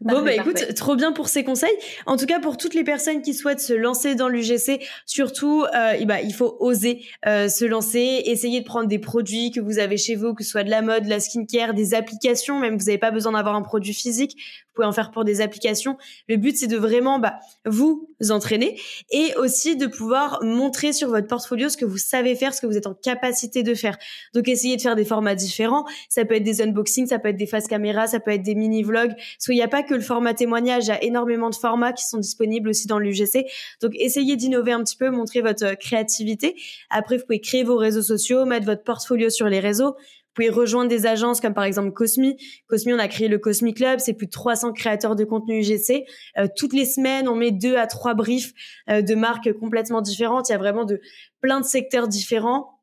bon, 0.00 0.22
bah 0.22 0.34
écoute, 0.34 0.74
trop 0.74 0.94
bien 0.94 1.12
pour 1.12 1.28
ces 1.28 1.42
conseils. 1.42 1.76
En 2.06 2.16
tout 2.16 2.26
cas, 2.26 2.38
pour 2.38 2.56
toutes 2.56 2.74
les 2.74 2.84
personnes 2.84 3.20
qui 3.20 3.34
souhaitent 3.34 3.60
se 3.60 3.72
lancer 3.72 4.14
dans 4.14 4.28
l'UGC, 4.28 4.80
surtout, 5.04 5.64
euh, 5.74 6.04
bah, 6.04 6.20
il 6.20 6.32
faut 6.32 6.56
oser 6.60 7.04
euh, 7.26 7.48
se 7.48 7.64
lancer, 7.64 8.22
essayer 8.26 8.60
de 8.60 8.64
prendre 8.64 8.86
des 8.86 9.00
produits 9.00 9.50
que 9.50 9.60
vous 9.60 9.78
avez 9.80 9.96
chez 9.96 10.14
vous, 10.14 10.34
que 10.34 10.44
ce 10.44 10.50
soit 10.50 10.64
de 10.64 10.70
la 10.70 10.82
mode, 10.82 11.04
de 11.04 11.10
la 11.10 11.18
skincare, 11.18 11.74
des 11.74 11.94
applications, 11.94 12.60
même 12.60 12.76
vous 12.76 12.86
n'avez 12.86 12.98
pas 12.98 13.10
besoin 13.10 13.32
d'avoir 13.32 13.56
un 13.56 13.62
produit 13.62 13.94
physique, 13.94 14.36
vous 14.72 14.76
pouvez 14.76 14.86
en 14.86 14.92
faire 14.92 15.10
pour 15.10 15.24
des 15.24 15.40
applications. 15.40 15.98
Le 16.28 16.36
but, 16.36 16.56
c'est 16.56 16.66
de 16.66 16.78
vraiment 16.78 17.18
bah, 17.18 17.40
vous 17.66 18.08
entraîner 18.30 18.80
et 19.10 19.34
aussi 19.36 19.76
de 19.76 19.86
pouvoir 19.86 20.38
montrer 20.42 20.92
sur 20.92 21.08
votre 21.08 21.26
portfolio 21.26 21.68
ce 21.68 21.76
que 21.76 21.84
vous 21.84 21.98
savez 21.98 22.34
faire, 22.36 22.54
ce 22.54 22.60
que 22.60 22.66
vous 22.66 22.76
êtes 22.76 22.86
en 22.86 22.94
capacité 22.94 23.62
de 23.62 23.74
faire. 23.74 23.98
Donc, 24.32 24.48
essayez 24.48 24.76
de 24.76 24.80
faire 24.80 24.96
des 24.96 25.04
formats 25.04 25.34
différents. 25.34 25.84
Ça 26.08 26.24
peut 26.24 26.36
être 26.36 26.42
des 26.42 26.51
unboxings, 26.60 27.06
ça 27.06 27.18
peut 27.18 27.28
être 27.28 27.36
des 27.36 27.46
face 27.46 27.68
caméras, 27.68 28.08
ça 28.08 28.20
peut 28.20 28.32
être 28.32 28.42
des 28.42 28.54
mini-vlogs. 28.54 29.14
Il 29.48 29.54
n'y 29.54 29.62
a 29.62 29.68
pas 29.68 29.82
que 29.82 29.94
le 29.94 30.00
format 30.00 30.34
témoignage, 30.34 30.84
il 30.84 30.88
y 30.88 30.92
a 30.92 31.02
énormément 31.02 31.50
de 31.50 31.54
formats 31.54 31.92
qui 31.92 32.04
sont 32.04 32.18
disponibles 32.18 32.68
aussi 32.68 32.86
dans 32.86 32.98
l'UGC. 32.98 33.46
Donc, 33.80 33.92
essayez 33.94 34.36
d'innover 34.36 34.72
un 34.72 34.82
petit 34.82 34.96
peu, 34.96 35.10
montrer 35.10 35.40
votre 35.40 35.74
créativité. 35.78 36.56
Après, 36.90 37.16
vous 37.16 37.24
pouvez 37.24 37.40
créer 37.40 37.64
vos 37.64 37.76
réseaux 37.76 38.02
sociaux, 38.02 38.44
mettre 38.44 38.66
votre 38.66 38.82
portfolio 38.82 39.30
sur 39.30 39.48
les 39.48 39.60
réseaux. 39.60 39.94
Vous 40.32 40.44
pouvez 40.46 40.48
rejoindre 40.48 40.88
des 40.88 41.04
agences 41.04 41.42
comme 41.42 41.52
par 41.52 41.64
exemple 41.64 41.92
Cosmi. 41.92 42.38
Cosmi, 42.66 42.94
on 42.94 42.98
a 42.98 43.06
créé 43.06 43.28
le 43.28 43.38
Cosmi 43.38 43.74
Club, 43.74 43.98
c'est 43.98 44.14
plus 44.14 44.26
de 44.26 44.30
300 44.30 44.72
créateurs 44.72 45.14
de 45.14 45.24
contenu 45.24 45.60
UGC. 45.60 46.06
Euh, 46.38 46.46
toutes 46.56 46.72
les 46.72 46.86
semaines, 46.86 47.28
on 47.28 47.34
met 47.34 47.50
deux 47.50 47.76
à 47.76 47.86
trois 47.86 48.14
briefs 48.14 48.54
euh, 48.88 49.02
de 49.02 49.14
marques 49.14 49.52
complètement 49.52 50.00
différentes. 50.00 50.48
Il 50.48 50.52
y 50.52 50.54
a 50.54 50.58
vraiment 50.58 50.86
de 50.86 51.02
plein 51.42 51.60
de 51.60 51.66
secteurs 51.66 52.08
différents 52.08 52.81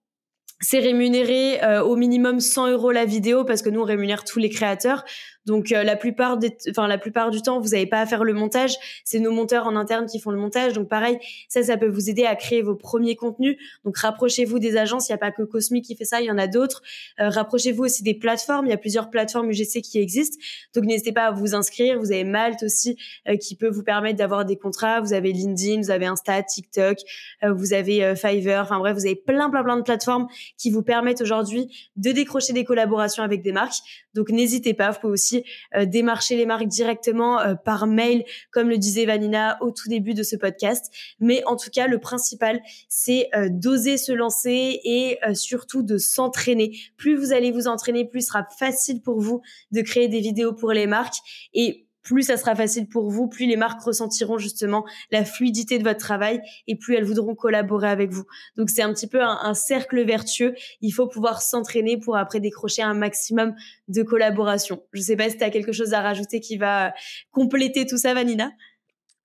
c'est 0.62 0.80
rémunéré 0.80 1.64
euh, 1.64 1.82
au 1.82 1.96
minimum 1.96 2.40
100 2.40 2.72
euros 2.72 2.92
la 2.92 3.06
vidéo 3.06 3.46
parce 3.46 3.62
que 3.62 3.70
nous 3.70 3.82
on 3.82 3.86
rémunère 3.86 4.24
tous 4.26 4.40
les 4.40 4.50
créateurs. 4.50 5.06
Donc 5.50 5.72
euh, 5.72 5.84
la 5.84 5.96
plupart 5.96 6.38
enfin 6.70 6.88
la 6.88 7.00
plupart 7.00 7.32
du 7.32 7.42
temps, 7.42 7.60
vous 7.60 7.70
n'avez 7.70 7.88
pas 7.88 8.00
à 8.02 8.06
faire 8.06 8.24
le 8.24 8.34
montage. 8.34 8.76
C'est 9.04 9.20
nos 9.20 9.32
monteurs 9.32 9.66
en 9.66 9.76
interne 9.76 10.06
qui 10.06 10.20
font 10.20 10.30
le 10.30 10.38
montage. 10.38 10.74
Donc 10.74 10.88
pareil, 10.88 11.18
ça, 11.48 11.64
ça 11.64 11.76
peut 11.76 11.88
vous 11.88 12.08
aider 12.08 12.24
à 12.24 12.36
créer 12.36 12.62
vos 12.62 12.76
premiers 12.76 13.16
contenus. 13.16 13.58
Donc 13.84 13.98
rapprochez-vous 13.98 14.60
des 14.60 14.78
agences. 14.78 15.10
Il 15.10 15.12
n'y 15.12 15.16
a 15.16 15.18
pas 15.18 15.32
que 15.32 15.42
Cosmic 15.42 15.86
qui 15.86 15.96
fait 15.96 16.06
ça, 16.06 16.22
il 16.22 16.28
y 16.28 16.32
en 16.32 16.38
a 16.38 16.46
d'autres. 16.46 16.84
Euh, 17.20 17.30
rapprochez-vous 17.30 17.84
aussi 17.84 18.04
des 18.04 18.14
plateformes. 18.14 18.68
Il 18.68 18.70
y 18.70 18.74
a 18.74 18.78
plusieurs 18.78 19.10
plateformes 19.10 19.50
UGC 19.50 19.82
qui 19.82 19.98
existent. 19.98 20.38
Donc 20.76 20.86
n'hésitez 20.86 21.14
pas 21.14 21.26
à 21.26 21.32
vous 21.32 21.56
inscrire. 21.56 21.98
Vous 22.00 22.12
avez 22.12 22.26
Malte 22.26 22.62
aussi 22.62 22.96
euh, 23.28 23.36
qui 23.36 23.56
peut 23.56 23.70
vous 23.70 23.84
permettre 23.84 24.20
d'avoir 24.20 24.46
des 24.46 24.56
contrats. 24.56 25.02
Vous 25.02 25.14
avez 25.14 25.32
LinkedIn, 25.32 25.82
vous 25.82 25.90
avez 25.90 26.06
Insta, 26.06 26.44
TikTok, 26.44 27.00
vous 27.42 27.74
avez 27.74 28.16
Fiverr. 28.16 28.62
Enfin 28.62 28.78
bref, 28.78 28.94
vous 28.94 29.06
avez 29.08 29.16
plein 29.16 29.50
plein 29.50 29.64
plein 29.64 29.78
de 29.78 29.82
plateformes 29.82 30.28
qui 30.58 30.70
vous 30.70 30.84
permettent 30.84 31.22
aujourd'hui 31.22 31.90
de 31.96 32.12
décrocher 32.12 32.54
des 32.54 32.66
collaborations 32.66 33.24
avec 33.24 33.42
des 33.42 33.52
marques. 33.52 33.82
Donc 34.14 34.30
n'hésitez 34.30 34.76
pas. 34.76 34.92
Vous 34.92 35.00
pouvez 35.00 35.14
aussi 35.14 35.39
euh, 35.76 35.86
démarcher 35.86 36.36
les 36.36 36.46
marques 36.46 36.68
directement 36.68 37.40
euh, 37.40 37.56
par 37.56 37.88
mail, 37.88 38.24
comme 38.52 38.70
le 38.70 38.78
disait 38.78 39.06
Vanina 39.06 39.58
au 39.62 39.72
tout 39.72 39.90
début 39.90 40.14
de 40.14 40.24
ce 40.24 40.36
podcast. 40.36 40.92
Mais 41.20 41.44
en 41.46 41.56
tout 41.56 41.70
cas, 41.70 41.88
le 41.88 42.00
principal, 42.00 42.62
c'est 42.88 43.30
euh, 43.36 43.50
d'oser 43.50 43.98
se 43.98 44.12
lancer 44.12 44.80
et 44.84 45.20
surtout 45.34 45.84
de 45.84 45.98
s'entraîner. 45.98 46.78
Plus 46.98 47.16
vous 47.16 47.34
allez 47.34 47.52
vous 47.52 47.68
entraîner, 47.68 48.06
plus 48.06 48.28
sera 48.28 48.48
facile 48.58 49.02
pour 49.02 49.20
vous 49.20 49.42
de 49.72 49.82
créer 49.82 50.08
des 50.08 50.20
vidéos 50.20 50.54
pour 50.54 50.72
les 50.72 50.88
marques 50.88 51.18
et 51.54 51.89
plus 52.04 52.24
ça 52.24 52.38
sera 52.38 52.56
facile 52.56 52.88
pour 52.88 53.10
vous, 53.10 53.28
plus 53.28 53.46
les 53.46 53.58
marques 53.58 53.82
ressentiront 53.82 54.38
justement 54.38 54.86
la 55.12 55.26
fluidité 55.26 55.78
de 55.80 55.84
votre 55.84 56.00
travail 56.00 56.42
et 56.68 56.76
plus 56.76 56.96
elles 56.96 57.04
voudront 57.04 57.36
collaborer 57.36 57.90
avec 57.90 58.12
vous. 58.12 58.24
Donc 58.58 58.70
c'est 58.70 58.82
un 58.82 58.94
petit 58.94 59.08
peu 59.08 59.22
un, 59.22 59.54
cercle 59.54 60.04
vertueux. 60.06 60.54
Il 60.82 60.92
faut 60.92 61.08
pouvoir 61.08 61.42
s'entraîner 61.42 61.98
pour 61.98 62.18
après 62.18 62.40
décrocher 62.40 62.82
un 62.82 62.94
maximum 62.94 63.56
de 63.88 64.04
collaboration. 64.04 64.84
Je 64.94 65.02
sais 65.02 65.16
pas 65.16 65.30
si 65.30 65.38
tu 65.38 65.44
as 65.44 65.50
quelque 65.50 65.72
chose 65.72 65.94
à 65.94 66.02
rajouter 66.02 66.40
qui 66.40 66.58
va 66.58 66.94
compléter 67.32 67.86
tout 67.86 67.98
ça, 67.98 68.14
Vanina. 68.14 68.52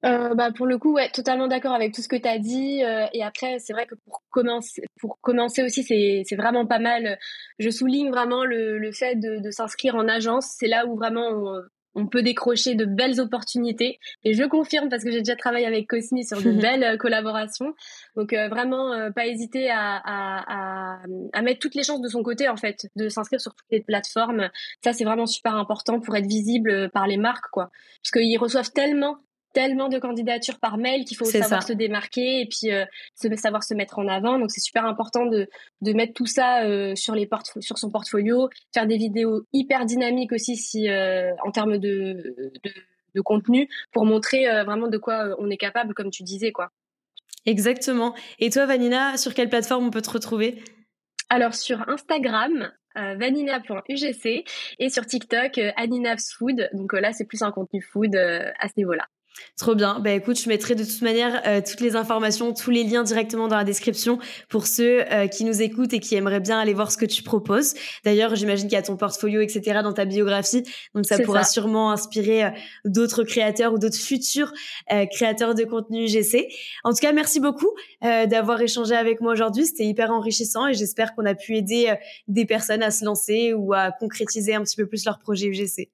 Euh, 0.04 0.34
bah 0.34 0.50
pour 0.54 0.66
le 0.66 0.76
coup, 0.76 0.92
ouais, 0.92 1.08
totalement 1.08 1.48
d'accord 1.48 1.72
avec 1.72 1.94
tout 1.94 2.02
ce 2.02 2.08
que 2.08 2.16
tu 2.16 2.28
as 2.28 2.38
dit. 2.38 2.84
Euh, 2.84 3.06
et 3.14 3.22
après, 3.22 3.58
c'est 3.58 3.72
vrai 3.72 3.86
que 3.86 3.94
pour 4.04 4.22
commencer, 4.28 4.82
pour 5.00 5.18
commencer 5.22 5.62
aussi, 5.62 5.82
c'est 5.82 6.36
vraiment 6.36 6.66
pas 6.66 6.78
mal. 6.78 7.18
Je 7.58 7.70
souligne 7.70 8.10
vraiment 8.10 8.44
le, 8.44 8.78
le 8.78 8.92
fait 8.92 9.14
de, 9.14 9.38
de 9.38 9.50
s'inscrire 9.50 9.94
en 9.94 10.06
agence. 10.06 10.56
C'est 10.58 10.68
là 10.68 10.84
où 10.86 10.96
vraiment 10.96 11.58
peut 12.06 12.22
décrocher 12.22 12.74
de 12.74 12.84
belles 12.84 13.20
opportunités. 13.20 13.98
Et 14.24 14.34
je 14.34 14.44
confirme 14.44 14.88
parce 14.88 15.04
que 15.04 15.10
j'ai 15.10 15.20
déjà 15.20 15.36
travaillé 15.36 15.66
avec 15.66 15.86
Cosmi 15.86 16.24
sur 16.24 16.42
de 16.42 16.50
belles 16.60 16.98
collaborations. 16.98 17.74
Donc 18.16 18.32
vraiment, 18.32 19.10
pas 19.12 19.26
hésiter 19.26 19.70
à, 19.70 20.00
à, 20.04 20.98
à, 21.32 21.42
mettre 21.42 21.60
toutes 21.60 21.74
les 21.74 21.82
chances 21.82 22.00
de 22.00 22.08
son 22.08 22.22
côté 22.22 22.48
en 22.48 22.56
fait, 22.56 22.88
de 22.96 23.08
s'inscrire 23.08 23.40
sur 23.40 23.54
toutes 23.54 23.70
les 23.70 23.80
plateformes. 23.80 24.50
Ça 24.82 24.92
c'est 24.92 25.04
vraiment 25.04 25.26
super 25.26 25.54
important 25.56 26.00
pour 26.00 26.16
être 26.16 26.26
visible 26.26 26.90
par 26.90 27.06
les 27.06 27.16
marques 27.16 27.50
quoi, 27.50 27.70
parce 28.02 28.10
qu'ils 28.10 28.38
reçoivent 28.38 28.72
tellement 28.72 29.18
tellement 29.54 29.88
de 29.88 29.98
candidatures 29.98 30.58
par 30.58 30.76
mail 30.76 31.04
qu'il 31.04 31.16
faut 31.16 31.24
savoir 31.24 31.62
se 31.62 31.72
démarquer 31.72 32.40
et 32.40 32.46
puis 32.46 32.72
euh, 32.72 32.84
savoir 33.36 33.62
se 33.62 33.72
mettre 33.72 33.98
en 33.98 34.08
avant. 34.08 34.38
Donc 34.38 34.50
c'est 34.50 34.60
super 34.60 34.84
important 34.84 35.24
de, 35.24 35.48
de 35.80 35.92
mettre 35.94 36.12
tout 36.12 36.26
ça 36.26 36.64
euh, 36.64 36.94
sur 36.94 37.14
les 37.14 37.28
sur 37.60 37.78
son 37.78 37.90
portfolio, 37.90 38.50
faire 38.74 38.86
des 38.86 38.98
vidéos 38.98 39.44
hyper 39.52 39.86
dynamiques 39.86 40.32
aussi 40.32 40.56
si 40.56 40.90
euh, 40.90 41.32
en 41.44 41.52
termes 41.52 41.78
de, 41.78 42.34
de, 42.64 42.72
de, 43.14 43.20
contenu 43.22 43.68
pour 43.92 44.04
montrer 44.04 44.44
vraiment 44.64 44.88
de 44.88 44.98
quoi 44.98 45.36
on 45.38 45.48
est 45.48 45.56
capable 45.56 45.94
comme 45.94 46.10
tu 46.10 46.24
disais 46.24 46.52
quoi. 46.52 46.70
Exactement. 47.46 48.14
Et 48.40 48.50
toi 48.50 48.66
Vanina, 48.66 49.16
sur 49.16 49.34
quelle 49.34 49.48
plateforme 49.48 49.86
on 49.86 49.90
peut 49.90 50.02
te 50.02 50.10
retrouver? 50.10 50.62
Alors 51.30 51.54
sur 51.54 51.88
Instagram, 51.88 52.72
vanina.ugc 52.96 54.44
et 54.78 54.88
sur 54.88 55.06
TikTok 55.06 55.58
euh, 55.58 56.16
Food. 56.36 56.68
Donc 56.72 56.92
là, 56.92 57.12
c'est 57.12 57.24
plus 57.24 57.42
un 57.42 57.52
contenu 57.52 57.80
food 57.80 58.16
à 58.16 58.68
ce 58.68 58.74
niveau-là. 58.76 59.06
Trop 59.58 59.74
bien. 59.74 60.00
Bah 60.00 60.10
écoute, 60.10 60.40
je 60.40 60.48
mettrai 60.48 60.74
de 60.74 60.84
toute 60.84 61.02
manière 61.02 61.42
euh, 61.46 61.60
toutes 61.64 61.80
les 61.80 61.96
informations, 61.96 62.52
tous 62.52 62.70
les 62.70 62.84
liens 62.84 63.02
directement 63.02 63.48
dans 63.48 63.56
la 63.56 63.64
description 63.64 64.18
pour 64.48 64.66
ceux 64.66 65.02
euh, 65.12 65.26
qui 65.26 65.44
nous 65.44 65.62
écoutent 65.62 65.92
et 65.92 66.00
qui 66.00 66.14
aimeraient 66.14 66.40
bien 66.40 66.58
aller 66.58 66.74
voir 66.74 66.90
ce 66.90 66.96
que 66.96 67.04
tu 67.04 67.22
proposes. 67.22 67.74
D'ailleurs, 68.04 68.34
j'imagine 68.34 68.66
qu'il 68.66 68.76
y 68.76 68.78
a 68.78 68.82
ton 68.82 68.96
portfolio, 68.96 69.40
etc. 69.40 69.80
dans 69.82 69.92
ta 69.92 70.04
biographie, 70.04 70.64
donc 70.94 71.06
ça 71.06 71.18
pourra 71.18 71.44
sûrement 71.44 71.90
inspirer 71.90 72.44
euh, 72.44 72.50
d'autres 72.84 73.22
créateurs 73.22 73.72
ou 73.72 73.78
d'autres 73.78 73.98
futurs 73.98 74.52
créateurs 75.10 75.54
de 75.54 75.64
contenu 75.64 76.08
GC. 76.08 76.48
En 76.84 76.90
tout 76.90 77.00
cas, 77.00 77.12
merci 77.12 77.40
beaucoup 77.40 77.70
d'avoir 78.02 78.60
échangé 78.60 78.94
avec 78.94 79.20
moi 79.20 79.32
aujourd'hui. 79.32 79.66
C'était 79.66 79.84
hyper 79.84 80.10
enrichissant 80.10 80.66
et 80.66 80.74
j'espère 80.74 81.14
qu'on 81.14 81.24
a 81.24 81.34
pu 81.34 81.56
aider 81.56 81.94
des 82.28 82.44
personnes 82.44 82.82
à 82.82 82.90
se 82.90 83.04
lancer 83.04 83.52
ou 83.52 83.72
à 83.72 83.90
concrétiser 83.92 84.54
un 84.54 84.62
petit 84.62 84.76
peu 84.76 84.86
plus 84.86 85.04
leur 85.04 85.18
projet 85.18 85.46
UGC. 85.46 85.90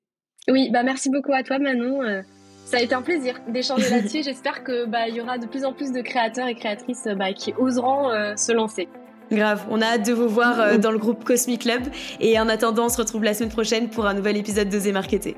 Oui, 0.49 0.71
bah 0.73 0.83
merci 0.83 1.11
beaucoup 1.11 1.33
à 1.33 1.43
toi 1.43 1.59
Manon. 1.59 2.23
Ça 2.71 2.77
a 2.77 2.83
été 2.83 2.95
un 2.95 3.03
plaisir 3.03 3.41
d'échanger 3.49 3.91
là-dessus. 3.91 4.23
J'espère 4.23 4.63
que 4.63 4.87
bah 4.87 5.09
y 5.09 5.21
aura 5.21 5.39
de 5.39 5.47
plus 5.47 5.65
en 5.65 5.73
plus 5.73 5.91
de 5.91 6.03
créateurs 6.03 6.47
et 6.47 6.55
créatrices 6.55 7.09
bah, 7.17 7.33
qui 7.33 7.53
oseront 7.59 8.11
euh, 8.11 8.37
se 8.37 8.53
lancer. 8.53 8.89
Grave, 9.33 9.67
on 9.71 9.83
a 9.83 9.87
hâte 9.87 10.07
de 10.07 10.13
vous 10.13 10.29
voir 10.29 10.61
euh, 10.61 10.79
dans 10.79 10.93
le 10.93 10.99
groupe 10.99 11.25
Cosmic 11.25 11.63
Club 11.63 11.83
et 12.21 12.39
en 12.39 12.49
attendant, 12.49 12.87
on 12.87 12.89
se 12.89 12.99
retrouve 12.99 13.25
la 13.25 13.35
semaine 13.35 13.51
prochaine 13.51 13.91
pour 13.91 14.07
un 14.07 14.15
nouvel 14.15 14.37
épisode 14.37 14.69
d'Oser 14.69 14.93
Marketer. 14.93 15.37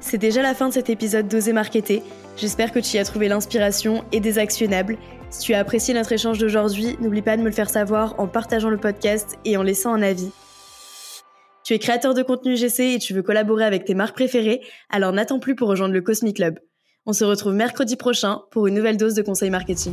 C'est 0.00 0.18
déjà 0.18 0.42
la 0.42 0.54
fin 0.54 0.68
de 0.68 0.74
cet 0.74 0.90
épisode 0.90 1.28
d'Oser 1.28 1.54
Marketer. 1.54 2.02
J'espère 2.36 2.70
que 2.70 2.78
tu 2.78 2.96
y 2.96 2.98
as 2.98 3.06
trouvé 3.06 3.28
l'inspiration 3.28 4.04
et 4.12 4.20
des 4.20 4.36
actionnables. 4.36 4.98
Si 5.30 5.40
tu 5.40 5.54
as 5.54 5.60
apprécié 5.60 5.94
notre 5.94 6.12
échange 6.12 6.36
d'aujourd'hui, 6.36 6.98
n'oublie 7.00 7.22
pas 7.22 7.38
de 7.38 7.42
me 7.42 7.48
le 7.48 7.54
faire 7.54 7.70
savoir 7.70 8.20
en 8.20 8.26
partageant 8.26 8.68
le 8.68 8.76
podcast 8.76 9.38
et 9.46 9.56
en 9.56 9.62
laissant 9.62 9.94
un 9.94 10.02
avis. 10.02 10.30
Tu 11.68 11.74
es 11.74 11.78
créateur 11.78 12.14
de 12.14 12.22
contenu 12.22 12.56
GC 12.56 12.94
et 12.94 12.98
tu 12.98 13.12
veux 13.12 13.22
collaborer 13.22 13.66
avec 13.66 13.84
tes 13.84 13.92
marques 13.92 14.14
préférées, 14.14 14.62
alors 14.88 15.12
n'attends 15.12 15.38
plus 15.38 15.54
pour 15.54 15.68
rejoindre 15.68 15.92
le 15.92 16.00
Cosmic 16.00 16.36
Club. 16.36 16.58
On 17.04 17.12
se 17.12 17.26
retrouve 17.26 17.52
mercredi 17.52 17.96
prochain 17.96 18.40
pour 18.52 18.68
une 18.68 18.74
nouvelle 18.74 18.96
dose 18.96 19.12
de 19.12 19.20
conseils 19.20 19.50
marketing. 19.50 19.92